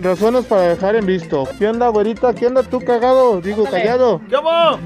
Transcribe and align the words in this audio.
razones 0.00 0.44
para 0.46 0.62
dejar 0.62 0.96
en 0.96 1.06
visto. 1.06 1.48
¿Qué 1.58 1.68
onda, 1.68 1.88
güerita? 1.88 2.34
¿Qué 2.34 2.46
onda 2.46 2.62
tú 2.62 2.80
cagado? 2.80 3.40
Digo, 3.40 3.64
callado. 3.64 4.20
¿Cómo? 4.30 4.78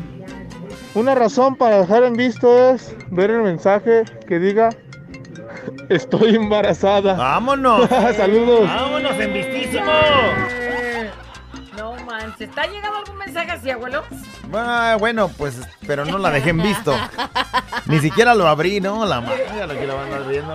Una 0.95 1.15
razón 1.15 1.57
para 1.57 1.79
dejar 1.79 2.03
en 2.03 2.15
visto 2.15 2.71
es 2.71 2.95
ver 3.11 3.31
el 3.31 3.43
mensaje 3.43 4.05
que 4.27 4.39
diga 4.39 4.71
Estoy 5.89 6.37
embarazada. 6.37 7.15
Vámonos. 7.15 7.89
Saludos. 8.17 8.69
Vámonos 8.69 9.13
en 9.19 9.33
vistísimo. 9.33 9.93
No 11.77 11.95
manches. 12.05 12.49
¿Está 12.49 12.67
llegando 12.67 12.99
algún 12.99 13.19
mensaje 13.19 13.51
así, 13.53 13.71
abuelo? 13.71 14.03
Ah, 14.53 14.97
bueno, 14.99 15.29
pues, 15.29 15.61
pero 15.87 16.05
no 16.05 16.19
la 16.19 16.31
dejé 16.31 16.51
en 16.51 16.63
visto. 16.63 16.95
Ni 17.87 17.99
siquiera 18.01 18.35
lo 18.35 18.47
abrí, 18.47 18.81
¿no? 18.81 19.07
La 19.07 19.21
madre, 19.21 19.67
lo 19.67 19.75
que 19.75 19.87
la 19.87 19.95
van 19.95 20.05
a 20.05 20.09
estar 20.09 20.29
viendo. 20.29 20.55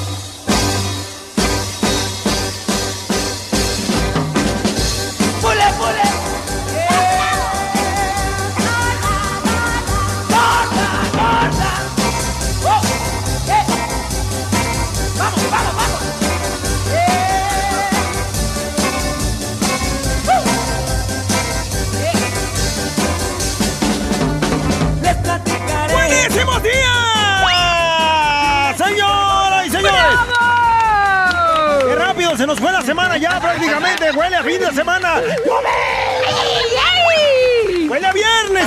Bullet, 5.41 5.73
bullet. 5.79 6.20
Se 32.41 32.47
nos 32.47 32.59
fue 32.59 32.71
la 32.71 32.81
semana 32.81 33.17
ya 33.17 33.39
prácticamente! 33.39 34.09
¡Huele 34.13 34.35
a 34.35 34.41
fin 34.41 34.59
de 34.59 34.71
semana! 34.73 35.21
¡Huele 37.87 38.07
a 38.07 38.11
viernes! 38.11 38.65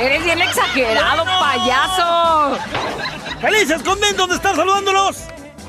Eres 0.00 0.24
bien 0.24 0.42
exagerado, 0.42 1.24
payaso. 1.24 2.58
¡Felices, 3.40 3.84
contentos 3.84 4.28
de 4.30 4.34
estar 4.34 4.56
saludándolos! 4.56 5.18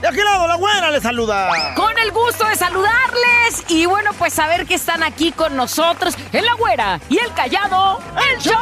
De 0.01 0.07
aquel 0.07 0.23
lado, 0.25 0.47
la 0.47 0.55
güera 0.55 0.91
les 0.91 1.01
saluda. 1.01 1.73
Con 1.75 1.97
el 1.97 2.11
gusto 2.11 2.45
de 2.45 2.55
saludarles 2.55 3.63
y 3.69 3.87
bueno, 3.87 4.11
pues 4.13 4.31
saber 4.33 4.67
que 4.67 4.75
están 4.75 5.01
aquí 5.01 5.31
con 5.31 5.55
nosotros 5.55 6.15
en 6.31 6.45
la 6.45 6.53
güera 6.53 6.99
y 7.09 7.17
el 7.17 7.33
callado, 7.33 7.99
el 8.31 8.37
show. 8.39 8.53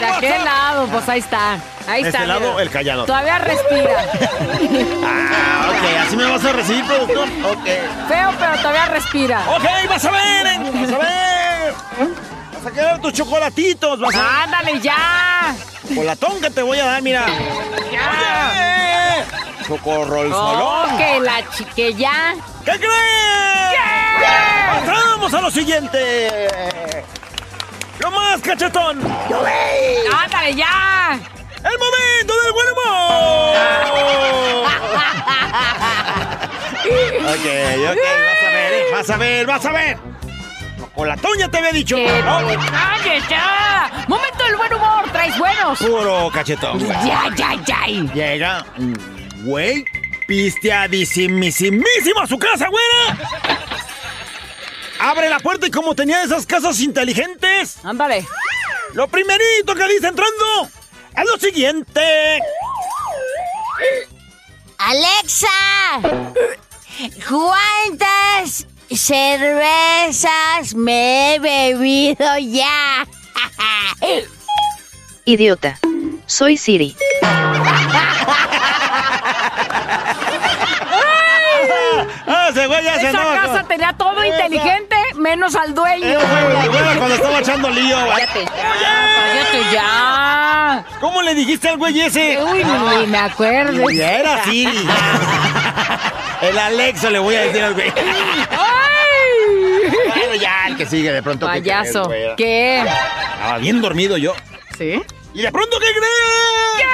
De 0.00 0.06
aquel 0.06 0.44
lado, 0.44 0.86
pues 0.88 1.08
ahí 1.08 1.20
está. 1.20 1.52
Ahí 1.86 2.02
De 2.02 2.08
está. 2.08 2.18
este 2.22 2.26
lado, 2.26 2.50
mira. 2.50 2.62
el 2.62 2.70
callado. 2.70 3.04
Todavía 3.06 3.38
respira. 3.38 4.04
Ah, 5.04 5.70
ok, 5.70 6.06
así 6.06 6.16
me 6.16 6.24
vas 6.24 6.44
a 6.44 6.52
recibir, 6.52 6.84
productor. 6.84 7.28
Ok. 7.44 7.64
Feo, 8.08 8.30
pero 8.38 8.56
todavía 8.56 8.86
respira. 8.86 9.40
Ok, 9.56 9.64
vas 9.88 10.04
a 10.04 10.10
ver, 10.10 10.58
vas 10.72 10.92
a 10.92 10.98
ver. 10.98 11.74
A 12.64 12.70
querer 12.70 13.00
tus 13.00 13.12
chocolatitos, 13.12 13.98
vas 13.98 14.14
a 14.14 14.44
Ándale 14.44 14.78
ya. 14.80 15.52
Chocolatón 15.88 16.40
que 16.40 16.48
te 16.50 16.62
voy 16.62 16.78
a 16.78 16.84
dar, 16.86 17.02
mira. 17.02 17.26
Ya. 17.90 19.24
Chocorrol 19.66 20.30
Oh, 20.32 20.86
que 20.96 21.18
la 21.20 21.42
chique 21.50 21.92
ya. 21.94 22.34
¿Qué 22.64 22.70
creen? 22.72 22.86
Pasamos 24.86 25.34
a 25.34 25.40
lo 25.40 25.50
siguiente. 25.50 27.04
Lo 27.98 28.10
más 28.12 28.40
cachetón. 28.40 29.00
Ándale 29.00 30.54
ya. 30.54 31.18
El 31.64 31.78
momento 31.78 32.34
del 32.42 32.52
buen 32.52 32.68
humor. 32.72 33.56
ok, 37.22 37.46
ok, 37.90 37.98
vas 38.24 38.42
a 38.42 38.50
ver, 38.50 38.72
eh, 38.72 38.84
vas 38.92 39.10
a 39.10 39.16
ver, 39.16 39.46
vas 39.46 39.66
a 39.66 39.72
ver. 39.72 39.98
Chocolatón 40.92 41.38
ya 41.38 41.48
te 41.48 41.58
había 41.58 41.72
dicho. 41.72 41.96
Que 41.96 42.22
¿no? 42.22 42.38
te 42.46 42.56
calles 42.70 43.28
ya. 43.28 44.04
Momento 44.08 44.44
del 44.44 44.56
buen 44.56 44.74
humor. 44.74 45.04
Traes 45.10 45.38
buenos. 45.38 45.78
Puro 45.78 46.30
cachetón. 46.32 46.78
Ya, 46.80 47.30
ya, 47.34 47.54
ya. 47.64 47.86
Llega 47.86 48.66
un 48.76 48.94
güey 49.44 49.84
pisteadísimísimo 50.26 52.20
a 52.20 52.26
su 52.26 52.38
casa, 52.38 52.68
güera. 52.68 53.18
Abre 55.00 55.28
la 55.30 55.40
puerta 55.40 55.66
y 55.66 55.70
como 55.70 55.94
tenía 55.94 56.22
esas 56.22 56.46
casas 56.46 56.78
inteligentes, 56.80 57.78
Ándale. 57.82 58.24
lo 58.94 59.08
primerito 59.08 59.74
que 59.74 59.88
dice 59.88 60.06
entrando 60.06 60.68
es 61.16 61.24
lo 61.24 61.38
siguiente. 61.38 62.38
Alexa, 64.78 65.48
¿cuántas 67.28 68.66
cervezas 68.96 70.74
me 70.74 71.34
he 71.34 71.38
bebido 71.38 72.38
ya? 72.38 73.06
Idiota. 75.24 75.78
Soy 76.26 76.56
Siri. 76.56 76.96
Ah, 82.26 82.48
ese 82.50 82.66
güey 82.66 82.82
ya 82.84 82.94
se 82.98 83.08
Esa 83.08 83.18
casa 83.18 83.64
tenía 83.68 83.92
todo 83.92 84.22
Esa- 84.22 84.44
inteligente, 84.46 84.96
menos 85.16 85.54
al 85.54 85.74
dueño. 85.74 86.18
Güey, 86.18 86.68
güey, 86.68 86.96
cuando 86.96 87.14
estaba 87.14 87.38
echando 87.40 87.70
lío. 87.70 87.96
güey. 88.06 88.10
Cállate 88.12 88.44
ya, 88.44 89.14
cállate 89.16 89.72
ya. 89.72 90.84
¿Cómo 91.00 91.22
le 91.22 91.34
dijiste 91.34 91.68
al 91.68 91.76
güey 91.78 92.00
ese? 92.00 92.38
Uy, 92.42 92.64
ni, 92.64 93.06
me 93.06 93.18
acuerdo. 93.18 93.90
Y 93.90 94.00
era 94.00 94.44
Siri. 94.44 94.88
El 96.42 96.58
Alexa 96.58 97.10
le 97.10 97.18
voy 97.20 97.34
a 97.36 97.40
decir 97.42 97.62
al 97.62 97.74
güey. 97.74 97.92
Bueno, 100.32 100.44
ya, 100.44 100.66
el 100.68 100.76
que 100.78 100.86
sigue 100.86 101.12
de 101.12 101.22
pronto. 101.22 101.44
¿qué 101.46 101.60
Payaso. 101.60 102.04
crees, 102.08 102.24
güey? 102.24 102.36
¿Qué? 102.36 102.78
Estaba 102.78 103.58
bien 103.58 103.82
dormido 103.82 104.16
yo. 104.16 104.34
¿Sí? 104.78 104.98
¿Y 105.34 105.42
de 105.42 105.52
pronto 105.52 105.78
qué 105.78 105.88
crees? 105.92 106.86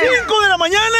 ¿Qué? 0.00 0.18
5 0.22 0.40
de 0.40 0.48
la 0.48 0.56
mañana. 0.58 0.98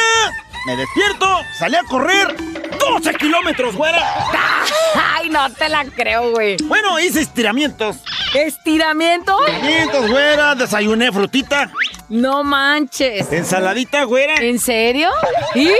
Me 0.67 0.77
despierto, 0.77 1.41
salí 1.59 1.75
a 1.75 1.83
correr 1.89 2.37
12 2.79 3.15
kilómetros, 3.15 3.75
güera. 3.75 3.99
Ay, 5.17 5.29
no 5.29 5.51
te 5.55 5.69
la 5.69 5.85
creo, 5.87 6.31
güey. 6.31 6.57
Bueno, 6.67 7.01
hice 7.01 7.21
estiramientos. 7.23 7.97
¿Estiramiento? 8.33 9.45
Estiramientos, 9.45 10.09
güera. 10.09 10.55
Desayuné 10.55 11.11
frutita, 11.11 11.73
No 12.09 12.45
manches. 12.45 13.33
ensaladita, 13.33 14.05
güera. 14.05 14.35
¿En 14.37 14.61
serio? 14.61 15.11
¿Y? 15.57 15.71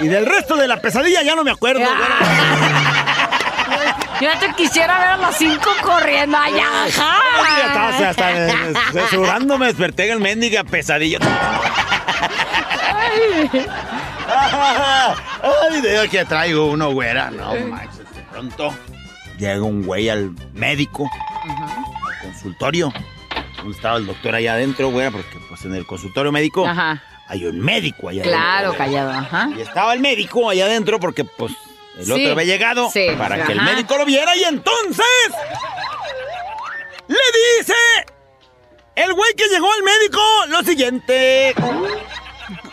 Y 0.00 0.08
del 0.08 0.26
resto 0.26 0.56
de 0.56 0.68
la 0.68 0.80
pesadilla 0.82 1.22
ya 1.22 1.34
no 1.34 1.44
me 1.44 1.50
acuerdo, 1.50 1.80
güera. 1.80 2.89
Yo 4.20 4.28
te 4.38 4.52
quisiera 4.54 4.98
ver 4.98 5.08
a 5.08 5.16
los 5.16 5.34
cinco 5.36 5.70
corriendo 5.82 6.36
allá. 6.36 6.66
Ay, 6.84 6.90
ya 7.58 7.66
estaba 7.66 7.88
hasta, 7.88 8.08
hasta, 8.10 8.46
eh, 9.00 9.06
sudando 9.10 9.56
me 9.58 9.66
desperté 9.66 10.06
en 10.06 10.12
el 10.12 10.20
mendiga 10.20 10.62
pesadilla. 10.64 11.18
Ay, 15.42 15.80
de 15.80 16.08
que 16.08 16.24
traigo 16.24 16.66
uno, 16.70 16.90
güera. 16.92 17.30
No 17.30 17.54
manches, 17.68 17.98
de 18.14 18.22
pronto 18.30 18.74
llega 19.38 19.62
un 19.62 19.82
güey 19.84 20.08
al 20.08 20.32
médico, 20.52 21.08
al 21.44 22.18
consultorio. 22.22 22.92
¿Dónde 23.56 23.72
estaba 23.76 23.96
el 23.98 24.06
doctor 24.06 24.34
allá 24.34 24.54
adentro, 24.54 24.90
güera? 24.90 25.10
Porque 25.10 25.38
pues 25.48 25.64
en 25.64 25.74
el 25.74 25.86
consultorio 25.86 26.32
médico 26.32 26.66
Ajá. 26.66 27.02
hay 27.28 27.44
un 27.46 27.58
médico 27.60 28.08
allá 28.08 28.22
Claro, 28.22 28.68
adentro. 28.68 28.78
callado, 28.78 29.10
ajá. 29.12 29.48
Y 29.56 29.60
estaba 29.60 29.92
el 29.94 30.00
médico 30.00 30.48
allá 30.50 30.64
adentro 30.66 30.98
porque 31.00 31.24
pues 31.24 31.52
el 32.00 32.06
Sí, 32.06 32.12
otro 32.12 32.32
había 32.32 32.44
llegado 32.44 32.90
sí, 32.90 33.06
para 33.16 33.44
que 33.44 33.52
el 33.52 33.62
médico 33.62 33.96
lo 33.96 34.04
viera 34.04 34.34
y 34.36 34.44
entonces 34.44 35.06
le 37.08 37.58
dice 37.58 37.74
el 38.96 39.12
güey 39.14 39.34
que 39.34 39.48
llegó 39.48 39.72
al 39.72 39.82
médico 39.82 40.20
lo 40.48 40.62
siguiente. 40.62 41.54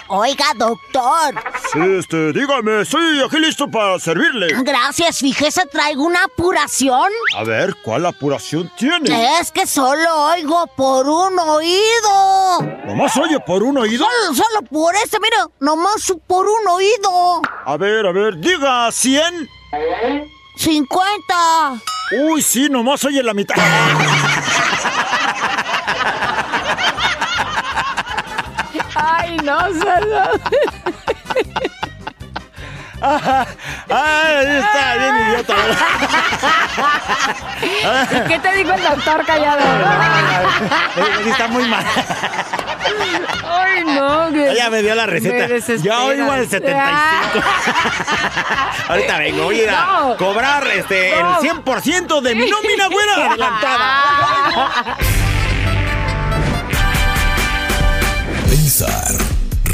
Oiga, 0.09 0.45
doctor. 0.56 1.35
Sí, 1.73 1.79
este, 1.99 2.31
dígame, 2.31 2.85
sí, 2.85 2.97
aquí 3.25 3.39
listo 3.39 3.69
para 3.69 3.99
servirle. 3.99 4.47
Gracias, 4.63 5.19
fíjese, 5.19 5.65
traigo 5.65 6.03
una 6.03 6.23
apuración. 6.23 7.11
A 7.35 7.43
ver, 7.43 7.75
¿cuál 7.83 8.05
apuración 8.05 8.71
tiene? 8.77 9.39
Es 9.39 9.51
que 9.51 9.67
solo 9.67 10.15
oigo 10.31 10.65
por 10.77 11.07
un 11.07 11.37
oído. 11.37 12.61
¿Nomás 12.85 13.17
oye 13.17 13.37
por 13.41 13.63
un 13.63 13.77
oído? 13.79 14.05
Solo, 14.05 14.35
solo 14.35 14.61
por 14.69 14.95
ese, 14.95 15.19
mira, 15.19 15.45
nomás 15.59 16.13
por 16.25 16.47
un 16.47 16.67
oído. 16.69 17.41
A 17.65 17.75
ver, 17.75 18.05
a 18.05 18.11
ver, 18.13 18.37
diga, 18.37 18.89
¿cien? 18.91 19.49
¡Cincuenta! 20.55 21.81
Uy, 22.29 22.41
sí, 22.41 22.69
nomás 22.69 23.03
oye 23.03 23.21
la 23.21 23.33
mitad. 23.33 23.55
Ay, 28.95 29.37
no, 29.43 29.59
solo. 29.59 30.31
Ah, 32.99 33.45
está 33.89 34.95
bien 34.97 35.15
idiota. 35.29 35.55
¿Qué 38.27 38.39
te 38.39 38.51
dijo 38.55 38.73
el 38.73 38.81
doctor 38.83 39.23
callado? 39.25 39.59
Está 41.29 41.47
muy 41.47 41.65
mal. 41.67 41.85
Ay, 43.45 43.83
no. 43.85 44.29
que- 44.31 44.49
Ella 44.51 44.69
me 44.71 44.81
dio 44.81 44.95
la 44.95 45.05
receta. 45.05 45.47
Yo 45.83 46.05
oigo 46.05 46.33
el 46.33 46.49
75. 46.49 47.47
Ahorita 48.89 49.17
vengo, 49.19 49.43
voy 49.43 49.59
a 49.59 49.63
ir 49.63 49.69
a 49.69 49.85
No. 49.85 50.17
cobrar 50.17 50.65
este, 50.67 51.15
No. 51.21 51.39
el 51.39 51.41
100% 51.63 52.21
de 52.21 52.33
mi 52.35 52.49
nómina, 52.49 52.87
güera, 52.87 53.13
adelantada. 53.27 54.97
Pensar, 58.49 59.15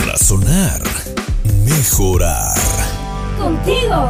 razonar, 0.07 0.81
mejorar. 1.65 2.53
Contigo, 3.39 4.09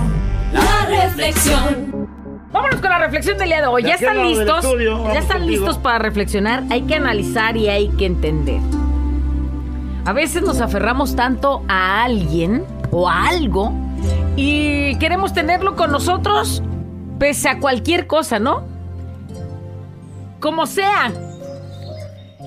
la 0.52 0.86
reflexión. 0.88 2.08
Vámonos 2.52 2.80
con 2.82 2.90
la 2.90 3.00
reflexión 3.00 3.38
del 3.38 3.50
día 3.50 3.62
de 3.62 3.68
hoy. 3.68 3.82
De 3.84 3.90
¿Ya 3.90 3.96
están 3.96 4.22
listos? 4.28 4.64
estudio, 4.64 5.04
¿Ya 5.14 5.20
están 5.20 5.40
contigo. 5.40 5.62
listos 5.66 5.78
para 5.80 6.00
reflexionar? 6.00 6.64
Hay 6.70 6.84
que 6.84 6.96
analizar 6.96 7.58
y 7.58 7.68
hay 7.70 7.90
que 7.90 8.06
entender. 8.06 8.60
A 10.06 10.14
veces 10.14 10.44
nos 10.44 10.62
aferramos 10.62 11.16
tanto 11.16 11.64
a 11.68 12.04
alguien 12.04 12.64
o 12.92 13.10
a 13.10 13.28
algo 13.28 13.72
y 14.36 14.96
queremos 14.98 15.34
tenerlo 15.34 15.76
con 15.76 15.92
nosotros 15.92 16.62
pese 17.20 17.50
a 17.50 17.60
cualquier 17.60 18.06
cosa, 18.06 18.38
¿no? 18.38 18.64
Como 20.40 20.68
sea. 20.68 21.12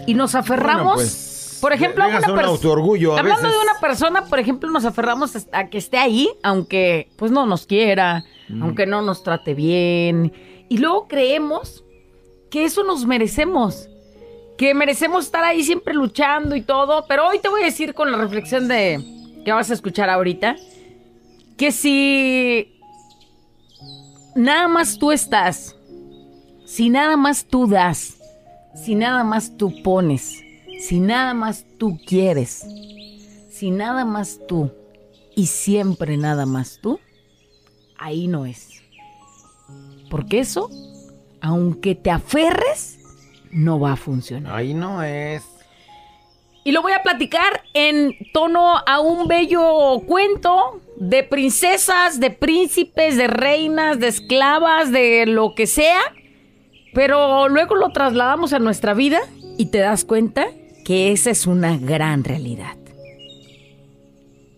Y 0.06 0.14
nos 0.14 0.34
aferramos, 0.34 0.84
Bueno, 0.84 0.94
pues, 0.96 1.25
por 1.60 1.72
ejemplo, 1.72 2.06
una 2.06 2.18
un 2.18 2.38
autoorgullo 2.40 3.16
Hablando 3.16 3.42
veces. 3.42 3.56
de 3.58 3.62
una 3.70 3.80
persona, 3.80 4.24
por 4.26 4.38
ejemplo, 4.38 4.70
nos 4.70 4.84
aferramos 4.84 5.46
a 5.52 5.68
que 5.68 5.78
esté 5.78 5.98
ahí, 5.98 6.28
aunque 6.42 7.08
pues 7.16 7.30
no 7.32 7.46
nos 7.46 7.66
quiera, 7.66 8.24
Mm. 8.48 8.62
aunque 8.62 8.86
no 8.86 9.02
nos 9.02 9.22
trate 9.24 9.54
bien. 9.54 10.32
Y 10.68 10.78
luego 10.78 11.08
creemos 11.08 11.84
que 12.50 12.64
eso 12.64 12.84
nos 12.84 13.04
merecemos. 13.06 13.88
Que 14.56 14.72
merecemos 14.72 15.24
estar 15.26 15.42
ahí 15.44 15.62
siempre 15.64 15.92
luchando 15.94 16.54
y 16.56 16.62
todo. 16.62 17.04
Pero 17.08 17.26
hoy 17.28 17.40
te 17.40 17.48
voy 17.48 17.62
a 17.62 17.66
decir 17.66 17.92
con 17.92 18.10
la 18.12 18.18
reflexión 18.18 18.68
de 18.68 19.04
que 19.44 19.52
vas 19.52 19.70
a 19.70 19.74
escuchar 19.74 20.08
ahorita. 20.10 20.56
Que 21.56 21.72
si 21.72 22.72
nada 24.34 24.68
más 24.68 24.98
tú 24.98 25.12
estás, 25.12 25.76
si 26.64 26.88
nada 26.90 27.16
más 27.16 27.46
tú 27.46 27.66
das, 27.66 28.18
si 28.74 28.94
nada 28.94 29.24
más 29.24 29.56
tú 29.56 29.72
pones, 29.82 30.42
si 30.78 31.00
nada 31.00 31.34
más 31.34 31.66
tú 31.78 31.98
quieres, 32.06 32.64
si 33.50 33.70
nada 33.70 34.04
más 34.04 34.40
tú 34.46 34.70
y 35.34 35.46
siempre 35.46 36.16
nada 36.16 36.46
más 36.46 36.78
tú, 36.82 37.00
ahí 37.98 38.28
no 38.28 38.46
es. 38.46 38.82
Porque 40.10 40.40
eso, 40.40 40.70
aunque 41.40 41.94
te 41.94 42.10
aferres, 42.10 42.98
no 43.50 43.80
va 43.80 43.92
a 43.92 43.96
funcionar. 43.96 44.54
Ahí 44.54 44.74
no 44.74 45.02
es. 45.02 45.42
Y 46.64 46.72
lo 46.72 46.82
voy 46.82 46.92
a 46.92 47.02
platicar 47.02 47.62
en 47.74 48.14
tono 48.32 48.76
a 48.86 49.00
un 49.00 49.28
bello 49.28 50.00
cuento 50.06 50.80
de 50.96 51.22
princesas, 51.22 52.18
de 52.18 52.30
príncipes, 52.30 53.16
de 53.16 53.28
reinas, 53.28 54.00
de 54.00 54.08
esclavas, 54.08 54.90
de 54.90 55.26
lo 55.26 55.54
que 55.54 55.66
sea. 55.66 56.00
Pero 56.92 57.48
luego 57.48 57.76
lo 57.76 57.90
trasladamos 57.90 58.52
a 58.52 58.58
nuestra 58.58 58.94
vida 58.94 59.20
y 59.56 59.66
te 59.66 59.78
das 59.78 60.04
cuenta 60.04 60.48
que 60.86 61.10
esa 61.10 61.30
es 61.30 61.48
una 61.48 61.76
gran 61.76 62.22
realidad. 62.22 62.76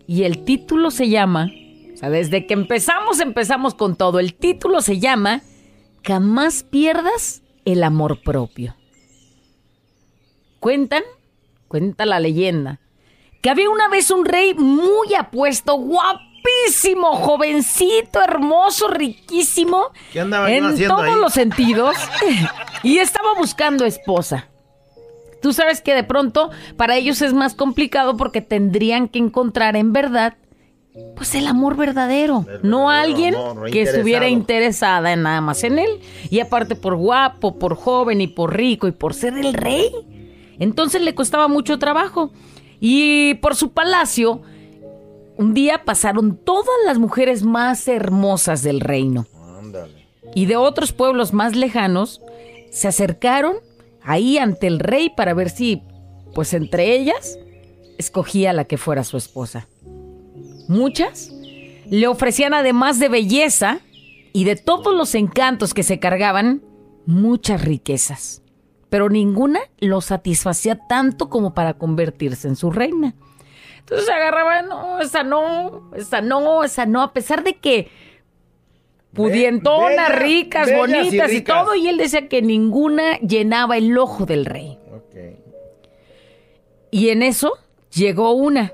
Y 0.06 0.24
el 0.24 0.44
título 0.44 0.90
se 0.90 1.08
llama, 1.08 1.50
o 1.94 1.96
sea, 1.96 2.10
desde 2.10 2.46
que 2.46 2.52
empezamos, 2.52 3.20
empezamos 3.20 3.74
con 3.74 3.96
todo. 3.96 4.20
El 4.20 4.34
título 4.34 4.82
se 4.82 4.98
llama 4.98 5.40
Jamás 6.04 6.64
pierdas 6.64 7.40
el 7.64 7.82
amor 7.82 8.20
propio. 8.22 8.76
Cuentan 10.60 11.02
cuenta 11.66 12.04
la 12.04 12.20
leyenda, 12.20 12.78
que 13.40 13.48
había 13.48 13.70
una 13.70 13.88
vez 13.88 14.10
un 14.10 14.26
rey 14.26 14.52
muy 14.52 15.14
apuesto, 15.14 15.76
guapísimo, 15.76 17.16
jovencito, 17.16 18.22
hermoso, 18.22 18.88
riquísimo, 18.88 19.92
¿Qué 20.12 20.20
en 20.20 20.28
todos 20.88 21.04
ahí? 21.04 21.20
los 21.20 21.32
sentidos, 21.32 21.96
y 22.82 22.98
estaba 22.98 23.32
buscando 23.38 23.86
esposa. 23.86 24.50
Tú 25.40 25.52
sabes 25.52 25.80
que 25.80 25.94
de 25.94 26.04
pronto 26.04 26.50
para 26.76 26.96
ellos 26.96 27.22
es 27.22 27.32
más 27.32 27.54
complicado 27.54 28.16
porque 28.16 28.40
tendrían 28.40 29.08
que 29.08 29.18
encontrar 29.18 29.76
en 29.76 29.92
verdad 29.92 30.36
pues 31.14 31.34
el 31.34 31.46
amor 31.46 31.76
verdadero, 31.76 32.46
no 32.62 32.90
alguien 32.90 33.34
amor, 33.34 33.70
que 33.70 33.82
estuviera 33.82 34.28
interesada 34.28 35.12
en 35.12 35.22
nada 35.22 35.40
más 35.40 35.64
en 35.64 35.78
él. 35.78 36.00
Y 36.30 36.40
aparte 36.40 36.76
por 36.76 36.96
guapo, 36.96 37.58
por 37.58 37.76
joven 37.76 38.20
y 38.20 38.26
por 38.26 38.56
rico 38.56 38.86
y 38.88 38.92
por 38.92 39.14
ser 39.14 39.36
el 39.36 39.54
rey. 39.54 39.90
Entonces 40.58 41.02
le 41.02 41.14
costaba 41.14 41.48
mucho 41.48 41.78
trabajo. 41.78 42.30
Y 42.80 43.34
por 43.34 43.56
su 43.56 43.72
palacio, 43.72 44.42
un 45.36 45.54
día 45.54 45.84
pasaron 45.84 46.36
todas 46.36 46.76
las 46.86 46.98
mujeres 46.98 47.42
más 47.42 47.86
hermosas 47.88 48.62
del 48.62 48.80
reino. 48.80 49.26
Y 50.34 50.46
de 50.46 50.56
otros 50.56 50.92
pueblos 50.92 51.32
más 51.32 51.56
lejanos 51.56 52.20
se 52.70 52.86
acercaron 52.86 53.56
ahí 54.08 54.38
ante 54.38 54.66
el 54.66 54.80
rey 54.80 55.10
para 55.10 55.34
ver 55.34 55.50
si, 55.50 55.82
pues 56.34 56.54
entre 56.54 56.94
ellas, 56.94 57.38
escogía 57.98 58.52
la 58.52 58.64
que 58.64 58.78
fuera 58.78 59.04
su 59.04 59.16
esposa. 59.16 59.68
Muchas 60.66 61.32
le 61.90 62.06
ofrecían 62.06 62.54
además 62.54 62.98
de 62.98 63.08
belleza 63.08 63.80
y 64.32 64.44
de 64.44 64.56
todos 64.56 64.94
los 64.94 65.14
encantos 65.14 65.72
que 65.74 65.82
se 65.82 65.98
cargaban, 65.98 66.62
muchas 67.06 67.64
riquezas. 67.64 68.42
Pero 68.90 69.08
ninguna 69.08 69.60
lo 69.78 70.00
satisfacía 70.00 70.78
tanto 70.88 71.28
como 71.28 71.54
para 71.54 71.74
convertirse 71.74 72.48
en 72.48 72.56
su 72.56 72.70
reina. 72.70 73.14
Entonces 73.80 74.06
se 74.06 74.12
agarraba, 74.12 74.62
no, 74.62 75.00
esa 75.00 75.22
no, 75.22 75.90
esa 75.94 76.20
no, 76.20 76.64
esa 76.64 76.86
no, 76.86 77.02
a 77.02 77.12
pesar 77.12 77.42
de 77.42 77.54
que 77.54 77.90
pudientonas, 79.18 80.08
bellas, 80.08 80.18
ricas, 80.22 80.66
bellas 80.66 80.80
bonitas 80.80 81.30
y, 81.30 81.36
ricas. 81.36 81.64
todo, 81.64 81.74
y 81.74 81.88
él 81.88 81.98
decía 81.98 82.28
que 82.28 82.40
ninguna 82.40 83.18
llenaba 83.18 83.76
el 83.76 83.96
ojo 83.98 84.24
del 84.24 84.44
rey. 84.44 84.78
Y 86.90 87.10
en 87.10 87.22
eso 87.22 87.52
llegó 87.94 88.32
una, 88.32 88.72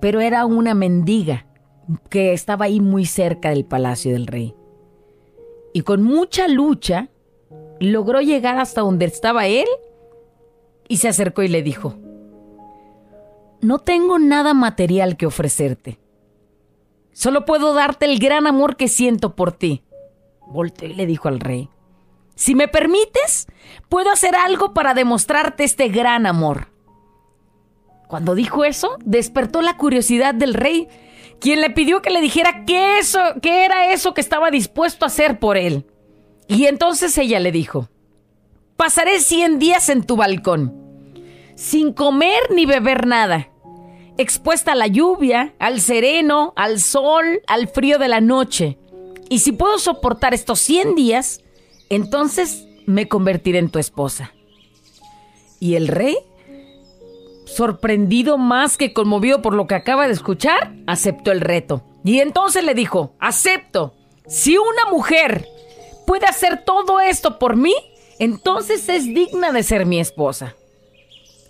pero 0.00 0.20
era 0.20 0.46
una 0.46 0.74
mendiga 0.74 1.46
que 2.08 2.32
estaba 2.32 2.66
ahí 2.66 2.80
muy 2.80 3.04
cerca 3.04 3.50
del 3.50 3.64
palacio 3.64 4.12
del 4.12 4.26
rey. 4.26 4.54
Y 5.74 5.82
con 5.82 6.02
mucha 6.02 6.48
lucha 6.48 7.08
logró 7.80 8.20
llegar 8.20 8.58
hasta 8.58 8.82
donde 8.82 9.06
estaba 9.06 9.46
él 9.46 9.66
y 10.88 10.98
se 10.98 11.08
acercó 11.08 11.42
y 11.42 11.48
le 11.48 11.62
dijo, 11.62 11.96
no 13.60 13.78
tengo 13.78 14.18
nada 14.18 14.54
material 14.54 15.16
que 15.16 15.26
ofrecerte. 15.26 15.98
Solo 17.12 17.44
puedo 17.44 17.74
darte 17.74 18.06
el 18.06 18.18
gran 18.18 18.46
amor 18.46 18.76
que 18.76 18.88
siento 18.88 19.34
por 19.36 19.52
ti. 19.52 19.82
Volteó 20.46 20.88
y 20.88 20.94
le 20.94 21.06
dijo 21.06 21.28
al 21.28 21.40
rey, 21.40 21.68
si 22.34 22.54
me 22.54 22.68
permites, 22.68 23.46
puedo 23.88 24.10
hacer 24.10 24.34
algo 24.34 24.74
para 24.74 24.94
demostrarte 24.94 25.64
este 25.64 25.88
gran 25.88 26.26
amor. 26.26 26.68
Cuando 28.08 28.34
dijo 28.34 28.64
eso, 28.64 28.96
despertó 29.04 29.62
la 29.62 29.76
curiosidad 29.76 30.34
del 30.34 30.54
rey, 30.54 30.88
quien 31.40 31.60
le 31.60 31.70
pidió 31.70 32.02
que 32.02 32.10
le 32.10 32.20
dijera 32.20 32.64
qué, 32.66 32.98
eso, 32.98 33.20
qué 33.40 33.64
era 33.64 33.92
eso 33.92 34.12
que 34.12 34.20
estaba 34.20 34.50
dispuesto 34.50 35.04
a 35.04 35.08
hacer 35.08 35.38
por 35.38 35.56
él. 35.56 35.86
Y 36.48 36.66
entonces 36.66 37.16
ella 37.16 37.40
le 37.40 37.52
dijo, 37.52 37.88
pasaré 38.76 39.20
100 39.20 39.58
días 39.58 39.88
en 39.88 40.04
tu 40.04 40.16
balcón, 40.16 40.74
sin 41.54 41.92
comer 41.92 42.40
ni 42.50 42.66
beber 42.66 43.06
nada, 43.06 43.51
expuesta 44.18 44.72
a 44.72 44.76
la 44.76 44.86
lluvia, 44.86 45.54
al 45.58 45.80
sereno, 45.80 46.52
al 46.56 46.80
sol, 46.80 47.42
al 47.46 47.68
frío 47.68 47.98
de 47.98 48.08
la 48.08 48.20
noche. 48.20 48.78
Y 49.28 49.40
si 49.40 49.52
puedo 49.52 49.78
soportar 49.78 50.34
estos 50.34 50.60
100 50.60 50.94
días, 50.94 51.40
entonces 51.88 52.66
me 52.86 53.08
convertiré 53.08 53.58
en 53.58 53.70
tu 53.70 53.78
esposa. 53.78 54.32
Y 55.60 55.76
el 55.76 55.88
rey, 55.88 56.16
sorprendido 57.46 58.38
más 58.38 58.76
que 58.76 58.92
conmovido 58.92 59.42
por 59.42 59.54
lo 59.54 59.66
que 59.66 59.74
acaba 59.74 60.06
de 60.06 60.12
escuchar, 60.12 60.74
aceptó 60.86 61.32
el 61.32 61.40
reto. 61.40 61.82
Y 62.04 62.18
entonces 62.18 62.64
le 62.64 62.74
dijo, 62.74 63.14
acepto, 63.20 63.94
si 64.26 64.56
una 64.58 64.90
mujer 64.90 65.46
puede 66.06 66.26
hacer 66.26 66.64
todo 66.64 67.00
esto 67.00 67.38
por 67.38 67.56
mí, 67.56 67.74
entonces 68.18 68.88
es 68.88 69.04
digna 69.04 69.52
de 69.52 69.62
ser 69.62 69.86
mi 69.86 70.00
esposa. 70.00 70.56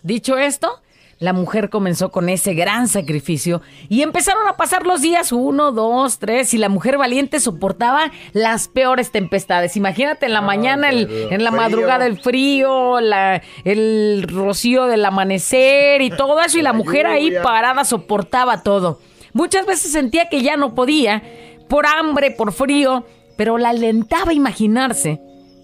Dicho 0.03 0.37
esto, 0.37 0.82
la 1.23 1.33
mujer 1.33 1.71
comenzó 1.71 2.11
con 2.11 2.29
ese 2.29 2.53
gran 2.55 2.89
sacrificio 2.89 3.63
y 3.89 4.03
empezaron 4.03 4.49
a 4.49 4.57
pasar 4.57 4.85
los 4.87 5.01
días, 5.03 5.31
uno, 5.31 5.71
dos, 5.71 6.19
tres, 6.19 6.53
y 6.53 6.59
la 6.59 6.69
mujer 6.69 6.99
valiente 6.99 7.39
soportaba 7.39 8.11
las 8.33 8.67
peores 8.67 9.13
tempestades. 9.13 9.77
Imagínate 9.77 10.27
en 10.27 10.33
la 10.33 10.41
mañana, 10.41 10.91
el- 10.91 11.09
en 11.31 11.45
la 11.45 11.51
frío. 11.51 11.63
madrugada 11.63 12.07
el 12.07 12.21
frío, 12.21 13.01
la- 13.01 13.41
el 13.65 14.27
rocío 14.29 14.87
del 14.87 15.05
amanecer 15.05 16.03
y 16.03 16.11
todo 16.11 16.41
eso, 16.41 16.59
y 16.59 16.63
la 16.63 16.73
mujer 16.73 17.07
ahí 17.07 17.31
parada 17.43 17.85
soportaba 17.85 18.63
todo. 18.65 18.99
Muchas 19.33 19.65
veces 19.65 19.93
sentía 19.93 20.29
que 20.29 20.43
ya 20.43 20.57
no 20.57 20.75
podía, 20.75 21.23
por 21.69 21.87
hambre, 21.87 22.33
por 22.33 22.53
frío, 22.53 23.07
pero 23.37 23.59
la 23.59 23.69
alentaba 23.71 24.33
a 24.33 24.35
imaginarse 24.35 25.21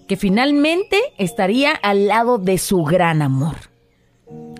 que 0.07 0.15
finalmente 0.15 0.97
estaría 1.17 1.71
al 1.73 2.07
lado 2.07 2.37
de 2.37 2.57
su 2.57 2.77
gran 2.77 3.21
amor. 3.21 3.68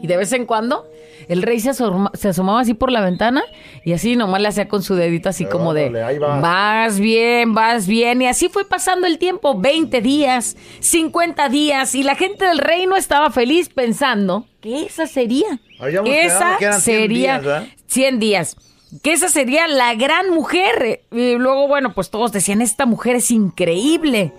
Y 0.01 0.07
de 0.07 0.17
vez 0.17 0.31
en 0.33 0.45
cuando 0.45 0.89
el 1.27 1.41
rey 1.41 1.59
se, 1.59 1.69
asoma- 1.71 2.11
se 2.13 2.29
asomaba 2.29 2.61
así 2.61 2.73
por 2.73 2.91
la 2.91 3.01
ventana 3.01 3.43
y 3.83 3.93
así 3.93 4.15
nomás 4.15 4.41
le 4.41 4.47
hacía 4.47 4.67
con 4.67 4.81
su 4.81 4.95
dedito 4.95 5.29
así 5.29 5.45
como 5.45 5.73
de, 5.73 5.89
va. 5.89 6.39
vas 6.39 6.99
bien, 6.99 7.53
vas 7.53 7.85
bien. 7.87 8.21
Y 8.21 8.27
así 8.27 8.49
fue 8.49 8.65
pasando 8.67 9.05
el 9.07 9.17
tiempo, 9.17 9.59
20 9.59 10.01
días, 10.01 10.55
50 10.79 11.49
días, 11.49 11.95
y 11.95 12.03
la 12.03 12.15
gente 12.15 12.45
del 12.45 12.57
reino 12.59 12.95
estaba 12.95 13.29
feliz 13.31 13.69
pensando 13.69 14.45
que 14.61 14.83
esa 14.85 15.05
sería, 15.05 15.59
Habíamos 15.79 16.09
esa 16.09 16.57
que 16.57 16.65
eran 16.65 16.81
100 16.81 16.95
sería 16.99 17.07
días, 17.39 17.45
¿verdad? 17.45 17.67
100 17.87 18.19
días. 18.19 18.55
Que 19.03 19.13
esa 19.13 19.29
sería 19.29 19.67
la 19.67 19.93
gran 19.93 20.31
mujer. 20.31 21.01
Y 21.11 21.35
luego, 21.35 21.67
bueno, 21.67 21.93
pues 21.93 22.09
todos 22.09 22.31
decían, 22.31 22.59
esta 22.61 22.87
mujer 22.87 23.17
es 23.17 23.29
increíble. 23.29 24.33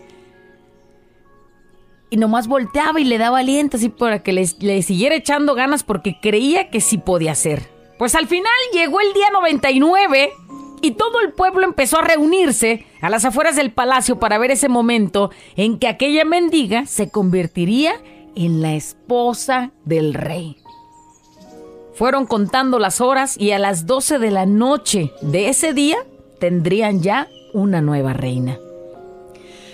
Y 2.11 2.17
nomás 2.17 2.49
volteaba 2.49 3.01
y 3.01 3.05
le 3.05 3.19
daba 3.19 3.39
aliento 3.39 3.77
así 3.77 3.89
para 3.89 4.23
que 4.23 4.33
le, 4.33 4.47
siguiera 4.83 5.15
echando 5.15 5.55
ganas 5.55 5.85
porque 5.85 6.19
creía 6.21 6.69
que 6.69 6.81
sí 6.81 6.99
podía 6.99 7.33
hacer. 7.33 7.69
Pues 7.99 8.15
al 8.15 8.27
final 8.27 8.53
llegó 8.73 9.01
el 9.01 9.13
día 9.13 9.31
99 9.33 10.31
y 10.83 10.93
todo 10.93 11.21
el 11.21 11.33
pueblo 11.33 11.65
empezó 11.65 11.99
a 11.99 12.03
reunirse 12.03 12.87
a 13.01 13.11
las 13.11 13.25
afueras 13.25 13.55
del 13.55 13.73
palacio 13.73 14.19
para 14.19 14.39
ver 14.39 14.51
ese 14.51 14.69
momento 14.69 15.31
en 15.57 15.79
que 15.79 15.87
aquella 15.87 16.25
mendiga 16.25 16.87
se 16.87 17.11
convertiría 17.11 17.93
en 18.35 18.63
la 18.63 18.75
esposa 18.75 19.71
del 19.85 20.15
rey. 20.15 20.57
Fueron 21.95 22.27
contando 22.27 22.79
las 22.79 23.01
horas 23.01 23.37
y 23.39 23.51
a 23.51 23.59
las 23.59 23.87
12 23.87 24.19
de 24.19 24.31
la 24.31 24.47
noche 24.47 25.13
de 25.21 25.49
ese 25.49 25.75
día 25.75 25.99
tendrían 26.39 27.03
ya 27.03 27.29
una 27.53 27.83
nueva 27.83 28.15
reina. 28.15 28.59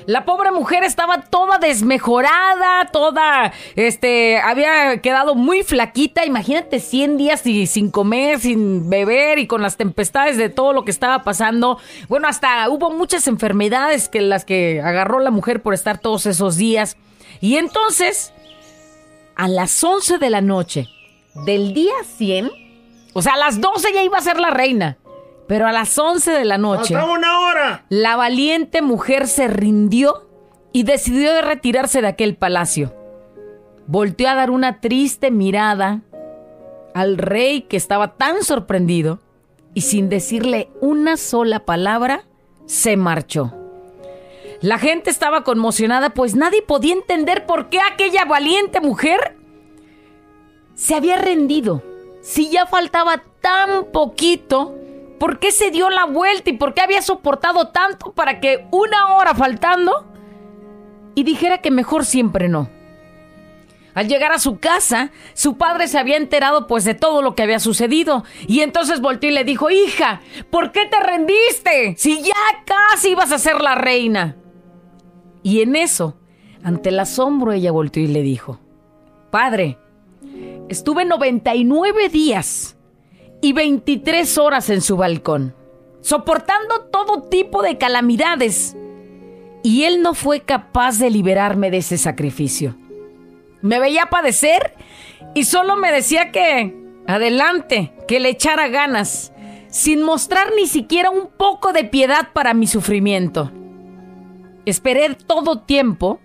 La 0.07 0.25
pobre 0.25 0.53
mujer 0.53 0.85
estaba 0.85 1.23
toda 1.23 1.59
desmejorada, 1.59 2.87
toda, 2.93 3.53
este, 3.75 4.39
había 4.39 5.01
quedado 5.03 5.35
muy 5.35 5.65
flaquita. 5.65 6.25
Imagínate 6.25 6.79
100 6.79 7.17
días 7.17 7.45
y 7.45 7.67
sin 7.67 7.91
comer, 7.91 8.39
sin 8.39 8.89
beber 8.89 9.41
y 9.41 9.49
con 9.49 9.63
las 9.63 9.77
tempestades 9.77 10.37
de 10.37 10.49
todo 10.49 10.73
lo 10.73 10.85
que 10.85 10.93
estaba 10.93 11.25
pasando. 11.25 11.79
Bueno, 12.09 12.29
hasta 12.29 12.69
hubo 12.71 12.91
muchas 12.91 13.27
enfermedades 13.27 14.09
que 14.09 14.21
las 14.21 14.45
que 14.45 14.81
agarró 14.81 15.19
la 15.19 15.33
mujer 15.33 15.61
por 15.61 15.75
estar 15.75 15.99
todos 15.99 16.27
esos 16.27 16.57
días. 16.57 16.97
Y 17.41 17.57
entonces, 17.57 18.33
a 19.35 19.49
las 19.49 19.83
11 19.83 20.19
de 20.19 20.31
la 20.31 20.41
noche 20.41 20.87
del 21.45 21.75
día 21.75 21.95
100, 22.17 22.51
o 23.13 23.23
sea, 23.23 23.35
a 23.35 23.39
las 23.39 23.61
12 23.61 23.93
ya 23.93 24.05
iba 24.05 24.19
a 24.19 24.23
ser 24.23 24.39
la 24.39 24.51
reina, 24.51 24.99
pero 25.47 25.67
a 25.67 25.73
las 25.73 25.97
11 25.99 26.31
de 26.31 26.45
la 26.45 26.59
noche... 26.59 26.95
¡Faltaba 26.95 27.13
una 27.13 27.41
hora! 27.41 27.85
La 27.89 28.17
valiente 28.17 28.83
mujer 28.83 29.29
se 29.29 29.49
rindió 29.49 30.29
y 30.73 30.83
decidió 30.83 31.33
de 31.33 31.43
retirarse 31.43 32.01
de 32.01 32.09
aquel 32.09 32.37
palacio. 32.37 32.95
Volteó 33.87 34.29
a 34.29 34.35
dar 34.35 34.51
una 34.51 34.81
triste 34.81 35.31
mirada 35.31 36.03
al 36.95 37.19
rey 37.19 37.63
que 37.63 37.77
estaba 37.77 38.17
tan 38.17 38.43
sorprendido 38.43 39.21
y 39.75 39.83
sin 39.83 40.09
decirle 40.09 40.71
una 40.81 41.17
sola 41.17 41.65
palabra, 41.65 42.25
se 42.65 42.97
marchó. 42.97 43.53
La 44.61 44.79
gente 44.79 45.11
estaba 45.11 45.45
conmocionada 45.45 46.11
pues 46.11 46.35
nadie 46.35 46.63
podía 46.63 46.95
entender 46.95 47.47
por 47.47 47.69
qué 47.69 47.79
aquella 47.81 48.25
valiente 48.25 48.81
mujer 48.81 49.37
se 50.75 50.95
había 50.95 51.17
rendido. 51.19 51.83
Si 52.23 52.51
ya 52.51 52.67
faltaba 52.67 53.23
tan 53.41 53.85
poquito, 53.93 54.75
¿por 55.19 55.39
qué 55.39 55.53
se 55.53 55.71
dio 55.71 55.91
la 55.91 56.05
vuelta 56.05 56.51
y 56.51 56.55
por 56.55 56.75
qué 56.75 56.83
había 56.83 57.03
soportado 57.03 57.69
tanto 57.69 58.13
para 58.13 58.41
que 58.41 58.67
una 58.71 59.17
hora 59.17 59.35
faltando 59.35 60.07
y 61.15 61.25
dijera 61.25 61.59
que 61.59 61.71
mejor 61.71 62.05
siempre 62.05 62.49
no? 62.49 62.71
Al 63.95 64.09
llegar 64.09 64.31
a 64.33 64.39
su 64.39 64.59
casa, 64.59 65.11
su 65.33 65.57
padre 65.57 65.89
se 65.89 65.99
había 65.99 66.19
enterado 66.19 66.67
pues 66.67 66.85
de 66.85 66.93
todo 66.93 67.23
lo 67.23 67.35
que 67.35 67.43
había 67.43 67.59
sucedido 67.59 68.25
y 68.47 68.61
entonces 68.61 69.01
volteó 69.01 69.31
y 69.31 69.33
le 69.33 69.45
dijo, 69.45 69.71
hija, 69.71 70.21
¿por 70.51 70.71
qué 70.71 70.85
te 70.85 71.01
rendiste? 71.01 71.95
Si 71.97 72.21
ya 72.23 72.35
casi 72.67 73.13
ibas 73.13 73.33
a 73.33 73.39
ser 73.39 73.63
la 73.63 73.75
reina. 73.75 74.37
Y 75.43 75.63
en 75.63 75.77
eso, 75.77 76.19
ante 76.63 76.91
el 76.91 77.01
asombro, 77.01 77.53
ella 77.53 77.73
volteó 77.73 78.03
y 78.03 78.09
le 78.09 78.21
dijo, 78.21 78.61
Padre, 79.31 79.79
estuve 80.69 81.07
99 81.07 82.11
días 82.11 82.76
y 83.41 83.53
23 83.53 84.39
horas 84.39 84.71
en 84.71 84.81
su 84.81 84.97
balcón, 84.97 85.55
soportando 86.01 86.87
todo 86.91 87.23
tipo 87.23 87.63
de 87.63 87.79
calamidades, 87.79 88.77
y 89.63 89.85
él 89.85 90.03
no 90.03 90.15
fue 90.15 90.41
capaz 90.41 90.99
de 90.99 91.11
liberarme 91.11 91.71
de 91.71 91.79
ese 91.79 91.99
sacrificio. 91.99 92.77
Me 93.63 93.81
veía 93.81 94.07
padecer 94.07 94.75
y 95.35 95.45
solo 95.45 95.77
me 95.77 95.91
decía 95.91 96.31
que, 96.31 96.77
adelante, 97.07 97.93
que 98.07 98.21
le 98.21 98.29
echara 98.29 98.69
ganas, 98.69 99.33
sin 99.69 100.03
mostrar 100.03 100.53
ni 100.57 100.67
siquiera 100.67 101.11
un 101.11 101.29
poco 101.37 101.73
de 101.73 101.85
piedad 101.85 102.29
para 102.33 102.55
mi 102.55 102.67
sufrimiento. 102.67 103.51
Esperé 104.65 105.15
todo 105.15 105.61
tiempo 105.61 106.21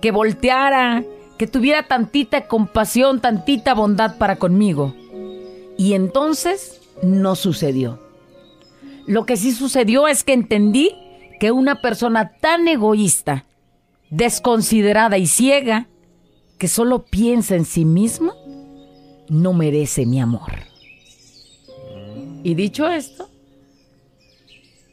que 0.00 0.10
volteara, 0.10 1.04
que 1.38 1.46
tuviera 1.46 1.84
tantita 1.84 2.46
compasión, 2.48 3.20
tantita 3.20 3.74
bondad 3.74 4.16
para 4.18 4.36
conmigo. 4.36 4.94
Y 5.78 5.94
entonces 5.94 6.80
no 7.02 7.36
sucedió. 7.36 8.00
Lo 9.06 9.26
que 9.26 9.36
sí 9.36 9.52
sucedió 9.52 10.08
es 10.08 10.24
que 10.24 10.32
entendí 10.32 10.96
que 11.38 11.52
una 11.52 11.80
persona 11.80 12.32
tan 12.40 12.66
egoísta, 12.66 13.44
desconsiderada 14.10 15.18
y 15.18 15.26
ciega, 15.26 15.86
que 16.58 16.68
solo 16.68 17.04
piensa 17.04 17.54
en 17.54 17.64
sí 17.64 17.84
misma, 17.84 18.34
no 19.28 19.52
merece 19.52 20.06
mi 20.06 20.20
amor. 20.20 20.52
Y 22.42 22.54
dicho 22.54 22.88
esto, 22.88 23.28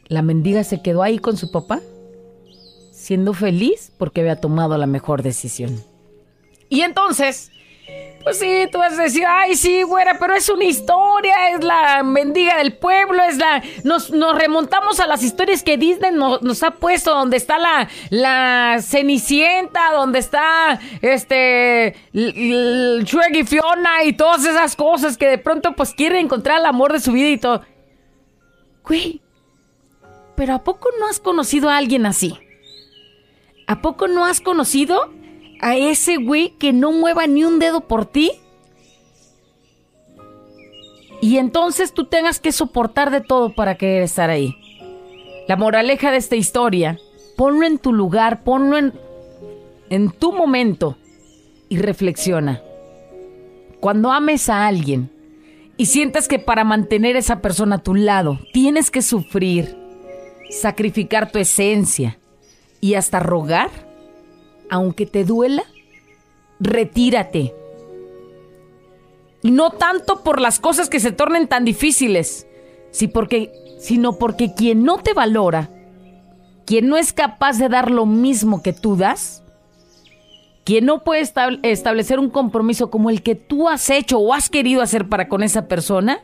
la 0.07 0.21
mendiga 0.21 0.63
se 0.63 0.81
quedó 0.81 1.03
ahí 1.03 1.19
con 1.19 1.37
su 1.37 1.51
papá, 1.51 1.81
siendo 2.91 3.33
feliz 3.33 3.91
porque 3.97 4.21
había 4.21 4.35
tomado 4.35 4.77
la 4.77 4.87
mejor 4.87 5.23
decisión. 5.23 5.83
Y 6.69 6.81
entonces, 6.81 7.51
pues 8.23 8.39
sí, 8.39 8.67
tú 8.71 8.77
vas 8.77 8.97
a 8.97 9.03
ay, 9.27 9.55
sí, 9.55 9.83
güera, 9.83 10.17
pero 10.19 10.33
es 10.33 10.47
una 10.49 10.63
historia, 10.63 11.49
es 11.49 11.63
la 11.63 12.03
mendiga 12.03 12.57
del 12.57 12.73
pueblo, 12.73 13.21
es 13.23 13.37
la... 13.37 13.61
Nos, 13.83 14.11
nos 14.11 14.37
remontamos 14.37 14.99
a 14.99 15.07
las 15.07 15.23
historias 15.23 15.61
que 15.63 15.77
Disney 15.77 16.11
no- 16.11 16.39
nos, 16.39 16.63
ha 16.63 16.71
puesto, 16.71 17.13
donde 17.13 17.37
está 17.37 17.57
la, 17.57 17.89
la 18.09 18.77
Cenicienta, 18.81 19.91
donde 19.91 20.19
está, 20.19 20.79
este, 21.01 21.95
Shrek 22.13 23.35
y 23.35 23.43
Fiona 23.43 24.03
y 24.05 24.13
todas 24.13 24.45
esas 24.45 24.75
cosas 24.75 25.17
que 25.17 25.27
de 25.27 25.37
pronto, 25.37 25.73
pues, 25.73 25.93
quieren 25.93 26.25
encontrar 26.25 26.59
el 26.59 26.65
amor 26.65 26.93
de 26.93 26.99
su 27.01 27.11
vida 27.11 27.29
y 27.29 27.37
todo. 27.37 27.61
Güey, 28.87 29.21
pero 30.35 30.55
¿a 30.55 30.63
poco 30.63 30.89
no 30.99 31.07
has 31.07 31.19
conocido 31.19 31.69
a 31.69 31.77
alguien 31.77 32.05
así? 32.05 32.37
¿A 33.67 33.81
poco 33.81 34.07
no 34.07 34.25
has 34.25 34.41
conocido 34.41 35.11
a 35.63 35.77
ese 35.77 36.17
güey 36.17 36.49
que 36.59 36.73
no 36.73 36.91
mueva 36.91 37.25
ni 37.25 37.45
un 37.45 37.57
dedo 37.57 37.87
por 37.87 38.05
ti? 38.05 38.31
Y 41.21 41.37
entonces 41.37 41.93
tú 41.93 42.05
tengas 42.05 42.39
que 42.39 42.51
soportar 42.51 43.09
de 43.09 43.21
todo 43.21 43.55
para 43.55 43.75
querer 43.75 44.03
estar 44.03 44.29
ahí. 44.29 44.57
La 45.47 45.55
moraleja 45.55 46.11
de 46.11 46.17
esta 46.17 46.35
historia, 46.35 46.99
ponlo 47.37 47.65
en 47.65 47.77
tu 47.77 47.93
lugar, 47.93 48.43
ponlo 48.43 48.77
en, 48.77 48.93
en 49.89 50.11
tu 50.11 50.33
momento 50.33 50.97
y 51.69 51.77
reflexiona. 51.77 52.61
Cuando 53.79 54.11
ames 54.11 54.49
a 54.49 54.67
alguien 54.67 55.09
y 55.77 55.85
sientas 55.85 56.27
que 56.27 56.39
para 56.39 56.65
mantener 56.65 57.15
a 57.15 57.19
esa 57.19 57.41
persona 57.41 57.77
a 57.77 57.83
tu 57.83 57.95
lado 57.95 58.37
tienes 58.51 58.91
que 58.91 59.01
sufrir, 59.01 59.77
sacrificar 60.49 61.31
tu 61.31 61.39
esencia 61.39 62.19
y 62.81 62.95
hasta 62.95 63.21
rogar, 63.21 63.92
aunque 64.73 65.05
te 65.05 65.23
duela, 65.23 65.63
retírate. 66.59 67.53
Y 69.43 69.51
no 69.51 69.69
tanto 69.69 70.23
por 70.23 70.41
las 70.41 70.59
cosas 70.59 70.89
que 70.89 70.99
se 70.99 71.11
tornen 71.11 71.47
tan 71.47 71.63
difíciles, 71.63 72.47
porque, 73.13 73.51
sino 73.79 74.17
porque 74.17 74.55
quien 74.55 74.83
no 74.83 74.97
te 74.97 75.13
valora, 75.13 75.69
quien 76.65 76.87
no 76.87 76.97
es 76.97 77.13
capaz 77.13 77.59
de 77.59 77.69
dar 77.69 77.91
lo 77.91 78.07
mismo 78.07 78.63
que 78.63 78.73
tú 78.73 78.95
das, 78.95 79.43
quien 80.63 80.85
no 80.85 81.03
puede 81.03 81.21
estab- 81.21 81.59
establecer 81.61 82.17
un 82.17 82.31
compromiso 82.31 82.89
como 82.89 83.11
el 83.11 83.21
que 83.21 83.35
tú 83.35 83.69
has 83.69 83.89
hecho 83.91 84.17
o 84.17 84.33
has 84.33 84.49
querido 84.49 84.81
hacer 84.81 85.07
para 85.07 85.27
con 85.27 85.43
esa 85.43 85.67
persona, 85.67 86.23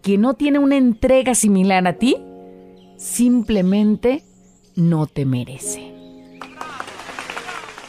quien 0.00 0.20
no 0.22 0.34
tiene 0.34 0.58
una 0.58 0.76
entrega 0.76 1.36
similar 1.36 1.86
a 1.86 1.92
ti, 1.92 2.16
simplemente 2.96 4.24
no 4.74 5.06
te 5.06 5.26
merece. 5.26 6.01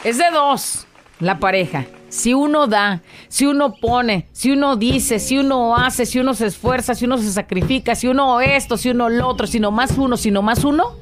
Es 0.04 0.18
de 0.18 0.30
dos 0.30 0.86
la 1.18 1.38
pareja. 1.38 1.86
Si 2.10 2.34
uno 2.34 2.66
da, 2.66 3.00
si 3.28 3.46
uno 3.46 3.74
pone, 3.74 4.28
si 4.32 4.52
uno 4.52 4.76
dice, 4.76 5.18
si 5.18 5.38
uno 5.38 5.74
hace, 5.74 6.04
si 6.04 6.20
uno 6.20 6.34
se 6.34 6.46
esfuerza, 6.46 6.94
si 6.94 7.06
uno 7.06 7.16
se 7.16 7.32
sacrifica, 7.32 7.94
si 7.94 8.06
uno 8.06 8.40
esto, 8.40 8.76
si 8.76 8.90
uno 8.90 9.08
lo 9.08 9.26
otro, 9.26 9.46
si 9.46 9.58
no 9.58 9.70
más 9.70 9.96
uno, 9.96 10.16
si 10.18 10.30
no 10.30 10.42
más 10.42 10.62
uno, 10.62 10.92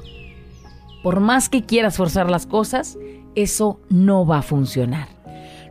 por 1.03 1.19
más 1.19 1.49
que 1.49 1.65
quieras 1.65 1.97
forzar 1.97 2.31
las 2.31 2.47
cosas, 2.47 2.97
eso 3.35 3.79
no 3.89 4.25
va 4.25 4.39
a 4.39 4.41
funcionar. 4.41 5.09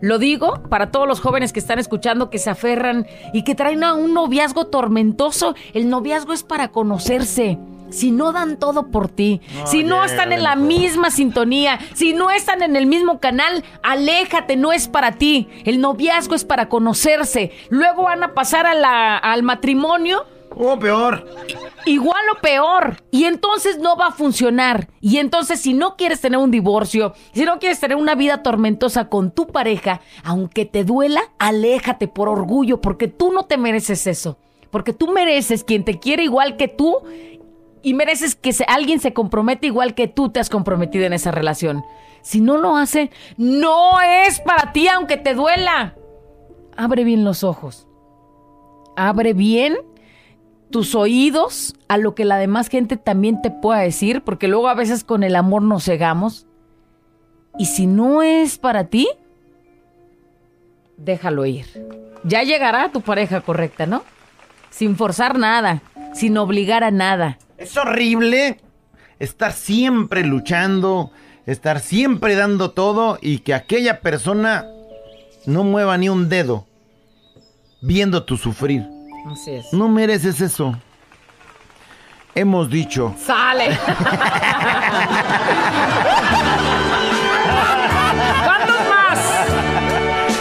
Lo 0.02 0.18
digo 0.18 0.62
para 0.68 0.90
todos 0.90 1.08
los 1.08 1.20
jóvenes 1.20 1.52
que 1.52 1.60
están 1.60 1.78
escuchando, 1.78 2.28
que 2.28 2.38
se 2.38 2.50
aferran 2.50 3.06
y 3.32 3.44
que 3.44 3.54
traen 3.54 3.82
a 3.82 3.94
un 3.94 4.12
noviazgo 4.12 4.66
tormentoso. 4.66 5.54
El 5.72 5.88
noviazgo 5.88 6.32
es 6.32 6.42
para 6.42 6.68
conocerse. 6.68 7.58
Si 7.92 8.10
no 8.10 8.32
dan 8.32 8.58
todo 8.58 8.88
por 8.90 9.08
ti, 9.08 9.40
si 9.66 9.84
no 9.84 10.04
están 10.04 10.32
en 10.32 10.42
la 10.42 10.56
misma 10.56 11.10
sintonía, 11.10 11.78
si 11.94 12.12
no 12.14 12.30
están 12.30 12.62
en 12.62 12.74
el 12.76 12.86
mismo 12.86 13.20
canal, 13.20 13.64
aléjate, 13.82 14.56
no 14.56 14.72
es 14.72 14.88
para 14.88 15.12
ti. 15.12 15.48
El 15.64 15.80
noviazgo 15.80 16.34
es 16.34 16.44
para 16.44 16.68
conocerse. 16.68 17.52
Luego 17.70 18.04
van 18.04 18.22
a 18.22 18.34
pasar 18.34 18.66
a 18.66 18.74
la- 18.74 19.16
al 19.18 19.42
matrimonio 19.42 20.24
O 20.54 20.78
peor. 20.78 21.26
igual 21.86 22.22
o 22.36 22.40
peor. 22.40 23.02
Y 23.10 23.24
entonces 23.24 23.78
no 23.78 23.96
va 23.96 24.08
a 24.08 24.12
funcionar. 24.12 24.88
Y 25.00 25.18
entonces 25.18 25.60
si 25.60 25.74
no 25.74 25.96
quieres 25.96 26.20
tener 26.20 26.38
un 26.38 26.50
divorcio, 26.50 27.14
si 27.32 27.44
no 27.44 27.58
quieres 27.58 27.80
tener 27.80 27.96
una 27.96 28.14
vida 28.14 28.42
tormentosa 28.42 29.08
con 29.08 29.30
tu 29.30 29.46
pareja, 29.48 30.00
aunque 30.24 30.64
te 30.66 30.84
duela, 30.84 31.22
aléjate 31.38 32.08
por 32.08 32.28
orgullo, 32.28 32.80
porque 32.80 33.08
tú 33.08 33.32
no 33.32 33.44
te 33.44 33.56
mereces 33.56 34.06
eso. 34.06 34.38
Porque 34.70 34.94
tú 34.94 35.08
mereces 35.12 35.64
quien 35.64 35.84
te 35.84 35.98
quiere 35.98 36.24
igual 36.24 36.56
que 36.56 36.66
tú 36.66 36.96
y 37.82 37.94
mereces 37.94 38.34
que 38.34 38.54
alguien 38.68 39.00
se 39.00 39.12
comprometa 39.12 39.66
igual 39.66 39.94
que 39.94 40.08
tú 40.08 40.30
te 40.30 40.40
has 40.40 40.48
comprometido 40.48 41.04
en 41.04 41.12
esa 41.12 41.30
relación. 41.30 41.84
Si 42.22 42.40
no 42.40 42.56
lo 42.56 42.76
hace, 42.76 43.10
no 43.36 44.00
es 44.00 44.40
para 44.40 44.72
ti 44.72 44.88
aunque 44.88 45.16
te 45.16 45.34
duela. 45.34 45.96
Abre 46.76 47.04
bien 47.04 47.24
los 47.24 47.44
ojos. 47.44 47.88
Abre 48.96 49.32
bien 49.32 49.76
tus 50.70 50.94
oídos 50.94 51.74
a 51.88 51.98
lo 51.98 52.14
que 52.14 52.24
la 52.24 52.38
demás 52.38 52.68
gente 52.68 52.96
también 52.96 53.42
te 53.42 53.50
pueda 53.50 53.80
decir, 53.80 54.22
porque 54.22 54.48
luego 54.48 54.68
a 54.68 54.74
veces 54.74 55.04
con 55.04 55.22
el 55.22 55.36
amor 55.36 55.62
nos 55.62 55.84
cegamos. 55.84 56.46
Y 57.58 57.66
si 57.66 57.86
no 57.86 58.22
es 58.22 58.58
para 58.58 58.84
ti, 58.84 59.08
déjalo 60.96 61.44
ir. 61.44 61.66
Ya 62.24 62.42
llegará 62.42 62.90
tu 62.90 63.02
pareja 63.02 63.40
correcta, 63.42 63.86
¿no? 63.86 64.02
Sin 64.70 64.96
forzar 64.96 65.38
nada, 65.38 65.82
sin 66.14 66.38
obligar 66.38 66.84
a 66.84 66.90
nada. 66.90 67.38
Es 67.62 67.76
horrible 67.76 68.58
estar 69.20 69.52
siempre 69.52 70.24
luchando, 70.24 71.12
estar 71.46 71.78
siempre 71.78 72.34
dando 72.34 72.72
todo 72.72 73.20
y 73.22 73.38
que 73.38 73.54
aquella 73.54 74.00
persona 74.00 74.66
no 75.46 75.62
mueva 75.62 75.96
ni 75.96 76.08
un 76.08 76.28
dedo 76.28 76.66
viendo 77.80 78.24
tu 78.24 78.36
sufrir. 78.36 78.84
Así 79.30 79.52
es. 79.52 79.72
No 79.72 79.88
mereces 79.88 80.40
eso. 80.40 80.76
Hemos 82.34 82.68
dicho. 82.68 83.14
¡Sale! 83.16 83.68
¿Cuántos 88.44 88.80
más? 88.88 89.20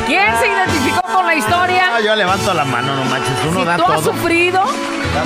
¿Quién 0.07 0.35
se 0.37 0.47
identificó 0.47 1.01
con 1.03 1.27
la 1.27 1.35
historia? 1.35 1.97
Ah, 1.97 1.99
yo 2.03 2.15
levanto 2.15 2.51
la 2.51 2.65
mano, 2.65 2.95
no 2.95 3.05
manches. 3.05 3.35
Uno 3.47 3.59
si 3.59 3.65
da 3.67 3.77
tú 3.77 3.83
has 3.83 4.01
todo 4.01 4.13
sufrido, 4.13 4.63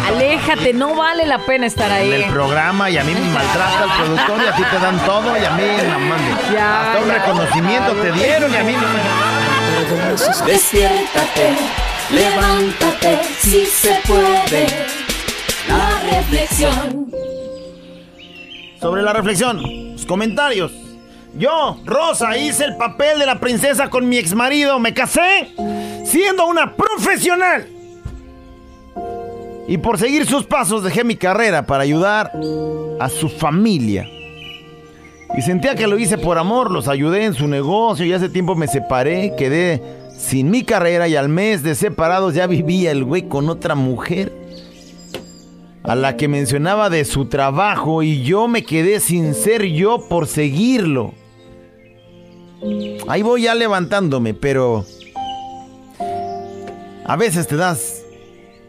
aléjate, 0.08 0.74
no 0.74 0.96
vale 0.96 1.26
la 1.26 1.40
pena 1.40 1.66
estar 1.66 1.92
ahí. 1.92 2.12
en 2.12 2.24
el 2.24 2.30
programa 2.32 2.90
y 2.90 2.98
a 2.98 3.04
mí 3.04 3.14
me 3.14 3.20
maltrata 3.34 3.84
el 3.84 4.04
productor 4.04 4.42
y 4.44 4.48
a 4.48 4.56
ti 4.56 4.64
te 4.70 4.80
dan 4.80 5.00
todo 5.06 5.38
y 5.38 5.44
a 5.46 5.52
mí 5.52 5.64
no 5.90 6.00
mames. 6.00 6.52
Ya, 6.54 6.82
Hasta 6.92 7.02
un 7.02 7.08
ya. 7.08 7.14
reconocimiento 7.16 7.92
te 7.94 8.12
dieron 8.12 8.54
y 8.54 8.56
a 8.58 8.64
mí 8.64 8.74
no 8.74 8.82
me... 8.82 10.52
Despiértate, 10.52 11.56
levántate, 12.12 13.20
si 13.40 13.66
se 13.66 14.00
puede. 14.08 14.68
La 15.68 16.18
reflexión. 16.18 17.12
Sobre 18.80 19.02
la 19.02 19.14
reflexión, 19.14 19.94
los 19.94 20.06
comentarios. 20.06 20.72
Yo, 21.38 21.80
Rosa, 21.86 22.38
hice 22.38 22.64
el 22.66 22.78
papel 22.78 23.20
de 23.20 23.26
la 23.26 23.40
princesa 23.40 23.90
con 23.90 24.08
mi 24.08 24.18
exmarido. 24.18 24.80
Me 24.80 24.94
casé 24.94 25.52
siendo 26.06 26.46
una 26.46 26.76
profesional. 26.76 27.68
Y 29.68 29.78
por 29.78 29.98
seguir 29.98 30.26
sus 30.26 30.46
pasos 30.46 30.84
dejé 30.84 31.04
mi 31.04 31.16
carrera 31.16 31.66
para 31.66 31.84
ayudar 31.84 32.32
a 33.00 33.10
su 33.10 33.30
familia. 33.30 34.08
Y 35.38 35.42
sentía 35.42 35.76
que 35.76 35.88
lo 35.88 35.98
hice 35.98 36.18
por 36.18 36.38
amor, 36.38 36.72
los 36.72 36.88
ayudé 36.88 37.26
en 37.26 37.34
su 37.34 37.48
negocio 37.48 38.06
y 38.06 38.14
hace 38.14 38.30
tiempo 38.30 38.56
me 38.56 38.68
separé, 38.68 39.34
quedé 39.38 39.82
sin 40.16 40.50
mi 40.50 40.64
carrera 40.64 41.08
y 41.08 41.16
al 41.16 41.30
mes 41.30 41.62
de 41.64 41.76
separados 41.76 42.36
ya 42.36 42.48
vivía 42.48 42.92
el 42.92 43.04
güey 43.04 43.28
con 43.28 43.50
otra 43.50 43.76
mujer 43.76 44.32
a 45.84 45.96
la 45.96 46.16
que 46.16 46.28
mencionaba 46.28 46.90
de 46.90 47.04
su 47.06 47.26
trabajo 47.26 48.02
y 48.02 48.24
yo 48.24 48.48
me 48.48 48.64
quedé 48.64 49.00
sin 49.00 49.34
ser 49.34 49.66
yo 49.66 50.08
por 50.08 50.28
seguirlo. 50.28 51.14
Ahí 53.08 53.22
voy 53.22 53.44
ya 53.44 53.56
levantándome, 53.56 54.34
pero 54.34 54.86
a 57.06 57.16
veces 57.18 57.48
te 57.48 57.56
das 57.56 58.05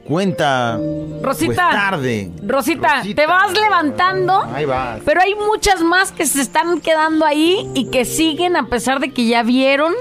cuenta 0.06 0.78
Rosita. 1.22 1.46
pues, 1.46 1.56
tarde. 1.56 2.30
Rosita, 2.44 2.96
Rosita. 2.96 3.22
te 3.22 3.26
vas 3.26 3.52
levantando. 3.52 4.42
Ahí 4.52 4.64
vas. 4.64 5.00
Pero 5.04 5.20
hay 5.20 5.34
muchas 5.34 5.82
más 5.82 6.12
que 6.12 6.26
se 6.26 6.40
están 6.40 6.80
quedando 6.80 7.24
ahí 7.24 7.68
y 7.74 7.90
que 7.90 8.04
siguen 8.04 8.56
a 8.56 8.68
pesar 8.68 9.00
de 9.00 9.12
que 9.12 9.26
ya 9.26 9.42
vieron, 9.42 9.92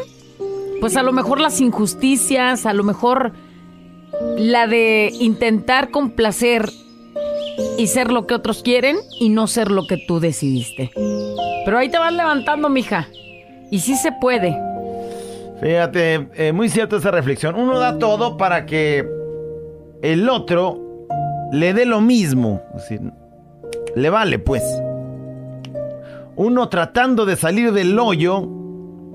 pues 0.80 0.96
a 0.98 1.04
lo 1.04 1.12
mejor 1.12 1.40
las 1.40 1.60
injusticias, 1.62 2.66
a 2.66 2.74
lo 2.74 2.84
mejor 2.84 3.34
la 4.38 4.68
de 4.68 5.12
intentar 5.20 5.92
complacer 5.92 6.70
y 7.78 7.88
ser 7.88 8.12
lo 8.12 8.28
que 8.28 8.34
otros 8.34 8.64
quieren 8.64 8.98
y 9.20 9.30
no 9.30 9.48
ser 9.48 9.72
lo 9.72 9.88
que 9.88 9.98
tú 9.98 10.20
decidiste. 10.20 10.92
Pero 11.66 11.78
ahí 11.78 11.90
te 11.90 11.98
vas 11.98 12.14
levantando, 12.14 12.70
mija. 12.70 13.08
Y 13.72 13.80
sí 13.80 13.96
se 13.96 14.12
puede. 14.12 14.56
Fíjate, 15.62 16.28
eh, 16.36 16.52
muy 16.52 16.70
cierta 16.70 16.98
esa 16.98 17.12
reflexión. 17.12 17.56
Uno 17.56 17.80
da 17.80 17.98
todo 17.98 18.38
para 18.38 18.66
que 18.66 19.15
el 20.12 20.30
otro 20.30 20.80
le 21.52 21.74
dé 21.74 21.86
lo 21.86 22.00
mismo. 22.00 22.62
Es 22.76 22.82
decir, 22.82 23.12
le 23.96 24.10
vale, 24.10 24.40
pues. 24.40 24.64
Uno 26.36 26.70
tratando 26.70 27.26
de 27.26 27.36
salir 27.36 27.72
del 27.72 27.98
hoyo 27.98 28.48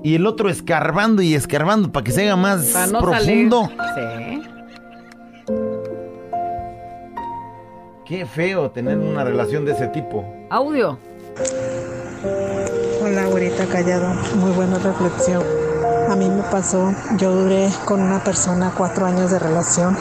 y 0.03 0.15
el 0.15 0.25
otro 0.25 0.49
escarbando 0.49 1.21
y 1.21 1.33
escarbando 1.33 1.91
para 1.91 2.03
que 2.03 2.11
se 2.11 2.23
haga 2.23 2.35
más 2.35 2.91
no 2.91 2.99
profundo. 2.99 3.69
Sí. 3.95 4.41
Qué 8.05 8.25
feo 8.25 8.71
tener 8.71 8.97
una 8.97 9.23
relación 9.23 9.63
de 9.63 9.71
ese 9.71 9.87
tipo. 9.87 10.25
Audio. 10.49 10.97
Hola, 13.01 13.25
güerita 13.27 13.65
callado. 13.67 14.13
Muy 14.35 14.51
buena 14.51 14.77
reflexión. 14.79 15.41
A 16.09 16.15
mí 16.17 16.27
me 16.27 16.43
pasó, 16.43 16.93
yo 17.17 17.33
duré 17.33 17.69
con 17.85 18.01
una 18.01 18.21
persona 18.21 18.73
cuatro 18.75 19.05
años 19.05 19.31
de 19.31 19.39
relación, 19.39 19.95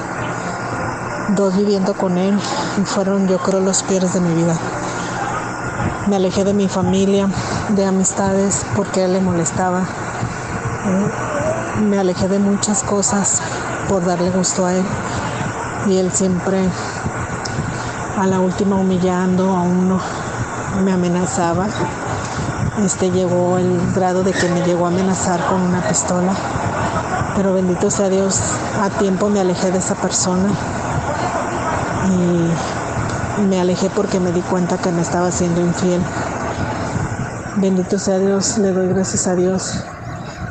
dos 1.37 1.57
viviendo 1.57 1.95
con 1.95 2.19
él 2.19 2.39
y 2.81 2.85
fueron 2.85 3.29
yo 3.29 3.39
creo 3.39 3.61
los 3.61 3.83
peores 3.83 4.15
de 4.15 4.21
mi 4.21 4.35
vida. 4.35 4.57
Me 6.07 6.17
alejé 6.17 6.45
de 6.45 6.55
mi 6.55 6.69
familia, 6.69 7.29
de 7.71 7.85
amistades 7.85 8.65
porque 8.75 9.05
él 9.05 9.13
le 9.13 9.21
molestaba. 9.21 9.85
Me 11.83 11.99
alejé 11.99 12.29
de 12.29 12.39
muchas 12.39 12.83
cosas 12.83 13.41
por 13.89 14.05
darle 14.05 14.31
gusto 14.31 14.67
a 14.67 14.75
él 14.75 14.85
y 15.89 15.97
él 15.97 16.11
siempre 16.13 16.69
a 18.19 18.27
la 18.27 18.41
última 18.41 18.77
humillando 18.77 19.55
a 19.55 19.63
uno, 19.63 20.01
me 20.83 20.93
amenazaba. 20.93 21.69
Este 22.85 23.11
llegó 23.11 23.59
el 23.59 23.81
grado 23.95 24.23
de 24.23 24.33
que 24.33 24.49
me 24.49 24.63
llegó 24.63 24.87
a 24.87 24.89
amenazar 24.89 25.47
con 25.47 25.61
una 25.61 25.81
pistola. 25.81 26.33
Pero 27.37 27.55
bendito 27.55 27.91
sea 27.91 28.09
Dios, 28.09 28.41
a 28.81 28.91
tiempo 28.91 29.29
me 29.29 29.41
alejé 29.41 29.71
de 29.71 29.79
esa 29.79 29.95
persona. 29.95 30.51
Y 32.11 33.43
me 33.49 33.61
alejé 33.61 33.89
porque 33.95 34.19
me 34.21 34.33
di 34.33 34.41
cuenta 34.41 34.79
que 34.79 34.91
me 34.91 35.03
estaba 35.03 35.31
siendo 35.31 35.61
infiel. 35.61 36.01
Bendito 37.57 37.99
sea 37.99 38.19
Dios, 38.19 38.59
le 38.59 38.73
doy 38.73 38.89
gracias 38.89 39.27
a 39.27 39.35
Dios 39.35 39.85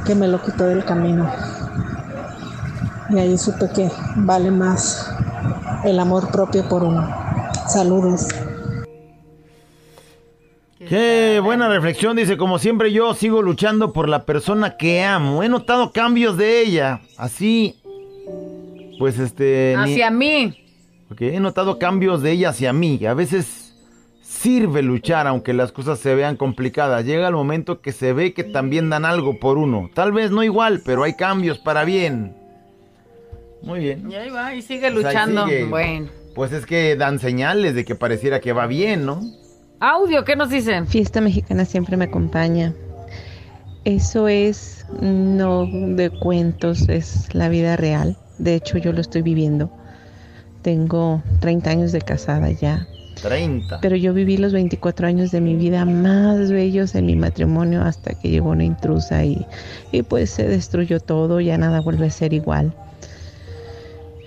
que 0.06 0.16
me 0.16 0.28
lo 0.28 0.42
quitó 0.42 0.66
del 0.66 0.84
camino. 0.86 1.30
Y 3.10 3.18
ahí 3.20 3.38
supe 3.38 3.70
que 3.74 3.90
vale 4.18 4.52
más 4.52 5.12
el 5.84 6.00
amor 6.00 6.30
propio 6.32 6.68
por 6.70 6.84
uno. 6.84 7.08
Saludos. 7.68 8.28
Qué 10.88 11.42
buena 11.44 11.68
reflexión, 11.68 12.16
dice, 12.16 12.38
como 12.38 12.58
siempre 12.58 12.92
yo 12.94 13.14
sigo 13.14 13.42
luchando 13.42 13.92
por 13.92 14.08
la 14.08 14.24
persona 14.26 14.78
que 14.78 15.04
amo. 15.04 15.44
He 15.44 15.50
notado 15.50 15.92
cambios 15.92 16.38
de 16.38 16.62
ella, 16.62 17.02
así, 17.18 17.76
pues 18.98 19.20
este... 19.20 19.76
ni- 19.78 19.92
Hacia 19.94 20.10
mí. 20.10 20.56
Ok, 21.12 21.22
he 21.22 21.40
notado 21.40 21.80
cambios 21.80 22.22
de 22.22 22.32
ella 22.32 22.50
hacia 22.50 22.72
mí. 22.74 23.04
A 23.06 23.14
veces 23.14 23.76
sirve 24.22 24.84
luchar 24.84 25.26
aunque 25.28 25.54
las 25.54 25.72
cosas 25.72 26.00
se 26.00 26.14
vean 26.16 26.36
complicadas. 26.38 27.06
Llega 27.06 27.28
el 27.28 27.34
momento 27.34 27.82
que 27.82 27.92
se 27.92 28.14
ve 28.14 28.34
que 28.34 28.44
también 28.44 28.90
dan 28.90 29.06
algo 29.06 29.40
por 29.40 29.58
uno. 29.58 29.90
Tal 29.94 30.12
vez 30.12 30.32
no 30.32 30.44
igual, 30.44 30.82
pero 30.86 31.04
hay 31.04 31.14
cambios 31.14 31.58
para 31.58 31.84
bien. 31.84 32.36
Muy 33.64 33.80
bien. 33.80 34.10
Y 34.10 34.16
ahí 34.16 34.30
va, 34.30 34.54
y 34.56 34.62
sigue 34.62 34.92
Pues 34.92 35.04
luchando. 35.06 35.46
sigue. 35.46 35.66
Bueno. 35.66 36.10
Pues 36.36 36.52
es 36.54 36.66
que 36.66 36.96
dan 36.96 37.20
señales 37.20 37.74
de 37.76 37.84
que 37.84 37.96
pareciera 37.96 38.40
que 38.40 38.54
va 38.54 38.68
bien, 38.68 39.06
¿no? 39.06 39.20
Audio, 39.80 40.24
¿qué 40.24 40.36
nos 40.36 40.50
dicen? 40.50 40.88
Fiesta 40.88 41.22
mexicana 41.22 41.66
siempre 41.66 41.98
me 41.98 42.06
acompaña. 42.06 42.74
Eso 43.84 44.28
es 44.28 44.86
no 45.02 45.66
de 45.66 46.10
cuentos, 46.10 46.88
es 46.88 47.34
la 47.34 47.50
vida 47.50 47.76
real. 47.78 48.18
De 48.38 48.56
hecho, 48.56 48.78
yo 48.78 48.94
lo 48.94 49.02
estoy 49.02 49.22
viviendo. 49.22 49.72
Tengo 50.62 51.24
30 51.40 51.72
años 51.72 51.92
de 51.92 52.02
casada 52.02 52.52
ya, 52.52 52.88
30. 53.22 53.80
pero 53.82 53.96
yo 53.96 54.14
viví 54.14 54.38
los 54.38 54.54
24 54.54 55.08
años 55.08 55.32
de 55.32 55.42
mi 55.42 55.56
vida 55.56 55.86
más 55.86 56.52
bellos 56.52 56.96
en 56.96 57.06
mi 57.06 57.16
matrimonio 57.16 57.82
hasta 57.82 58.14
que 58.14 58.30
llegó 58.30 58.50
una 58.50 58.66
intrusa 58.66 59.24
y, 59.24 59.46
y 59.92 60.04
pues 60.04 60.30
se 60.32 60.48
destruyó 60.48 61.00
todo, 61.00 61.40
ya 61.40 61.58
nada 61.58 61.82
vuelve 61.82 62.08
a 62.08 62.12
ser 62.12 62.34
igual. 62.34 62.74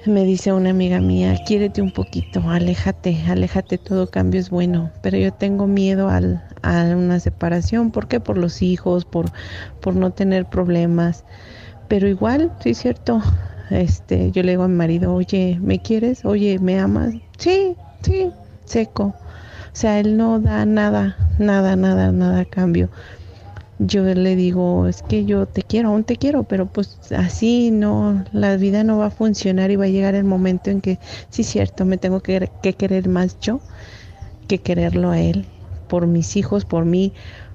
Me 0.05 0.25
dice 0.25 0.53
una 0.53 0.71
amiga 0.71 1.01
mía, 1.01 1.37
quiérete 1.47 1.81
un 1.81 1.92
poquito, 1.92 2.40
aléjate, 2.51 3.23
aléjate, 3.29 3.79
todo 3.79 4.09
cambio 4.11 4.40
es 4.40 4.51
bueno. 4.51 4.90
Pero 5.01 5.16
yo 5.16 5.33
tengo 5.33 5.68
miedo 5.68 6.09
al, 6.09 6.42
a 6.62 6.83
una 6.97 7.21
separación, 7.21 7.92
¿por 7.92 8.09
qué? 8.09 8.18
Por 8.18 8.37
los 8.37 8.62
hijos, 8.62 9.05
por, 9.05 9.31
por 9.81 9.95
no 9.95 10.11
tener 10.11 10.47
problemas. 10.47 11.25
Pero 11.87 12.09
igual, 12.09 12.53
sí 12.61 12.71
es 12.71 12.79
cierto, 12.79 13.23
este, 13.80 14.30
yo 14.32 14.42
le 14.42 14.52
digo 14.52 14.64
a 14.64 14.68
mi 14.68 14.74
marido, 14.76 15.14
oye, 15.14 15.58
¿me 15.61 15.80
quieres? 15.80 16.24
Oye, 16.24 16.58
¿me 16.58 16.78
amas? 16.78 17.14
Sí, 17.38 17.76
sí, 18.02 18.32
seco. 18.64 19.04
O 19.04 19.74
sea, 19.74 20.00
él 20.00 20.16
no 20.16 20.40
da 20.40 20.66
nada, 20.66 21.16
nada, 21.38 21.76
nada, 21.76 22.12
nada 22.12 22.40
a 22.40 22.44
cambio. 22.44 22.90
Yo 23.78 24.04
le 24.04 24.37
digo, 24.37 24.87
es 24.87 25.02
que 25.02 25.24
yo 25.24 25.46
te 25.46 25.62
quiero, 25.62 25.88
aún 25.88 26.04
te 26.04 26.16
quiero, 26.16 26.44
pero 26.44 26.66
pues 26.66 26.98
así 27.12 27.70
no, 27.72 28.24
la 28.32 28.56
vida 28.56 28.85
no 28.85 28.98
va 28.98 29.06
a 29.06 29.11
funcionar 29.11 29.70
y 29.70 29.76
va 29.76 29.87
a 29.87 29.88
llegar 29.88 30.14
el 30.14 30.24
momento 30.24 30.70
en 30.70 30.80
que, 30.80 30.98
sí, 31.30 31.42
cierto, 31.42 31.85
me 31.85 31.98
tengo 31.98 32.20
que, 32.20 32.50
que 32.61 32.74
querer 32.74 33.08
más 33.08 33.38
yo 33.40 33.61
que 34.46 34.61
quererlo 34.61 35.11
a 35.11 35.20
él, 35.20 35.46
por 35.87 36.06
mis 36.06 36.37
hijos, 36.37 36.64
por 36.64 36.85
mí, 36.85 37.12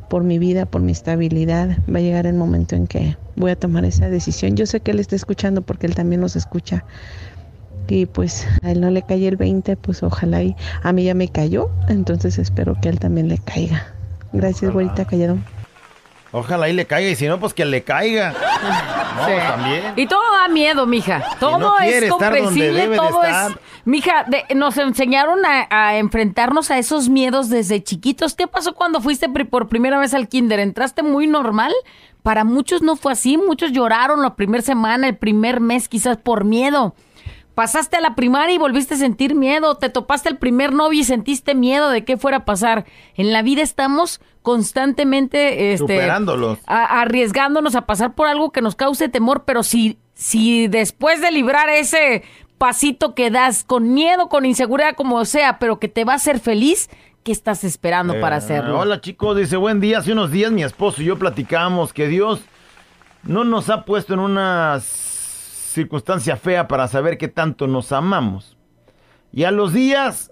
por 0.07 0.23
mi 0.23 0.39
vida, 0.39 0.65
por 0.65 0.81
mi 0.81 0.91
estabilidad. 0.91 1.77
Va 1.93 1.99
a 1.99 2.01
llegar 2.01 2.27
el 2.27 2.35
momento 2.35 2.75
en 2.75 2.87
que 2.87 3.17
voy 3.35 3.51
a 3.51 3.55
tomar 3.55 3.85
esa 3.85 4.09
decisión. 4.09 4.55
Yo 4.55 4.65
sé 4.65 4.79
que 4.79 4.91
él 4.91 4.99
está 4.99 5.15
escuchando 5.15 5.61
porque 5.61 5.87
él 5.87 5.95
también 5.95 6.21
nos 6.21 6.35
escucha. 6.35 6.85
Y 7.87 8.05
pues 8.05 8.45
a 8.63 8.71
él 8.71 8.81
no 8.81 8.91
le 8.91 9.01
cae 9.01 9.27
el 9.27 9.37
20, 9.37 9.77
pues 9.77 10.03
ojalá 10.03 10.43
y 10.43 10.55
a 10.83 10.91
mí 10.91 11.05
ya 11.05 11.13
me 11.13 11.29
cayó, 11.29 11.69
entonces 11.87 12.37
espero 12.37 12.75
que 12.81 12.89
a 12.89 12.91
él 12.91 12.99
también 12.99 13.29
le 13.29 13.37
caiga. 13.37 13.95
Gracias, 14.33 14.71
güerita 14.73 15.05
Callado. 15.05 15.37
Ojalá 16.37 16.69
y 16.69 16.73
le 16.73 16.85
caiga, 16.85 17.09
y 17.09 17.15
si 17.15 17.27
no, 17.27 17.39
pues 17.39 17.53
que 17.53 17.65
le 17.65 17.83
caiga. 17.83 18.33
No, 18.33 19.25
Sí. 19.25 19.31
también. 19.47 19.93
Y 19.95 20.07
todo 20.07 20.21
da 20.31 20.47
miedo, 20.47 20.85
mija. 20.85 21.23
Todo 21.39 21.57
no 21.57 21.79
es 21.79 22.09
comprensible, 22.09 22.87
de 22.87 22.95
todo 22.97 23.23
es. 23.23 23.35
Mija, 23.85 24.25
de- 24.27 24.53
nos 24.55 24.77
enseñaron 24.77 25.45
a, 25.45 25.67
a 25.69 25.97
enfrentarnos 25.97 26.71
a 26.71 26.77
esos 26.77 27.09
miedos 27.09 27.49
desde 27.49 27.81
chiquitos. 27.83 28.35
¿Qué 28.35 28.47
pasó 28.47 28.73
cuando 28.73 28.99
fuiste 29.01 29.27
por 29.29 29.67
primera 29.69 29.97
vez 29.99 30.13
al 30.13 30.27
kinder? 30.27 30.59
¿Entraste 30.59 31.03
muy 31.03 31.25
normal? 31.27 31.73
Para 32.23 32.43
muchos 32.43 32.81
no 32.81 32.95
fue 32.97 33.13
así. 33.13 33.37
Muchos 33.37 33.71
lloraron 33.71 34.21
la 34.21 34.35
primera 34.35 34.61
semana, 34.61 35.07
el 35.07 35.15
primer 35.17 35.61
mes, 35.61 35.87
quizás 35.87 36.17
por 36.17 36.43
miedo. 36.43 36.93
Pasaste 37.57 37.97
a 37.97 38.01
la 38.01 38.13
primaria 38.13 38.53
y 38.53 38.59
volviste 38.59 38.93
a 38.93 38.97
sentir 38.97 39.33
miedo. 39.33 39.77
Te 39.77 39.89
topaste 39.89 40.29
el 40.29 40.37
primer 40.37 40.73
novio 40.73 40.99
y 40.99 41.03
sentiste 41.03 41.55
miedo 41.55 41.89
de 41.89 42.05
qué 42.05 42.15
fuera 42.15 42.37
a 42.37 42.45
pasar. 42.45 42.85
En 43.15 43.33
la 43.33 43.41
vida 43.41 43.63
estamos 43.63 44.21
constantemente 44.43 45.73
este, 45.73 45.79
Superándolos. 45.79 46.59
a- 46.67 47.01
arriesgándonos 47.01 47.73
a 47.73 47.87
pasar 47.87 48.13
por 48.13 48.27
algo 48.27 48.51
que 48.51 48.61
nos 48.61 48.75
cause 48.75 49.09
temor, 49.09 49.43
pero 49.43 49.63
si, 49.63 49.97
si 50.13 50.67
después 50.67 51.19
de 51.19 51.31
librar 51.31 51.67
ese 51.69 52.21
pasito 52.59 53.15
que 53.15 53.31
das 53.31 53.63
con 53.63 53.91
miedo, 53.91 54.29
con 54.29 54.45
inseguridad, 54.45 54.95
como 54.95 55.25
sea, 55.25 55.57
pero 55.57 55.79
que 55.79 55.87
te 55.87 56.05
va 56.05 56.13
a 56.13 56.17
hacer 56.17 56.39
feliz, 56.39 56.91
¿qué 57.23 57.31
estás 57.31 57.63
esperando 57.63 58.19
para 58.21 58.35
Eh, 58.35 58.37
hacerlo? 58.37 58.79
Hola 58.79 59.01
chicos, 59.01 59.35
dice 59.35 59.57
buen 59.57 59.79
día. 59.79 59.97
Hace 59.97 60.11
unos 60.13 60.29
días 60.29 60.51
mi 60.51 60.61
esposo 60.61 61.01
y 61.01 61.05
yo 61.05 61.17
platicamos 61.17 61.91
que 61.91 62.07
Dios 62.07 62.39
no 63.23 63.43
nos 63.45 63.71
ha 63.71 63.83
puesto 63.83 64.13
en 64.13 64.19
una 64.19 64.75
s- 64.77 65.06
circunstancia 65.77 66.37
fea 66.37 66.67
para 66.67 66.87
saber 66.87 67.17
qué 67.17 67.27
tanto 67.27 67.67
nos 67.67 67.91
amamos. 67.91 68.57
Y 69.31 69.43
a 69.43 69.51
los 69.51 69.73
días 69.73 70.31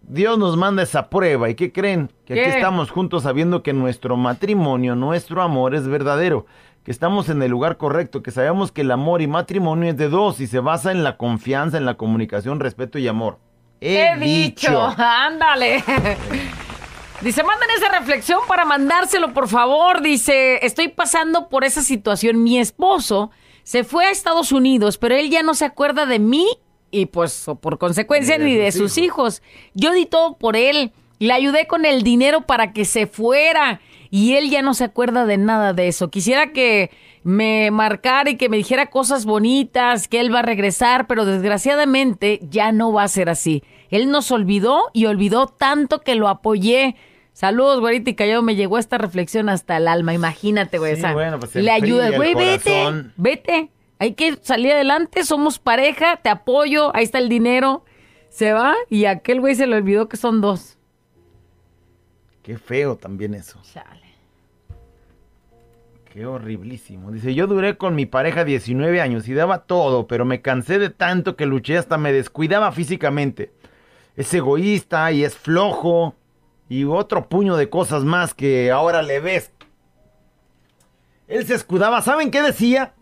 Dios 0.00 0.38
nos 0.38 0.56
manda 0.56 0.82
esa 0.82 1.10
prueba. 1.10 1.50
¿Y 1.50 1.54
qué 1.54 1.72
creen? 1.72 2.10
Que 2.24 2.40
aquí 2.40 2.50
estamos 2.56 2.90
juntos 2.90 3.24
sabiendo 3.24 3.62
que 3.62 3.74
nuestro 3.74 4.16
matrimonio, 4.16 4.94
nuestro 4.94 5.42
amor 5.42 5.74
es 5.74 5.86
verdadero. 5.86 6.46
Que 6.84 6.90
estamos 6.90 7.28
en 7.28 7.42
el 7.42 7.50
lugar 7.50 7.76
correcto, 7.76 8.22
que 8.22 8.30
sabemos 8.30 8.72
que 8.72 8.80
el 8.80 8.90
amor 8.90 9.20
y 9.20 9.26
matrimonio 9.26 9.90
es 9.90 9.96
de 9.98 10.08
dos 10.08 10.40
y 10.40 10.46
se 10.46 10.60
basa 10.60 10.90
en 10.90 11.04
la 11.04 11.18
confianza, 11.18 11.76
en 11.76 11.84
la 11.84 11.94
comunicación, 11.94 12.58
respeto 12.58 12.98
y 12.98 13.06
amor. 13.06 13.38
He 13.82 14.16
dicho, 14.18 14.94
ándale. 14.96 15.84
Dice, 17.20 17.42
manden 17.42 17.68
esa 17.76 17.98
reflexión 17.98 18.40
para 18.48 18.64
mandárselo, 18.64 19.34
por 19.34 19.48
favor. 19.48 20.00
Dice, 20.00 20.64
estoy 20.64 20.88
pasando 20.88 21.50
por 21.50 21.64
esa 21.64 21.82
situación. 21.82 22.42
Mi 22.42 22.58
esposo 22.58 23.30
se 23.68 23.84
fue 23.84 24.06
a 24.06 24.10
Estados 24.10 24.50
Unidos, 24.50 24.96
pero 24.96 25.14
él 25.14 25.28
ya 25.28 25.42
no 25.42 25.52
se 25.52 25.66
acuerda 25.66 26.06
de 26.06 26.18
mí 26.18 26.48
y 26.90 27.04
pues 27.04 27.44
por 27.60 27.76
consecuencia 27.76 28.38
Ni 28.38 28.44
de 28.44 28.50
ni 28.50 28.56
de 28.56 28.72
sus 28.72 28.92
sus 28.92 28.96
hijos. 28.96 29.42
Yo 29.74 29.92
di 29.92 30.06
todo 30.06 30.38
por 30.38 30.56
él. 30.56 30.92
Le 31.18 31.34
ayudé 31.34 31.66
con 31.66 31.84
el 31.84 32.02
dinero 32.02 32.46
para 32.46 32.72
que 32.72 32.86
se 32.86 33.06
fuera 33.06 33.82
y 34.08 34.36
él 34.36 34.48
ya 34.48 34.62
no 34.62 34.72
se 34.72 34.84
acuerda 34.84 35.26
de 35.26 35.36
nada 35.36 35.74
de 35.74 35.88
eso. 35.88 36.08
Quisiera 36.08 36.54
que 36.54 36.90
me 37.24 37.70
marcara 37.70 38.30
y 38.30 38.38
que 38.38 38.48
me 38.48 38.56
dijera 38.56 38.86
cosas 38.86 39.26
bonitas, 39.26 40.08
que 40.08 40.20
él 40.20 40.34
va 40.34 40.38
a 40.38 40.44
regresar, 40.44 41.06
pero 41.06 41.26
desgraciadamente 41.26 42.40
ya 42.48 42.72
no 42.72 42.94
va 42.94 43.02
a 43.02 43.08
ser 43.08 43.28
así. 43.28 43.62
Él 43.90 44.10
nos 44.10 44.30
olvidó 44.30 44.84
y 44.94 45.04
olvidó 45.04 45.46
tanto 45.46 46.00
que 46.00 46.14
lo 46.14 46.28
apoyé. 46.28 46.96
Saludos, 47.38 47.78
güerita 47.78 48.10
y 48.10 48.14
callado. 48.16 48.42
Me 48.42 48.56
llegó 48.56 48.78
esta 48.78 48.98
reflexión 48.98 49.48
hasta 49.48 49.76
el 49.76 49.86
alma. 49.86 50.12
Imagínate, 50.12 50.78
güey. 50.78 50.96
Sí, 50.96 51.02
bueno, 51.12 51.38
pues, 51.38 51.54
Le 51.54 51.70
ayuda, 51.70 52.10
güey, 52.10 52.34
vete, 52.34 52.84
vete. 53.16 53.70
Hay 54.00 54.14
que 54.14 54.36
salir 54.42 54.72
adelante. 54.72 55.22
Somos 55.22 55.60
pareja, 55.60 56.16
te 56.16 56.30
apoyo. 56.30 56.90
Ahí 56.96 57.04
está 57.04 57.18
el 57.18 57.28
dinero. 57.28 57.84
Se 58.28 58.52
va 58.52 58.74
y 58.90 59.04
aquel 59.04 59.38
güey 59.38 59.54
se 59.54 59.68
le 59.68 59.76
olvidó 59.76 60.08
que 60.08 60.16
son 60.16 60.40
dos. 60.40 60.78
Qué 62.42 62.58
feo 62.58 62.96
también 62.96 63.34
eso. 63.34 63.62
Qué 66.12 66.26
horriblísimo. 66.26 67.12
Dice, 67.12 67.36
yo 67.36 67.46
duré 67.46 67.76
con 67.76 67.94
mi 67.94 68.04
pareja 68.04 68.42
19 68.42 69.00
años 69.00 69.28
y 69.28 69.34
daba 69.34 69.58
todo, 69.58 70.08
pero 70.08 70.24
me 70.24 70.42
cansé 70.42 70.80
de 70.80 70.90
tanto 70.90 71.36
que 71.36 71.46
luché 71.46 71.78
hasta 71.78 71.98
me 71.98 72.12
descuidaba 72.12 72.72
físicamente. 72.72 73.52
Es 74.16 74.34
egoísta 74.34 75.12
y 75.12 75.22
es 75.22 75.36
flojo 75.36 76.16
y 76.68 76.84
otro 76.84 77.28
puño 77.28 77.56
de 77.56 77.68
cosas 77.70 78.04
más 78.04 78.34
que 78.34 78.70
ahora 78.70 79.02
le 79.02 79.20
ves. 79.20 79.52
Él 81.26 81.46
se 81.46 81.54
escudaba, 81.54 82.00
¿saben 82.02 82.30
qué 82.30 82.42
decía? 82.42 82.94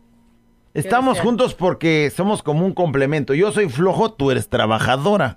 Estamos 0.74 1.14
decía? 1.14 1.24
juntos 1.24 1.55
porque 1.55 2.12
somos 2.14 2.42
como 2.42 2.66
un 2.66 2.74
complemento. 2.74 3.33
Yo 3.35 3.50
soy 3.52 3.68
flojo, 3.68 4.12
tú 4.12 4.31
eres 4.31 4.48
trabajadora. 4.48 5.37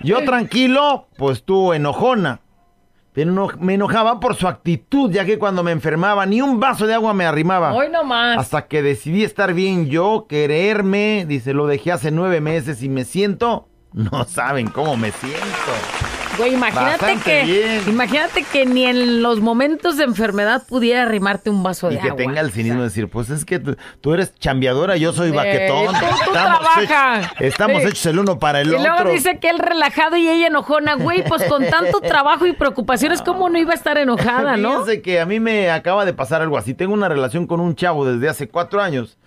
Yo 0.00 0.24
tranquilo, 0.24 1.08
pues 1.18 1.42
tú 1.44 1.72
enojona. 1.72 2.40
Pero 3.12 3.30
no- 3.30 3.48
me 3.60 3.74
enojaba 3.74 4.18
por 4.20 4.34
su 4.34 4.48
actitud, 4.48 5.10
ya 5.10 5.24
que 5.24 5.38
cuando 5.38 5.62
me 5.62 5.70
enfermaba 5.70 6.24
ni 6.26 6.40
un 6.40 6.58
vaso 6.58 6.86
de 6.86 6.94
agua 6.94 7.14
me 7.14 7.24
arrimaba. 7.26 7.72
Hoy 7.74 7.88
no 7.90 8.02
más. 8.04 8.38
Hasta 8.38 8.66
que 8.66 8.82
decidí 8.82 9.22
estar 9.22 9.54
bien 9.54 9.86
yo, 9.86 10.26
quererme, 10.28 11.24
dice, 11.28 11.52
lo 11.52 11.66
dejé 11.66 11.92
hace 11.92 12.10
nueve 12.10 12.40
meses 12.40 12.82
y 12.82 12.88
me 12.88 13.04
siento, 13.04 13.68
no 13.92 14.24
saben 14.24 14.66
cómo 14.68 14.96
me 14.96 15.12
siento. 15.12 15.40
Güey, 16.36 16.54
imagínate 16.54 16.90
Bastante 16.90 17.22
que, 17.24 17.42
bien. 17.44 17.82
imagínate 17.88 18.42
que 18.44 18.66
ni 18.66 18.84
en 18.86 19.22
los 19.22 19.40
momentos 19.40 19.96
de 19.96 20.04
enfermedad 20.04 20.64
pudiera 20.66 21.02
arrimarte 21.02 21.48
un 21.50 21.62
vaso 21.62 21.88
de 21.88 21.94
Y 21.94 21.98
que 21.98 22.08
agua. 22.08 22.16
tenga 22.16 22.40
el 22.40 22.50
cinismo 22.50 22.78
de 22.80 22.84
decir, 22.84 23.08
pues 23.08 23.30
es 23.30 23.44
que 23.44 23.58
tú, 23.60 23.76
tú 24.00 24.14
eres 24.14 24.34
chambeadora, 24.38 24.96
yo 24.96 25.12
soy 25.12 25.30
baquetón. 25.30 25.86
tú- 25.94 26.06
tú 26.26 26.32
trabaja. 26.32 27.18
hechos, 27.20 27.32
estamos 27.40 27.82
Sí. 27.82 27.88
hechos 27.88 28.06
el 28.06 28.18
uno 28.18 28.38
para 28.38 28.60
el 28.60 28.68
y 28.68 28.70
luego 28.72 28.94
otro. 28.96 29.10
dice 29.10 29.38
que 29.38 29.48
él 29.50 29.58
relajado 29.58 30.16
y 30.16 30.28
ella 30.28 30.48
enojona. 30.48 30.94
Güey, 30.94 31.24
pues 31.24 31.44
con 31.44 31.64
tanto 31.66 32.00
trabajo 32.02 32.46
y 32.46 32.52
preocupaciones, 32.52 33.22
¿cómo 33.22 33.48
no 33.48 33.58
iba 33.58 33.72
a 33.72 33.76
estar 33.76 33.96
enojada, 33.98 34.56
no? 34.56 34.70
Fíjense 34.80 35.02
que 35.02 35.20
a 35.20 35.26
mí 35.26 35.38
me 35.40 35.70
acaba 35.70 36.04
de 36.04 36.14
pasar 36.14 36.42
algo 36.42 36.58
así. 36.58 36.74
Tengo 36.74 36.94
una 36.94 37.08
relación 37.08 37.46
con 37.46 37.60
un 37.60 37.76
chavo 37.76 38.04
desde 38.04 38.28
hace 38.28 38.48
cuatro 38.48 38.80
años. 38.82 39.18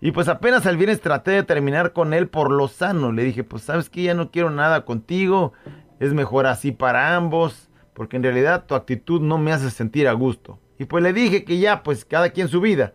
Y 0.00 0.10
pues 0.12 0.28
apenas 0.28 0.66
el 0.66 0.76
viernes 0.76 1.00
traté 1.00 1.30
de 1.30 1.42
terminar 1.42 1.92
con 1.92 2.12
él 2.12 2.28
por 2.28 2.50
lo 2.50 2.68
sano. 2.68 3.12
Le 3.12 3.24
dije, 3.24 3.44
pues 3.44 3.62
sabes 3.62 3.88
que 3.88 4.02
ya 4.02 4.12
no 4.14 4.30
quiero 4.30 4.50
nada 4.50 4.84
contigo. 4.84 5.54
Es 6.00 6.12
mejor 6.12 6.46
así 6.46 6.72
para 6.72 7.16
ambos. 7.16 7.68
porque 7.92 8.18
en 8.18 8.22
realidad 8.22 8.66
tu 8.66 8.74
actitud 8.74 9.22
no 9.22 9.38
me 9.38 9.52
hace 9.52 9.70
sentir 9.70 10.06
a 10.06 10.12
gusto. 10.12 10.58
Y 10.78 10.84
pues 10.84 11.02
le 11.02 11.14
dije 11.14 11.44
que 11.44 11.58
ya, 11.58 11.82
pues 11.82 12.04
cada 12.04 12.28
quien 12.28 12.48
su 12.48 12.60
vida. 12.60 12.92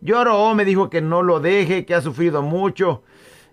Lloró, 0.00 0.54
me 0.54 0.64
dijo 0.64 0.90
que 0.90 1.00
no 1.00 1.22
lo 1.22 1.40
deje, 1.40 1.84
que 1.84 1.92
ha 1.94 2.00
sufrido 2.00 2.40
mucho. 2.40 3.02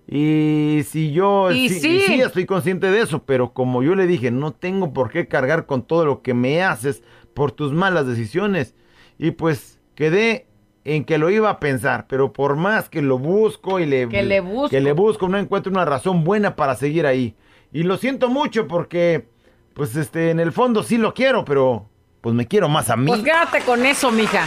Y 0.08 0.82
si 0.88 1.12
yo 1.12 1.52
Y 1.52 1.70
sí. 1.70 2.02
sí, 2.02 2.22
estoy 2.22 2.46
consciente 2.46 2.92
de 2.92 3.02
eso, 3.02 3.24
pero 3.24 3.54
como 3.54 3.82
yo 3.82 3.96
le 3.96 4.06
dije, 4.06 4.30
no 4.30 4.52
tengo 4.52 4.94
por 4.94 5.10
qué 5.10 5.28
cargar 5.28 5.66
con 5.66 5.84
todo 5.84 6.06
lo 6.06 6.22
que 6.22 6.34
me 6.34 6.62
haces 6.64 7.02
por 7.34 7.52
tus 7.52 7.72
malas 7.72 8.06
decisiones. 8.06 8.76
Y 9.18 9.32
pues 9.32 9.80
quedé 9.96 10.48
en 10.84 11.06
que 11.06 11.18
lo 11.18 11.30
iba 11.30 11.50
a 11.50 11.60
pensar, 11.60 12.06
pero 12.08 12.34
por 12.34 12.56
más 12.56 12.90
que 12.90 13.02
lo 13.02 13.18
busco 13.18 13.80
y 13.80 13.86
le, 13.86 14.08
Que 14.10 14.22
le 14.24 14.40
busco. 14.42 14.70
que 14.70 14.82
le 14.82 14.92
busco, 14.94 15.28
no 15.30 15.38
encuentro 15.40 15.72
una 15.72 15.86
razón 15.86 16.24
buena 16.24 16.56
para 16.56 16.76
seguir 16.76 17.06
ahí. 17.08 17.36
Y 17.74 17.84
lo 17.84 17.98
siento 17.98 18.30
mucho 18.30 18.68
porque, 18.68 19.28
pues 19.74 19.96
este, 19.96 20.30
en 20.30 20.40
el 20.40 20.52
fondo 20.52 20.84
sí 20.84 20.98
lo 20.98 21.14
quiero, 21.14 21.46
pero 21.46 21.90
pues 22.22 22.36
me 22.36 22.48
quiero 22.48 22.70
más 22.70 22.90
a 22.90 22.98
mí. 22.98 23.08
Pues 23.08 23.22
quédate 23.22 23.62
con 23.62 23.86
eso, 23.86 24.12
mija. 24.12 24.46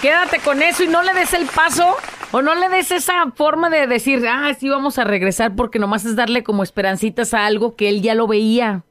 Quédate 0.00 0.40
con 0.40 0.62
eso 0.62 0.82
y 0.82 0.88
no 0.88 1.02
le 1.02 1.14
des 1.14 1.32
el 1.32 1.46
paso 1.46 1.96
o 2.32 2.42
no 2.42 2.54
le 2.54 2.68
des 2.68 2.90
esa 2.90 3.30
forma 3.36 3.70
de 3.70 3.86
decir, 3.86 4.26
ah, 4.28 4.52
sí, 4.58 4.68
vamos 4.68 4.98
a 4.98 5.04
regresar 5.04 5.54
porque 5.54 5.78
nomás 5.78 6.04
es 6.04 6.16
darle 6.16 6.42
como 6.42 6.64
esperancitas 6.64 7.34
a 7.34 7.46
algo 7.46 7.76
que 7.76 7.88
él 7.88 8.02
ya 8.02 8.14
lo 8.14 8.26
veía, 8.26 8.82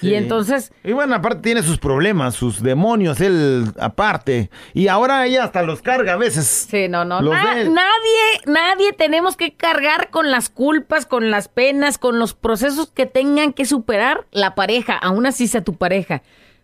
Y 0.00 0.14
entonces, 0.14 0.72
Y 0.82 0.92
bueno, 0.92 1.14
aparte 1.14 1.42
tiene 1.42 1.62
sus 1.62 1.78
problemas, 1.78 2.34
sus 2.34 2.62
demonios, 2.62 3.20
él 3.20 3.66
aparte. 3.78 4.50
Y 4.74 4.88
ahora 4.88 5.26
ella 5.26 5.44
hasta 5.44 5.62
los 5.62 5.80
carga 5.82 6.14
a 6.14 6.16
veces. 6.16 6.66
sí, 6.70 6.88
no, 6.88 7.04
no. 7.04 7.20
Na- 7.20 7.54
de 7.54 7.68
nadie, 7.68 8.40
nadie 8.46 8.92
tenemos 8.94 9.36
que 9.36 9.54
cargar 9.54 10.10
con 10.10 10.30
las 10.30 10.48
culpas, 10.48 11.06
con 11.06 11.30
las 11.30 11.48
penas, 11.48 11.98
con 11.98 12.18
los 12.18 12.34
procesos 12.34 12.90
que 12.90 13.06
tengan 13.06 13.52
que 13.52 13.64
superar 13.64 14.26
la 14.32 14.54
pareja, 14.54 14.96
aún 14.96 15.26
así 15.26 15.46
sea 15.46 15.62
tu 15.62 15.74
pareja. 15.76 16.22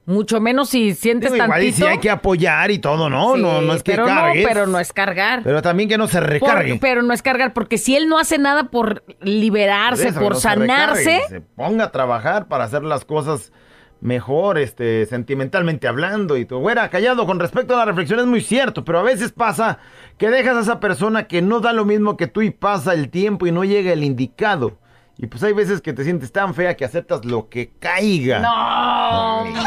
Mucho 0.08 0.40
menos 0.40 0.70
si 0.70 0.94
sientes 0.94 1.30
Digo, 1.32 1.44
igual 1.44 1.62
y 1.64 1.70
sí 1.70 1.84
hay 1.84 1.98
que 1.98 2.08
apoyar 2.08 2.70
y 2.70 2.78
todo, 2.78 3.10
¿no? 3.10 3.34
Sí, 3.34 3.42
no, 3.42 3.60
no 3.60 3.74
es 3.74 3.82
que 3.82 3.92
pero 3.92 4.06
cargues. 4.06 4.42
no, 4.42 4.48
pero 4.48 4.66
no 4.66 4.78
es 4.80 4.90
cargar. 4.94 5.42
Pero 5.44 5.60
también 5.60 5.86
que 5.86 5.98
no 5.98 6.08
se 6.08 6.18
Por- 6.20 6.30
recargue. 6.30 6.78
pero 6.80 7.02
no 7.02 7.12
es 7.12 7.20
cargar, 7.20 7.52
porque 7.52 7.76
si 7.76 7.94
él 7.94 8.08
no 8.08 8.18
hace 8.18 8.38
nada 8.38 8.70
por 8.70 9.04
liberarse, 9.20 10.08
Eso, 10.08 10.18
por 10.20 10.30
no 10.30 10.34
se 10.36 10.40
sanarse, 10.40 11.04
recargue, 11.04 11.28
se 11.28 11.40
ponga 11.42 11.84
a 11.84 11.92
trabajar 11.92 12.48
para 12.48 12.64
hacer 12.64 12.84
las 12.84 13.04
cosas 13.04 13.52
mejor, 14.00 14.56
este, 14.56 15.04
sentimentalmente 15.04 15.86
hablando 15.88 16.38
y 16.38 16.46
todo. 16.46 16.60
Güera, 16.60 16.88
callado, 16.88 17.26
con 17.26 17.38
respecto 17.38 17.74
a 17.74 17.78
la 17.78 17.84
reflexión 17.84 18.18
es 18.20 18.26
muy 18.26 18.40
cierto, 18.40 18.84
pero 18.86 19.00
a 19.00 19.02
veces 19.02 19.32
pasa 19.32 19.78
que 20.16 20.30
dejas 20.30 20.56
a 20.56 20.60
esa 20.60 20.80
persona 20.80 21.26
que 21.26 21.42
no 21.42 21.60
da 21.60 21.74
lo 21.74 21.84
mismo 21.84 22.16
que 22.16 22.28
tú 22.28 22.40
y 22.40 22.50
pasa 22.50 22.94
el 22.94 23.10
tiempo 23.10 23.46
y 23.46 23.52
no 23.52 23.62
llega 23.64 23.92
el 23.92 24.04
indicado. 24.04 24.78
Y 25.18 25.26
pues 25.26 25.42
hay 25.42 25.52
veces 25.52 25.80
que 25.80 25.92
te 25.92 26.04
sientes 26.04 26.30
tan 26.30 26.54
fea 26.54 26.76
que 26.76 26.84
aceptas 26.84 27.24
lo 27.24 27.48
que 27.48 27.72
caiga. 27.80 28.38
No, 28.38 29.40
hombre. 29.40 29.60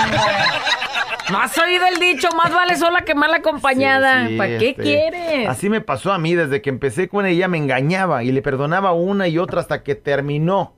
No 1.29 1.39
has 1.39 1.57
oído 1.57 1.85
el 1.87 1.99
dicho, 1.99 2.29
más 2.37 2.53
vale 2.53 2.77
sola 2.77 3.01
que 3.01 3.15
mal 3.15 3.33
acompañada. 3.33 4.27
Sí, 4.27 4.37
¿Para 4.37 4.57
qué 4.57 4.69
este, 4.69 4.81
quieres? 4.81 5.49
Así 5.49 5.69
me 5.69 5.81
pasó 5.81 6.13
a 6.13 6.17
mí 6.17 6.35
desde 6.35 6.61
que 6.61 6.69
empecé 6.69 7.09
con 7.09 7.25
ella 7.25 7.49
me 7.49 7.57
engañaba 7.57 8.23
y 8.23 8.31
le 8.31 8.41
perdonaba 8.41 8.93
una 8.93 9.27
y 9.27 9.37
otra 9.37 9.59
hasta 9.59 9.83
que 9.83 9.95
terminó. 9.95 10.73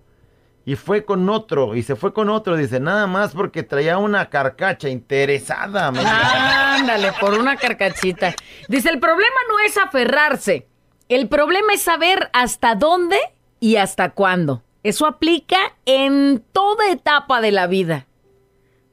Y 0.65 0.75
fue 0.75 1.05
con 1.05 1.29
otro, 1.29 1.75
y 1.75 1.83
se 1.83 1.95
fue 1.95 2.13
con 2.13 2.29
otro, 2.29 2.55
dice, 2.55 2.79
nada 2.79 3.05
más 3.05 3.33
porque 3.33 3.63
traía 3.63 3.97
una 3.97 4.29
carcacha 4.29 4.89
interesada. 4.89 5.87
Ándale, 5.89 7.11
por 7.19 7.33
una 7.33 7.57
carcachita. 7.57 8.33
Dice, 8.69 8.89
el 8.89 8.99
problema 8.99 9.35
no 9.49 9.59
es 9.59 9.77
aferrarse. 9.77 10.67
El 11.09 11.27
problema 11.27 11.73
es 11.73 11.81
saber 11.81 12.29
hasta 12.31 12.75
dónde 12.75 13.17
y 13.63 13.77
hasta 13.77 14.09
cuándo. 14.09 14.61
Eso 14.83 15.05
aplica 15.05 15.55
en 15.85 16.43
toda 16.51 16.91
etapa 16.91 17.39
de 17.39 17.53
la 17.53 17.65
vida. 17.65 18.07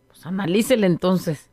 Pues 0.06 0.24
analícele 0.24 0.87
entonces. 0.87 1.50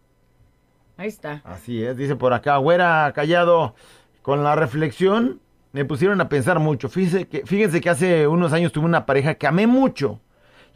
Ahí 0.97 1.08
está. 1.08 1.41
Así 1.43 1.82
es, 1.82 1.97
dice 1.97 2.15
por 2.15 2.34
acá, 2.34 2.58
güera, 2.58 3.12
callado, 3.15 3.73
con 4.21 4.43
la 4.43 4.56
reflexión 4.56 5.41
me 5.71 5.84
pusieron 5.84 6.21
a 6.21 6.30
pensar 6.30 6.60
mucho. 6.60 6.89
Fíjense 6.89 7.27
que, 7.27 7.43
fíjense 7.43 7.82
que 7.82 7.89
hace 7.89 8.27
unos 8.27 8.53
años 8.53 8.71
tuve 8.71 8.86
una 8.86 9.08
pareja 9.08 9.34
que 9.34 9.47
amé 9.47 9.65
mucho 9.65 10.21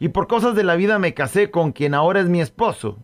y 0.00 0.08
por 0.08 0.26
cosas 0.26 0.56
de 0.56 0.64
la 0.64 0.74
vida 0.74 0.98
me 0.98 1.14
casé 1.14 1.52
con 1.52 1.70
quien 1.70 1.94
ahora 1.94 2.18
es 2.18 2.28
mi 2.28 2.40
esposo. 2.40 2.98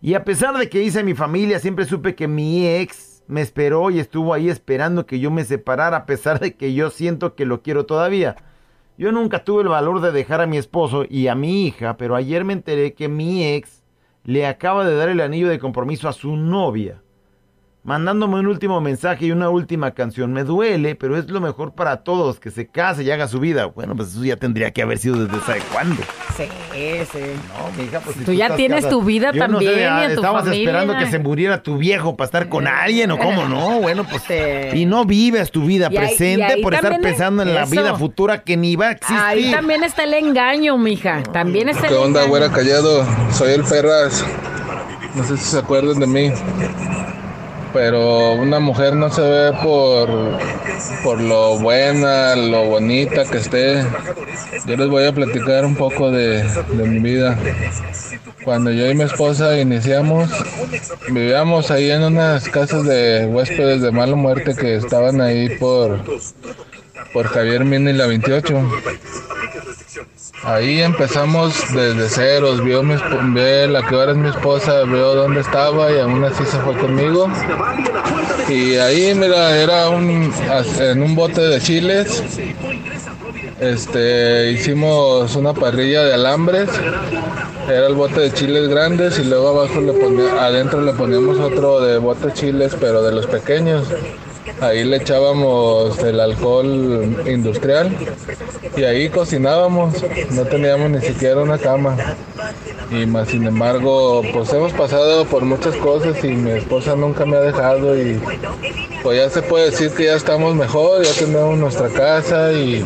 Y 0.00 0.14
a 0.14 0.24
pesar 0.24 0.56
de 0.56 0.70
que 0.70 0.82
hice 0.82 1.04
mi 1.04 1.12
familia, 1.12 1.58
siempre 1.58 1.84
supe 1.84 2.14
que 2.14 2.28
mi 2.28 2.66
ex 2.66 3.24
me 3.26 3.42
esperó 3.42 3.90
y 3.90 3.98
estuvo 3.98 4.32
ahí 4.32 4.48
esperando 4.48 5.04
que 5.04 5.20
yo 5.20 5.30
me 5.30 5.44
separara 5.44 5.98
a 5.98 6.06
pesar 6.06 6.40
de 6.40 6.54
que 6.54 6.72
yo 6.72 6.88
siento 6.88 7.34
que 7.34 7.44
lo 7.44 7.60
quiero 7.60 7.84
todavía. 7.84 8.36
Yo 9.00 9.12
nunca 9.12 9.44
tuve 9.44 9.62
el 9.62 9.68
valor 9.68 10.02
de 10.02 10.12
dejar 10.12 10.42
a 10.42 10.46
mi 10.46 10.58
esposo 10.58 11.06
y 11.08 11.28
a 11.28 11.34
mi 11.34 11.64
hija, 11.64 11.96
pero 11.96 12.16
ayer 12.16 12.44
me 12.44 12.52
enteré 12.52 12.92
que 12.92 13.08
mi 13.08 13.46
ex 13.46 13.82
le 14.24 14.46
acaba 14.46 14.84
de 14.84 14.94
dar 14.94 15.08
el 15.08 15.22
anillo 15.22 15.48
de 15.48 15.58
compromiso 15.58 16.06
a 16.06 16.12
su 16.12 16.36
novia, 16.36 17.02
mandándome 17.82 18.38
un 18.40 18.46
último 18.46 18.80
mensaje 18.80 19.26
y 19.26 19.30
una 19.32 19.48
última 19.48 19.92
canción. 19.92 20.32
Me 20.32 20.44
duele, 20.44 20.94
pero 20.94 21.16
es 21.16 21.28
lo 21.30 21.40
mejor 21.40 21.72
para 21.72 21.98
todos, 22.02 22.38
que 22.38 22.50
se 22.50 22.66
case 22.66 23.02
y 23.04 23.10
haga 23.10 23.26
su 23.28 23.40
vida. 23.40 23.66
Bueno, 23.66 23.96
pues 23.96 24.10
eso 24.10 24.22
ya 24.24 24.36
tendría 24.36 24.70
que 24.70 24.82
haber 24.82 24.98
sido 24.98 25.24
desde 25.26 25.44
sabe 25.44 25.60
cuándo. 25.72 26.02
Sí, 26.36 26.44
sí. 27.12 27.18
No, 27.48 27.82
mija, 27.82 28.00
pues 28.00 28.16
si 28.16 28.24
Tú 28.24 28.32
ya 28.32 28.44
estás 28.46 28.56
tienes 28.58 28.88
tu 28.88 29.02
vida 29.02 29.32
Yo 29.32 29.48
no 29.48 29.58
sé, 29.60 29.64
también 29.66 29.88
ah, 29.92 30.00
y 30.00 30.04
en 30.04 30.10
tu 30.14 30.20
Estabas 30.20 30.44
familia. 30.44 30.64
esperando 30.64 30.98
que 30.98 31.10
se 31.10 31.18
muriera 31.18 31.62
tu 31.62 31.78
viejo 31.78 32.16
para 32.16 32.26
estar 32.26 32.48
con 32.48 32.66
alguien 32.66 33.10
o 33.10 33.18
cómo 33.18 33.46
no. 33.46 33.80
Bueno, 33.80 34.04
pues 34.08 34.22
Sí. 34.22 34.78
y 34.78 34.86
no 34.86 35.04
vives 35.04 35.50
tu 35.50 35.64
vida 35.64 35.88
Y 35.90 35.96
presente 35.96 36.44
ahí 36.44 36.62
por 36.62 36.74
estar 36.74 36.92
es- 36.92 36.98
pensando 37.00 37.42
en 37.42 37.54
la 37.54 37.64
vida 37.64 37.94
futura 37.96 38.42
que 38.42 38.56
ni 38.56 38.76
va 38.76 38.88
a 38.88 38.92
existir. 38.92 39.16
Ahí 39.18 39.50
también 39.50 39.82
está 39.84 40.04
el 40.04 40.14
engaño, 40.14 40.76
mija. 40.78 41.22
También 41.32 41.68
está 41.70 41.88
¿Qué 41.88 41.94
el 41.94 42.00
onda, 42.00 42.20
engaño. 42.24 42.28
güera 42.28 42.50
callado? 42.52 43.06
Soy 43.32 43.52
el 43.52 43.64
Ferraz. 43.64 44.24
No 45.14 45.24
sé 45.24 45.36
si 45.38 45.44
se 45.44 45.58
acuerdan 45.58 45.98
de 45.98 46.06
mí. 46.06 46.30
Pero 47.72 48.32
una 48.32 48.58
mujer 48.58 48.96
no 48.96 49.10
se 49.10 49.22
ve 49.22 49.52
por, 49.62 50.38
por 51.04 51.20
lo 51.20 51.58
buena, 51.58 52.34
lo 52.34 52.64
bonita 52.64 53.24
que 53.24 53.38
esté. 53.38 53.84
Yo 54.66 54.76
les 54.76 54.88
voy 54.88 55.04
a 55.06 55.12
platicar 55.12 55.64
un 55.64 55.76
poco 55.76 56.10
de, 56.10 56.42
de 56.42 56.84
mi 56.88 56.98
vida. 56.98 57.38
Cuando 58.44 58.70
yo 58.72 58.90
y 58.90 58.94
mi 58.94 59.04
esposa 59.04 59.58
iniciamos, 59.58 60.30
vivíamos 61.10 61.70
ahí 61.70 61.90
en 61.90 62.02
unas 62.02 62.48
casas 62.48 62.84
de 62.84 63.26
huéspedes 63.26 63.82
de 63.82 63.90
mala 63.90 64.16
muerte 64.16 64.54
que 64.56 64.76
estaban 64.76 65.20
ahí 65.20 65.56
por, 65.58 66.00
por 67.12 67.26
Javier 67.26 67.64
Mina 67.64 67.90
y 67.90 67.94
la 67.94 68.06
28. 68.06 68.70
Ahí 70.42 70.80
empezamos 70.80 71.54
desde 71.74 72.08
ceros, 72.08 72.64
vio, 72.64 72.82
mi, 72.82 72.94
ve 73.34 73.68
la 73.68 73.86
que 73.86 73.94
ahora 73.94 74.12
es 74.12 74.16
mi 74.16 74.30
esposa, 74.30 74.84
vio 74.84 75.14
dónde 75.14 75.40
estaba 75.40 75.92
y 75.92 75.98
aún 75.98 76.24
así 76.24 76.44
se 76.46 76.58
fue 76.60 76.74
conmigo. 76.78 77.28
Y 78.48 78.76
ahí, 78.76 79.14
mira, 79.14 79.54
era 79.56 79.90
un, 79.90 80.32
en 80.80 81.02
un 81.02 81.14
bote 81.14 81.42
de 81.42 81.60
chiles. 81.60 82.22
Este, 83.60 84.52
hicimos 84.52 85.36
una 85.36 85.52
parrilla 85.52 86.04
de 86.04 86.14
alambres. 86.14 86.70
Era 87.68 87.86
el 87.86 87.94
bote 87.94 88.20
de 88.20 88.32
chiles 88.32 88.68
grandes 88.68 89.18
y 89.18 89.24
luego 89.24 89.48
abajo 89.50 89.80
le 89.82 89.92
ponía, 89.92 90.42
adentro 90.42 90.80
le 90.80 90.94
poníamos 90.94 91.38
otro 91.38 91.80
de 91.80 91.98
bote 91.98 92.28
de 92.28 92.32
chiles, 92.32 92.74
pero 92.80 93.02
de 93.02 93.12
los 93.12 93.26
pequeños. 93.26 93.86
Ahí 94.60 94.84
le 94.84 94.96
echábamos 94.96 95.98
el 96.00 96.20
alcohol 96.20 97.22
industrial 97.26 97.96
y 98.76 98.84
ahí 98.84 99.08
cocinábamos. 99.08 99.94
No 100.30 100.44
teníamos 100.44 100.90
ni 100.90 101.00
siquiera 101.00 101.42
una 101.42 101.58
cama. 101.58 101.96
Y 102.90 103.06
más 103.06 103.28
sin 103.28 103.46
embargo, 103.46 104.22
pues 104.32 104.52
hemos 104.52 104.72
pasado 104.72 105.24
por 105.24 105.44
muchas 105.44 105.76
cosas 105.76 106.22
y 106.24 106.28
mi 106.28 106.50
esposa 106.50 106.96
nunca 106.96 107.24
me 107.24 107.36
ha 107.36 107.40
dejado 107.40 107.96
y 107.96 108.20
pues 109.02 109.18
ya 109.18 109.30
se 109.30 109.42
puede 109.42 109.70
decir 109.70 109.92
que 109.92 110.06
ya 110.06 110.16
estamos 110.16 110.54
mejor, 110.56 111.04
ya 111.04 111.12
tenemos 111.12 111.56
nuestra 111.56 111.88
casa 111.88 112.52
y 112.52 112.84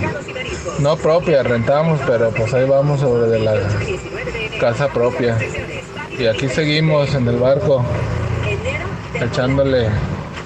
no 0.78 0.96
propia, 0.96 1.42
rentamos, 1.42 2.00
pero 2.06 2.30
pues 2.30 2.52
ahí 2.52 2.68
vamos 2.68 3.00
sobre 3.00 3.30
de 3.30 3.38
la 3.40 3.54
casa 4.60 4.88
propia. 4.88 5.38
Y 6.18 6.26
aquí 6.26 6.48
seguimos 6.48 7.14
en 7.14 7.26
el 7.26 7.36
barco, 7.36 7.84
echándole 9.14 9.88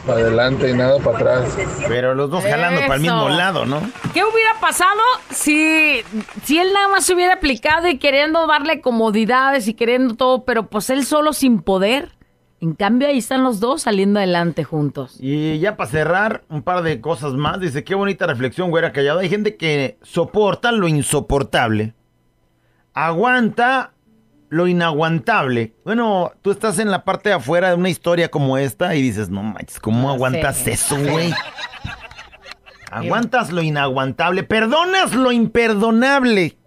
para 0.09 0.21
adelante 0.21 0.71
y 0.71 0.75
nada 0.75 0.99
para 0.99 1.18
atrás. 1.18 1.59
Pero 1.87 2.14
los 2.14 2.31
dos 2.31 2.42
jalando 2.42 2.81
para 2.81 2.94
el 2.94 3.03
mismo 3.03 3.29
lado, 3.29 3.66
¿no? 3.66 3.81
¿Qué 4.14 4.25
hubiera 4.25 4.59
pasado 4.59 5.01
si, 5.31 6.01
si 6.42 6.59
él 6.59 6.73
nada 6.73 6.88
más 6.88 7.05
se 7.05 7.14
hubiera 7.14 7.35
aplicado 7.35 7.87
y 7.88 7.99
queriendo 7.99 8.47
darle 8.47 8.81
comodidades 8.81 9.68
y 9.68 9.75
queriendo 9.75 10.16
todo, 10.16 10.44
pero 10.44 10.66
pues 10.66 10.88
él 10.88 11.05
solo 11.05 11.35
sin 11.35 11.61
poder? 11.61 12.12
En 12.61 12.75
cambio, 12.75 13.07
ahí 13.07 13.18
están 13.18 13.44
los 13.44 13.61
dos 13.61 13.83
saliendo 13.83 14.18
adelante 14.18 14.64
juntos. 14.64 15.16
Y 15.21 15.61
ya 15.61 15.77
para 15.77 15.90
cerrar, 15.90 16.44
un 16.49 16.62
par 16.62 16.83
de 16.83 17.01
cosas 17.01 17.35
más. 17.35 17.61
Dice, 17.61 17.85
qué 17.85 17.94
bonita 17.94 18.27
reflexión, 18.27 18.71
güera 18.71 18.92
callado. 18.92 19.21
Hay 19.21 19.29
gente 19.29 19.57
que 19.57 19.99
soporta 20.03 20.73
lo 20.73 20.88
insoportable. 20.88 21.94
Aguanta 22.94 23.92
lo 24.49 24.67
inaguantable. 24.67 25.75
Bueno, 25.85 26.33
tú 26.43 26.51
estás 26.51 26.79
en 26.79 26.91
la 26.91 27.05
parte 27.05 27.31
de 27.31 27.37
afuera 27.37 27.71
de 27.71 27.75
una 27.75 27.91
historia 27.91 28.31
como 28.31 28.59
esta 28.59 28.95
y 28.95 29.03
dices, 29.03 29.31
no 29.31 29.43
manches, 29.43 29.81
¿cómo 29.81 30.11
aguantas 30.11 30.67
eso, 30.67 30.97
güey? 30.99 31.33
Aguantas 32.91 33.53
lo 33.53 33.63
inaguantable, 33.63 34.45
perdonas 34.45 35.15
lo 35.15 35.31
imperdonable. 35.31 36.59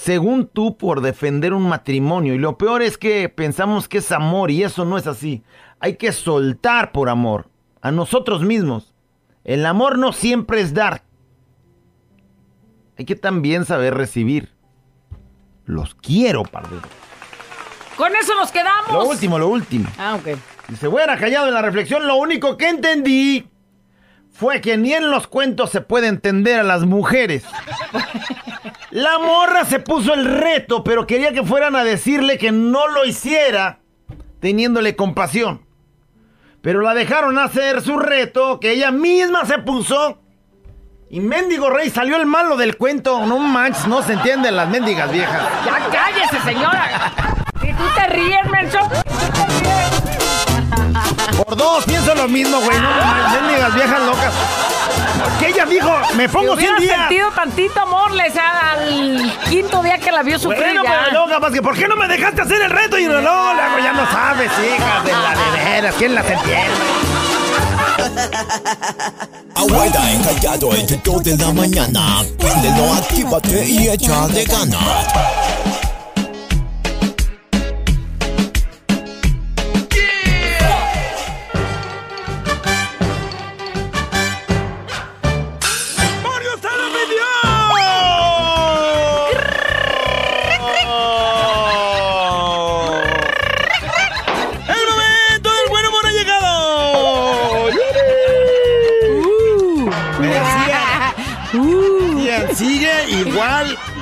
según 0.00 0.46
tú, 0.46 0.78
por 0.78 1.02
defender 1.02 1.52
un 1.52 1.68
matrimonio. 1.68 2.32
Y 2.32 2.38
lo 2.38 2.56
peor 2.56 2.80
es 2.80 2.96
que 2.96 3.28
pensamos 3.28 3.86
que 3.86 3.98
es 3.98 4.10
amor 4.12 4.50
y 4.50 4.62
eso 4.62 4.86
no 4.86 4.96
es 4.96 5.06
así. 5.06 5.42
Hay 5.78 5.96
que 5.96 6.10
soltar 6.12 6.90
por 6.90 7.10
amor 7.10 7.50
a 7.82 7.90
nosotros 7.90 8.42
mismos. 8.42 8.94
El 9.44 9.66
amor 9.66 9.98
no 9.98 10.14
siempre 10.14 10.62
es 10.62 10.72
dar. 10.72 11.02
Hay 12.96 13.04
que 13.04 13.14
también 13.14 13.66
saber 13.66 13.92
recibir. 13.92 14.54
Los 15.70 15.94
quiero, 15.94 16.42
pardero. 16.42 16.82
Con 17.96 18.14
eso 18.16 18.34
nos 18.34 18.50
quedamos. 18.50 18.92
Lo 18.92 19.04
último, 19.04 19.38
lo 19.38 19.48
último. 19.48 19.88
Ah, 19.98 20.16
ok. 20.16 20.36
Dice, 20.68 20.88
bueno, 20.88 21.12
callado 21.18 21.48
en 21.48 21.54
la 21.54 21.62
reflexión, 21.62 22.06
lo 22.06 22.16
único 22.16 22.56
que 22.56 22.68
entendí 22.68 23.46
fue 24.32 24.60
que 24.60 24.76
ni 24.76 24.92
en 24.94 25.10
los 25.10 25.26
cuentos 25.26 25.70
se 25.70 25.80
puede 25.80 26.08
entender 26.08 26.58
a 26.58 26.64
las 26.64 26.84
mujeres. 26.84 27.44
La 28.90 29.20
morra 29.20 29.64
se 29.64 29.78
puso 29.78 30.14
el 30.14 30.24
reto, 30.24 30.82
pero 30.82 31.06
quería 31.06 31.32
que 31.32 31.44
fueran 31.44 31.76
a 31.76 31.84
decirle 31.84 32.38
que 32.38 32.50
no 32.50 32.88
lo 32.88 33.04
hiciera, 33.04 33.78
teniéndole 34.40 34.96
compasión. 34.96 35.64
Pero 36.60 36.80
la 36.80 36.94
dejaron 36.94 37.38
hacer 37.38 37.82
su 37.82 38.00
reto, 38.00 38.58
que 38.58 38.72
ella 38.72 38.90
misma 38.90 39.44
se 39.44 39.58
puso. 39.58 40.19
Y 41.12 41.18
Mendigo 41.18 41.68
Rey 41.70 41.90
salió 41.90 42.16
el 42.18 42.26
malo 42.26 42.56
del 42.56 42.76
cuento. 42.76 43.26
No 43.26 43.38
manches, 43.38 43.86
no 43.88 44.00
se 44.02 44.12
entienden 44.12 44.54
las 44.56 44.68
mendigas 44.68 45.10
viejas. 45.10 45.42
Ya 45.66 45.78
cállese, 45.90 46.40
señora. 46.44 47.12
Si 47.60 47.72
tú 47.72 47.82
te 47.96 48.06
ríes, 48.06 48.46
menso. 48.48 48.78
Por 51.44 51.56
dos, 51.56 51.84
pienso 51.84 52.14
lo 52.14 52.28
mismo, 52.28 52.60
güey. 52.60 52.78
No 52.78 52.90
manches, 52.90 53.42
mendigas 53.42 53.74
viejas 53.74 54.00
locas. 54.02 54.32
Porque 55.24 55.48
ella 55.48 55.66
dijo, 55.66 55.92
me 56.16 56.28
pongo 56.28 56.54
Si 56.56 56.62
100 56.62 56.74
hubiera 56.76 56.78
días. 56.94 56.98
sentido 57.08 57.30
tantito 57.32 57.80
amor, 57.80 58.12
les 58.12 58.34
al 58.36 59.32
quinto 59.48 59.82
día 59.82 59.98
que 59.98 60.12
la 60.12 60.22
vio 60.22 60.38
sufrir 60.38 60.62
Bueno, 60.62 60.84
ya. 60.84 60.90
pero 60.90 61.10
luego 61.12 61.28
capaz 61.28 61.50
que, 61.52 61.60
¿por 61.60 61.76
qué 61.76 61.88
no 61.88 61.96
me 61.96 62.06
dejaste 62.06 62.42
hacer 62.42 62.62
el 62.62 62.70
reto? 62.70 62.96
Y 62.98 63.06
no, 63.06 63.20
no, 63.20 63.78
ya 63.80 63.92
no 63.92 64.08
sabes, 64.12 64.50
hija 64.52 65.02
de 65.04 65.12
la 65.12 65.30
de 65.30 65.64
veras. 65.70 65.94
¿Quién 65.98 66.14
las 66.14 66.30
entiende? 66.30 66.70
Abuela 69.54 70.12
encallado 70.12 70.74
entre 70.74 70.96
2 71.04 71.22
de 71.22 71.36
la 71.36 71.52
mañana. 71.52 72.24
Préndelo, 72.38 72.92
actívate 72.94 73.68
y 73.68 73.88
echa 73.88 74.26
de 74.28 74.44
ganas. 74.44 74.80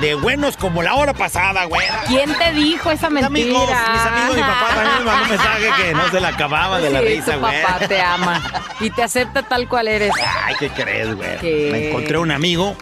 De 0.01 0.15
buenos 0.15 0.57
como 0.57 0.83
la 0.83 0.95
hora 0.95 1.13
pasada, 1.13 1.65
güey. 1.65 1.87
¿Quién 2.07 2.33
te 2.39 2.53
dijo 2.53 2.91
esa 2.91 3.11
mentira? 3.11 3.27
amigos, 3.27 3.69
mis 3.69 4.01
amigos, 4.03 4.37
mi 4.37 4.43
papá 4.43 4.67
también 4.75 4.99
me 4.99 5.05
mandó 5.05 5.23
un 5.25 5.31
mensaje 5.31 5.83
que 5.83 5.95
no 5.95 6.09
se 6.11 6.21
la 6.21 6.29
acababa 6.29 6.81
de 6.81 6.91
la 6.91 7.01
risa, 7.01 7.35
tu 7.35 7.41
güey. 7.41 7.63
papá 7.63 7.87
te 7.89 8.01
ama 8.01 8.43
y 8.81 8.91
te 8.91 9.03
acepta 9.03 9.43
tal 9.43 9.69
cual 9.69 9.89
eres. 9.89 10.13
Ay, 10.45 10.55
¿qué 10.59 10.69
crees, 10.71 11.15
güey? 11.15 11.39
¿Qué? 11.39 11.69
Me 11.73 11.89
encontré 11.89 12.19
un 12.19 12.31
amigo 12.31 12.77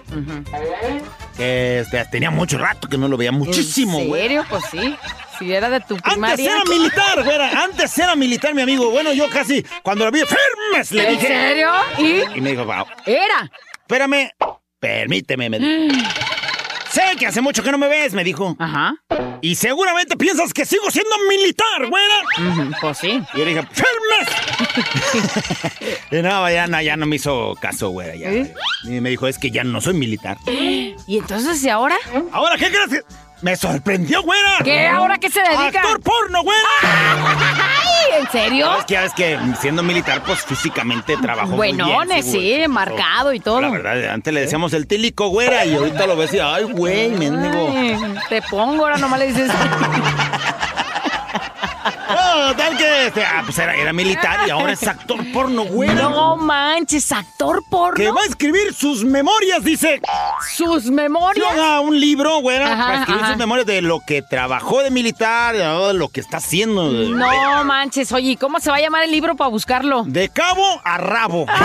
que 1.37 1.81
este, 1.81 2.05
tenía 2.07 2.31
mucho 2.31 2.59
rato 2.59 2.89
que 2.89 2.99
no 2.99 3.09
lo 3.09 3.17
veía 3.17 3.33
muchísimo, 3.33 4.01
¿En 4.01 4.09
güey. 4.09 4.23
serio? 4.23 4.45
Pues 4.49 4.65
sí. 4.71 4.97
Si 5.39 5.53
era 5.53 5.69
de 5.69 5.81
tu 5.81 5.95
Antes 5.97 6.13
primaria. 6.13 6.51
era 6.51 6.65
militar, 6.65 7.23
güey. 7.23 7.37
Antes 7.39 7.99
era 7.99 8.17
militar, 8.17 8.55
mi 8.55 8.63
amigo. 8.63 8.91
Bueno, 8.91 9.13
yo 9.13 9.29
casi, 9.29 9.63
cuando 9.83 10.07
lo 10.07 10.11
vi, 10.11 10.21
firmes, 10.21 10.91
le 10.93 11.03
¿En 11.05 11.11
dije. 11.19 11.27
serio? 11.27 11.71
¿Y? 11.99 12.39
Y 12.39 12.41
me 12.41 12.51
dijo, 12.53 12.65
wow. 12.65 12.87
Era. 13.05 13.51
Espérame, 13.81 14.31
permíteme, 14.81 15.51
me 15.51 15.59
dijo. 15.59 15.95
Sé 16.97 17.15
que 17.19 17.27
hace 17.27 17.43
mucho 17.43 17.63
que 17.63 17.71
no 17.71 17.77
me 17.77 17.89
ves, 17.89 18.15
me 18.15 18.25
dijo. 18.25 18.57
Ajá. 18.59 18.95
Y 19.43 19.57
seguramente 19.57 20.17
piensas 20.17 20.55
que 20.55 20.65
sigo 20.65 20.91
siendo 20.91 21.11
militar, 21.29 21.91
güera. 21.91 22.73
Pues 22.81 22.97
sí. 22.97 23.23
Y 23.35 23.39
yo 23.39 23.45
le 23.45 23.55
dije, 23.55 23.69
¡firmes! 23.71 24.29
y 26.11 26.23
no, 26.23 26.51
ya 26.51 26.67
no, 26.67 26.81
ya 26.81 26.97
no 26.97 27.05
me 27.05 27.17
hizo 27.17 27.55
caso, 27.61 27.91
güera. 27.91 28.15
Ya. 28.17 28.31
Y 28.85 29.01
me 29.03 29.11
dijo, 29.11 29.29
es 29.29 29.37
que 29.37 29.51
ya 29.51 29.63
no 29.63 29.83
soy 29.83 29.93
militar. 29.93 30.39
¿Y 30.47 31.19
entonces 31.19 31.63
y 31.63 31.69
ahora? 31.69 31.97
¿Ahora 32.33 32.57
qué 32.57 32.71
crees? 32.71 33.05
Me 33.43 33.57
sorprendió, 33.57 34.23
güera. 34.23 34.61
¿Qué? 34.65 34.87
¿Ahora 34.87 35.19
qué 35.19 35.29
se 35.29 35.43
dedica? 35.43 35.83
Actor 35.83 36.01
porno, 36.01 36.43
güera. 36.45 36.63
¿en 38.19 38.31
serio? 38.31 38.77
Es 38.79 38.85
que 38.85 38.95
ya 38.95 39.03
ves 39.03 39.13
que 39.15 39.39
siendo 39.61 39.83
militar, 39.83 40.23
pues 40.25 40.41
físicamente 40.41 41.17
trabajo 41.17 41.49
muy 41.49 41.73
bien. 41.73 41.79
Buenones, 41.79 42.27
sí, 42.27 42.55
güey. 42.57 42.69
marcado 42.69 43.33
y 43.33 43.41
todo. 43.41 43.61
La 43.61 43.71
verdad, 43.71 44.11
antes 44.11 44.33
le 44.33 44.41
decíamos 44.41 44.73
el 44.73 44.87
tílico, 44.87 45.29
güera, 45.29 45.65
y 45.65 45.75
ahorita 45.75 46.07
lo 46.07 46.17
ves 46.17 46.33
y, 46.35 46.39
ay, 46.39 46.65
güey, 46.65 47.11
mendigo. 47.11 47.73
Te 48.29 48.43
pongo, 48.43 48.85
ahora 48.85 48.99
nomás 48.99 49.19
le 49.19 49.27
dices. 49.29 49.51
Tal 52.57 52.77
que 52.77 53.07
este, 53.07 53.25
ah, 53.25 53.43
pues 53.45 53.59
era, 53.59 53.75
era 53.75 53.93
militar 53.93 54.41
y 54.47 54.51
ahora 54.51 54.73
es 54.73 54.87
actor 54.87 55.21
porno, 55.33 55.65
güera. 55.65 55.95
No 55.95 56.37
manches, 56.37 57.11
actor 57.13 57.63
porno. 57.69 57.97
Que 57.97 58.11
va 58.11 58.23
a 58.23 58.27
escribir 58.27 58.75
sus 58.75 59.05
memorias, 59.05 59.63
dice. 59.65 60.01
Sus 60.57 60.87
memorias. 60.87 61.47
Que 61.47 61.53
haga 61.53 61.81
un 61.81 61.99
libro, 61.99 62.39
güera, 62.41 62.73
Ajá, 62.73 62.85
para 62.85 62.99
escribir 63.01 63.23
ajá. 63.23 63.33
sus 63.33 63.39
memorias 63.39 63.67
de 63.67 63.83
lo 63.83 64.01
que 64.01 64.23
trabajó 64.23 64.83
de 64.83 64.91
militar, 64.91 65.57
de 65.57 65.95
lo 65.95 66.09
que 66.09 66.21
está 66.21 66.39
haciendo. 66.39 66.91
No 66.91 67.65
manches, 67.65 68.13
oye, 68.13 68.33
¿y 68.33 68.37
cómo 68.37 68.61
se 68.61 68.71
va 68.71 68.77
a 68.77 68.81
llamar 68.81 69.05
el 69.05 69.11
libro 69.11 69.37
para 69.37 69.49
buscarlo? 69.51 70.05
De 70.05 70.29
cabo 70.29 70.81
a 70.85 70.99
rabo. 70.99 71.47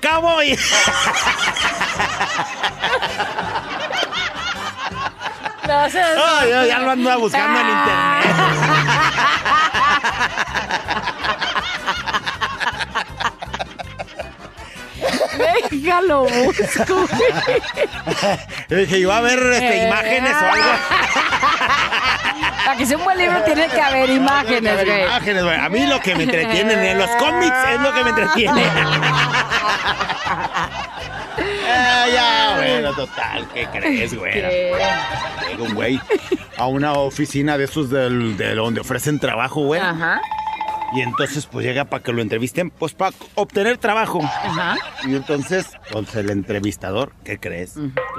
A 0.00 0.20
ver, 0.20 0.20
acabo 0.20 0.42
y. 0.42 0.50
No 5.66 5.90
sé. 5.90 6.00
Ay, 6.00 6.48
ya, 6.48 6.64
ya 6.66 6.78
lo 6.78 6.90
ando 6.92 7.20
buscando 7.20 7.60
en 7.60 7.68
internet. 7.68 8.34
Déjalo, 15.70 16.24
busco. 16.24 17.06
Yo 18.68 18.76
dije, 18.76 18.98
iba 18.98 19.16
a 19.16 19.20
ver 19.20 19.38
este, 19.38 19.86
imágenes 19.86 20.32
o 20.34 20.46
algo. 20.46 20.70
Para 22.64 22.76
que 22.76 22.86
sea 22.86 22.96
un 22.98 23.04
buen 23.04 23.18
libro 23.18 23.42
tiene 23.44 23.68
que 23.68 23.80
haber 23.80 24.10
imágenes, 24.10 24.84
güey. 24.84 25.04
imágenes, 25.04 25.44
güey. 25.44 25.56
A 25.56 25.68
mí 25.68 25.86
lo 25.86 26.00
que 26.00 26.14
me 26.14 26.24
entretienen 26.24 26.78
en 26.78 26.98
los 26.98 27.10
cómics 27.12 27.56
es 27.72 27.80
lo 27.80 27.92
que 27.94 28.04
me 28.04 28.10
entretiene. 28.10 28.62
Ah, 31.70 32.06
ya, 32.12 32.54
bueno, 32.56 32.94
total, 32.94 33.48
¿qué 33.54 33.66
crees, 33.66 34.14
güey? 34.16 34.34
Llega 34.34 35.62
un 35.62 35.74
güey 35.74 36.00
a 36.56 36.66
una 36.66 36.92
oficina 36.94 37.56
de 37.58 37.64
esos 37.64 37.90
del, 37.90 38.36
de 38.36 38.54
donde 38.54 38.80
ofrecen 38.80 39.18
trabajo, 39.20 39.62
güey. 39.62 39.80
Ajá, 39.80 40.20
Y 40.94 41.02
entonces, 41.02 41.46
pues 41.46 41.64
llega 41.66 41.84
para 41.84 42.02
que 42.02 42.12
lo 42.12 42.22
entrevisten, 42.22 42.70
pues 42.70 42.94
para 42.94 43.14
obtener 43.34 43.78
trabajo. 43.78 44.20
ajá. 44.22 44.76
Y 45.04 45.14
entonces, 45.14 45.66
entonces 45.86 46.16
el 46.16 46.30
entrevistador, 46.30 47.12
¿qué 47.24 47.38
crees? 47.38 47.74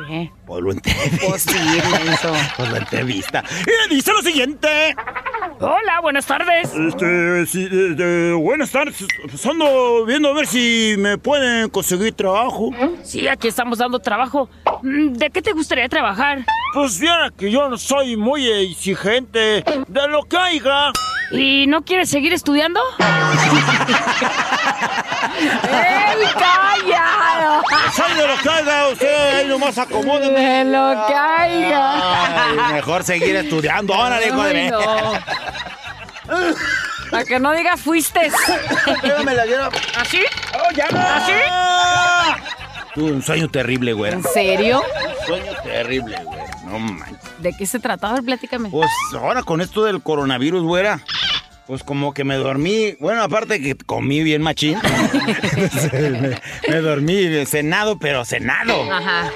¿Qué? 0.07 0.31
Pues 0.45 0.63
lo 0.63 0.71
entrevista. 0.71 1.25
Pues 1.27 1.41
sí. 1.41 1.57
Pues 2.57 2.69
lo 2.69 2.75
entrevista. 2.77 3.43
Y 3.61 3.89
le 3.89 3.95
dice 3.95 4.13
lo 4.13 4.21
siguiente. 4.21 4.95
Hola, 5.61 5.99
buenas 6.01 6.25
tardes. 6.25 6.73
Este, 6.73 7.45
sí, 7.45 7.67
buenas 8.35 8.71
tardes. 8.71 9.05
Pues 9.29 9.45
ando 9.45 10.05
viendo 10.05 10.29
a 10.29 10.33
ver 10.33 10.47
si 10.47 10.95
me 10.97 11.17
pueden 11.17 11.69
conseguir 11.69 12.13
trabajo. 12.13 12.71
Sí, 13.03 13.27
aquí 13.27 13.49
estamos 13.49 13.77
dando 13.77 13.99
trabajo. 13.99 14.49
Mm, 14.81 15.13
¿De 15.13 15.29
qué 15.29 15.41
te 15.41 15.51
gustaría 15.51 15.89
trabajar? 15.89 16.45
Pues 16.73 16.97
viera 16.97 17.29
que 17.37 17.51
yo 17.51 17.67
no 17.67 17.77
soy 17.77 18.15
muy 18.15 18.47
exigente 18.47 19.63
de 19.87 20.07
lo 20.07 20.23
que 20.23 20.37
haya. 20.37 20.93
¿Y 21.31 21.67
no 21.67 21.83
quieres 21.83 22.10
seguir 22.10 22.33
estudiando? 22.33 22.81
¡Ey, 25.39 26.25
calla! 26.33 27.62
Soy 27.95 28.13
de 28.15 28.27
lo 28.27 28.35
que 28.37 28.49
haya, 28.49 28.87
usted 28.87 29.35
ahí 29.35 29.47
nomás 29.47 29.77
acomódeme. 29.77 30.39
De 30.39 30.65
lo. 30.65 31.06
Ay, 31.15 31.73
mejor 32.73 33.04
seguir 33.04 33.35
estudiando. 33.35 33.93
Órale, 33.93 34.27
hijo 34.27 34.43
de 34.43 34.71
no. 34.71 34.79
Para 37.12 37.25
que 37.25 37.39
no 37.39 37.54
digas 37.54 37.79
fuiste. 37.79 38.31
La 39.04 39.45
lleva. 39.45 39.69
¿Así? 39.97 40.23
¡Oh, 40.54 40.71
ya! 40.75 40.85
¿Así? 41.15 41.33
Tuve 42.93 43.12
un 43.12 43.23
sueño 43.23 43.47
terrible, 43.49 43.93
güera. 43.93 44.17
¿En 44.17 44.23
serio? 44.23 44.83
Un 45.19 45.25
sueño 45.25 45.51
terrible, 45.63 46.17
güey. 46.23 46.38
No 46.69 46.79
manches. 46.79 47.17
¿De 47.41 47.51
qué 47.53 47.65
se 47.65 47.79
trataba? 47.79 48.21
Platícame. 48.21 48.69
Pues 48.69 48.89
ahora 49.13 49.41
con 49.43 49.59
esto 49.61 49.83
del 49.83 50.01
coronavirus, 50.03 50.63
güera. 50.63 51.01
Pues 51.69 51.83
como 51.83 52.15
que 52.15 52.23
me 52.23 52.33
dormí, 52.37 52.95
bueno, 52.99 53.21
aparte 53.21 53.61
que 53.61 53.75
comí 53.77 54.23
bien 54.23 54.41
machín, 54.41 54.75
me, 55.93 56.41
me 56.67 56.75
dormí 56.81 57.45
cenado, 57.45 57.99
pero 57.99 58.25
cenado. 58.25 58.91
Ajá. 58.91 59.29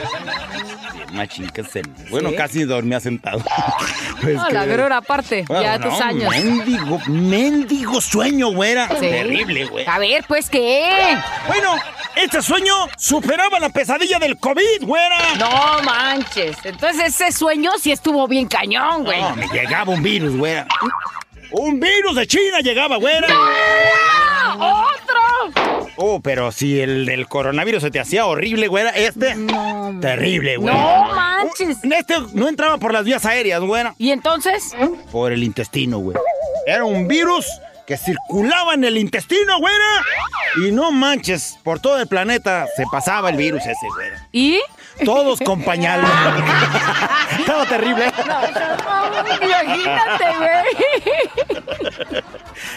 Bien 0.96 1.14
machín 1.16 1.48
que 1.52 1.64
cenado. 1.64 1.94
Bueno, 2.10 2.32
Sí. 2.32 2.36
casi 2.36 2.64
dormía 2.64 3.00
sentado. 3.00 3.44
Pues 4.24 4.36
No, 4.36 4.50
la 4.50 4.66
grura 4.66 4.98
aparte, 4.98 5.44
Bueno, 5.48 5.62
ya 5.64 5.78
tus 5.78 6.00
años. 6.02 6.32
Mendigo, 6.32 7.00
mendigo 7.08 8.02
sueño, 8.02 8.52
güera. 8.52 8.88
Sí. 8.90 9.02
Terrible, 9.02 9.66
güey. 9.66 9.86
A 9.86 10.00
ver, 10.00 10.24
pues, 10.28 10.50
¿qué? 10.50 11.16
Bueno, 11.48 11.76
este 12.16 12.42
sueño 12.42 12.74
superaba 12.98 13.60
la 13.60 13.70
pesadilla 13.70 14.18
del 14.18 14.38
COVID, 14.38 14.82
güera. 14.84 15.36
No 15.38 15.84
manches. 15.84 16.56
Entonces 16.64 17.14
ese 17.14 17.32
sueño 17.32 17.74
sí 17.80 17.92
estuvo 17.92 18.28
bien 18.28 18.48
cañón, 18.48 19.04
güey. 19.04 19.22
No, 19.22 19.36
me 19.36 19.48
llegaba 19.50 19.92
un 19.94 20.02
virus, 20.02 20.36
güera. 20.36 20.66
Un 21.54 21.80
virus 21.80 22.16
de 22.16 22.26
China 22.28 22.60
llegaba, 22.62 22.98
güera. 22.98 23.28
¡Ah! 23.30 24.88
¡Otro! 24.96 25.94
Oh, 25.98 26.20
pero 26.20 26.52
si 26.52 26.82
el 26.82 27.06
del 27.06 27.28
coronavirus 27.28 27.84
se 27.84 27.92
te 27.92 28.00
hacía 28.00 28.26
horrible, 28.26 28.68
güera, 28.68 28.90
este. 28.90 29.36
Terrible, 30.02 30.58
güera. 30.58 30.74
No 30.76 31.16
manches. 31.16 31.78
Este 31.84 32.16
no 32.34 32.48
entraba 32.48 32.80
por 32.80 32.92
las 32.92 33.06
vías 33.06 33.26
aéreas, 33.26 33.62
güera. 33.62 33.94
¿Y 34.00 34.10
entonces? 34.12 34.76
Por 35.12 35.32
el 35.32 35.44
intestino, 35.44 36.00
güey. 36.00 36.18
Era 36.66 36.86
un 36.86 37.08
virus 37.08 37.46
que 37.86 37.98
circulaba 37.98 38.74
en 38.74 38.84
el 38.86 38.98
intestino, 38.98 39.60
güera. 39.60 40.04
Y 40.66 40.72
no 40.72 40.92
manches, 40.92 41.60
por 41.64 41.80
todo 41.80 42.00
el 42.00 42.08
planeta 42.08 42.68
se 42.76 42.86
pasaba 42.92 43.30
el 43.30 43.38
virus 43.38 43.62
ese, 43.62 43.88
güera. 43.94 44.28
¿Y? 44.32 44.60
Todos 45.06 45.40
con 45.40 45.62
pañal. 45.64 46.02
Estaba 47.40 47.66
terrible. 47.66 48.12
Imagínate, 49.42 50.26
güey. 50.38 52.24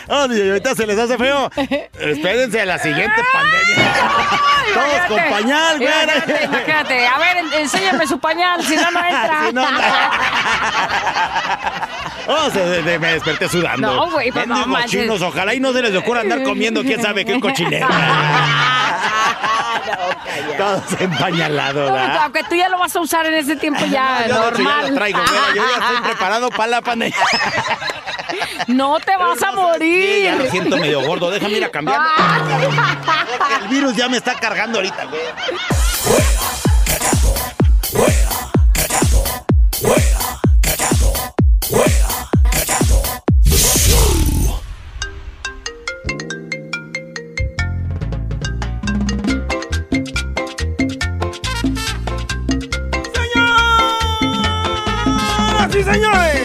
Oh, 0.08 0.26
y 0.32 0.48
ahorita 0.48 0.74
se 0.74 0.86
les 0.86 0.98
hace 0.98 1.18
feo. 1.18 1.50
Espérense 1.98 2.60
a 2.60 2.64
la 2.64 2.78
siguiente 2.78 3.20
pandemia. 3.32 3.92
Todos 4.74 5.00
con 5.08 5.30
pañal, 5.30 5.78
güey. 5.78 5.88
Imagínate, 5.92 6.44
imagínate. 6.44 7.06
A 7.06 7.18
ver, 7.18 7.36
en- 7.38 7.52
enséñame 7.54 8.06
su 8.06 8.18
pañal, 8.18 8.62
si 8.64 8.76
no, 8.76 8.90
no 8.90 8.98
entra. 9.04 9.40
Si 9.48 9.52
no, 9.52 9.70
no. 9.70 9.78
Oh, 12.28 12.50
se- 12.50 12.82
se- 12.82 12.98
me 12.98 13.12
desperté 13.12 13.48
sudando. 13.48 13.86
No, 13.94 14.10
güey, 14.10 14.32
pues 14.32 14.48
no 14.48 14.84
chinos, 14.86 15.22
ojalá 15.22 15.54
y 15.54 15.60
no 15.60 15.72
se 15.72 15.80
les 15.80 15.94
ocurra 15.94 16.22
andar 16.22 16.42
comiendo 16.42 16.82
quién 16.82 17.00
sabe 17.00 17.24
qué 17.24 17.38
cochinera. 17.38 17.86
Todos 20.58 21.00
empañalados, 21.00 21.88
No, 21.88 21.94
¿verdad? 21.94 22.22
Aunque 22.24 22.42
tú 22.44 22.54
ya 22.54 22.68
lo 22.68 22.78
vas 22.78 22.94
a 22.96 23.00
usar 23.00 23.26
en 23.26 23.34
ese 23.34 23.56
tiempo 23.56 23.80
ya, 23.86 24.24
ya 24.28 24.34
normal. 24.34 24.88
lo 24.88 24.94
traigo, 24.94 25.18
güera, 25.18 25.54
yo 25.54 25.62
ya 25.64 25.72
estoy 25.86 25.96
preparado 26.10 26.50
para 26.50 26.66
la 26.68 26.82
pandemia. 26.82 27.16
No 28.68 28.98
te 29.00 29.16
vas 29.16 29.42
a 29.42 29.50
Sí, 29.50 29.56
morir. 29.56 30.24
ya 30.24 30.34
me 30.36 30.50
siento 30.50 30.76
medio 30.76 31.00
gordo, 31.02 31.30
déjame 31.30 31.54
ir 31.58 31.64
a 31.64 31.70
cambiar. 31.70 32.00
El 33.62 33.68
virus 33.68 33.94
ya 33.96 34.08
me 34.08 34.16
está 34.16 34.34
cargando 34.34 34.78
ahorita, 34.78 35.04
güey. 35.06 35.22
¡Sí, 55.76 55.82
señores! 55.84 56.35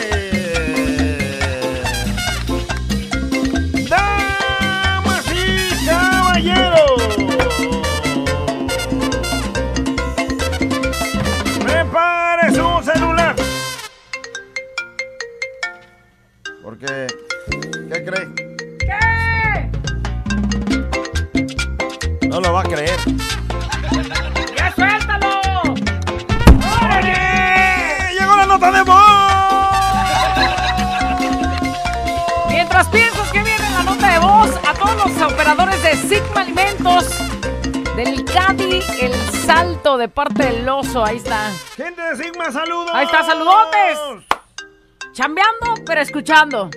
Escuchando. 46.22 46.70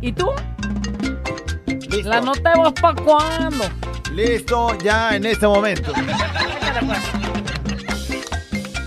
¿Y 0.00 0.12
tú? 0.12 0.30
Listo. 1.66 2.08
La 2.08 2.20
nota 2.22 2.52
de 2.54 2.72
para 2.80 3.02
cuándo? 3.02 3.64
Listo, 4.12 4.78
ya 4.78 5.14
en 5.14 5.26
este 5.26 5.46
momento. 5.46 5.92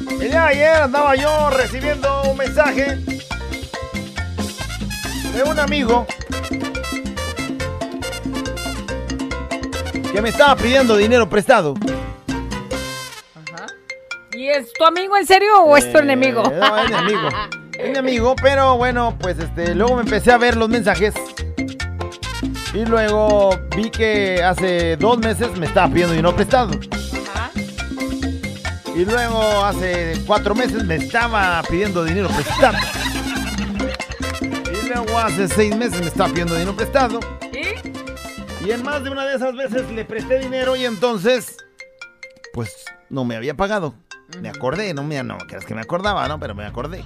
El 0.10 0.20
día 0.20 0.30
de 0.30 0.38
ayer 0.48 0.76
andaba 0.84 1.16
yo 1.16 1.50
recibiendo 1.52 2.24
un 2.24 2.38
mensaje 2.38 2.98
de 5.36 5.44
un 5.46 5.60
amigo 5.60 6.08
que 10.12 10.22
me 10.22 10.30
estaba 10.30 10.56
pidiendo 10.56 10.98
dinero 10.98 11.30
prestado. 11.30 11.76
¿Y 14.32 14.48
es 14.48 14.74
tu 14.74 14.84
amigo 14.84 15.16
en 15.16 15.28
serio 15.28 15.62
o 15.62 15.78
es 15.78 15.92
tu 15.92 16.00
Eh, 16.00 16.02
enemigo? 16.02 16.42
No, 16.42 16.78
es. 16.80 16.90
Es 16.90 17.60
mi 17.94 18.00
amigo, 18.00 18.36
pero 18.42 18.76
bueno, 18.76 19.16
pues 19.20 19.38
este, 19.38 19.76
luego 19.76 19.98
me 19.98 20.02
empecé 20.02 20.32
a 20.32 20.40
ver 20.40 20.58
los 20.58 20.68
mensajes. 20.68 21.14
Y 22.74 22.86
luego 22.86 23.52
vi 23.76 23.92
que 23.92 24.44
hace 24.44 24.98
dos 24.98 25.20
meses 25.20 25.56
me 25.60 25.68
estaba 25.68 25.88
pidiendo 25.90 26.14
dinero 26.14 26.36
prestado. 26.36 26.72
Y 28.96 29.06
luego 29.06 29.64
hace 29.64 30.20
cuatro 30.26 30.56
meses 30.56 30.84
me 30.86 30.96
estaba 30.96 31.62
pidiendo 31.70 32.04
dinero 32.04 32.30
prestado. 32.30 32.78
Y 34.42 34.88
luego 34.88 35.20
hace 35.20 35.48
seis 35.48 35.76
meses 35.76 36.00
me 36.00 36.08
estaba 36.08 36.30
pidiendo 36.30 36.56
dinero 36.56 36.76
prestado. 36.76 37.20
¿Y? 37.52 38.68
Y 38.68 38.72
en 38.72 38.82
más 38.82 39.04
de 39.04 39.12
una 39.12 39.26
de 39.26 39.36
esas 39.36 39.56
veces 39.56 39.88
le 39.92 40.04
presté 40.04 40.40
dinero 40.40 40.76
y 40.76 40.86
entonces, 40.86 41.58
pues 42.54 42.86
no 43.10 43.24
me 43.24 43.36
había 43.36 43.54
pagado. 43.54 43.94
Me 44.42 44.50
acordé, 44.50 44.96
no 44.96 45.04
me 45.04 45.22
no 45.22 45.38
creas 45.38 45.66
que 45.66 45.76
me 45.76 45.82
acordaba, 45.82 46.28
¿no? 46.28 46.40
Pero 46.40 46.56
me 46.56 46.66
acordé. 46.66 47.04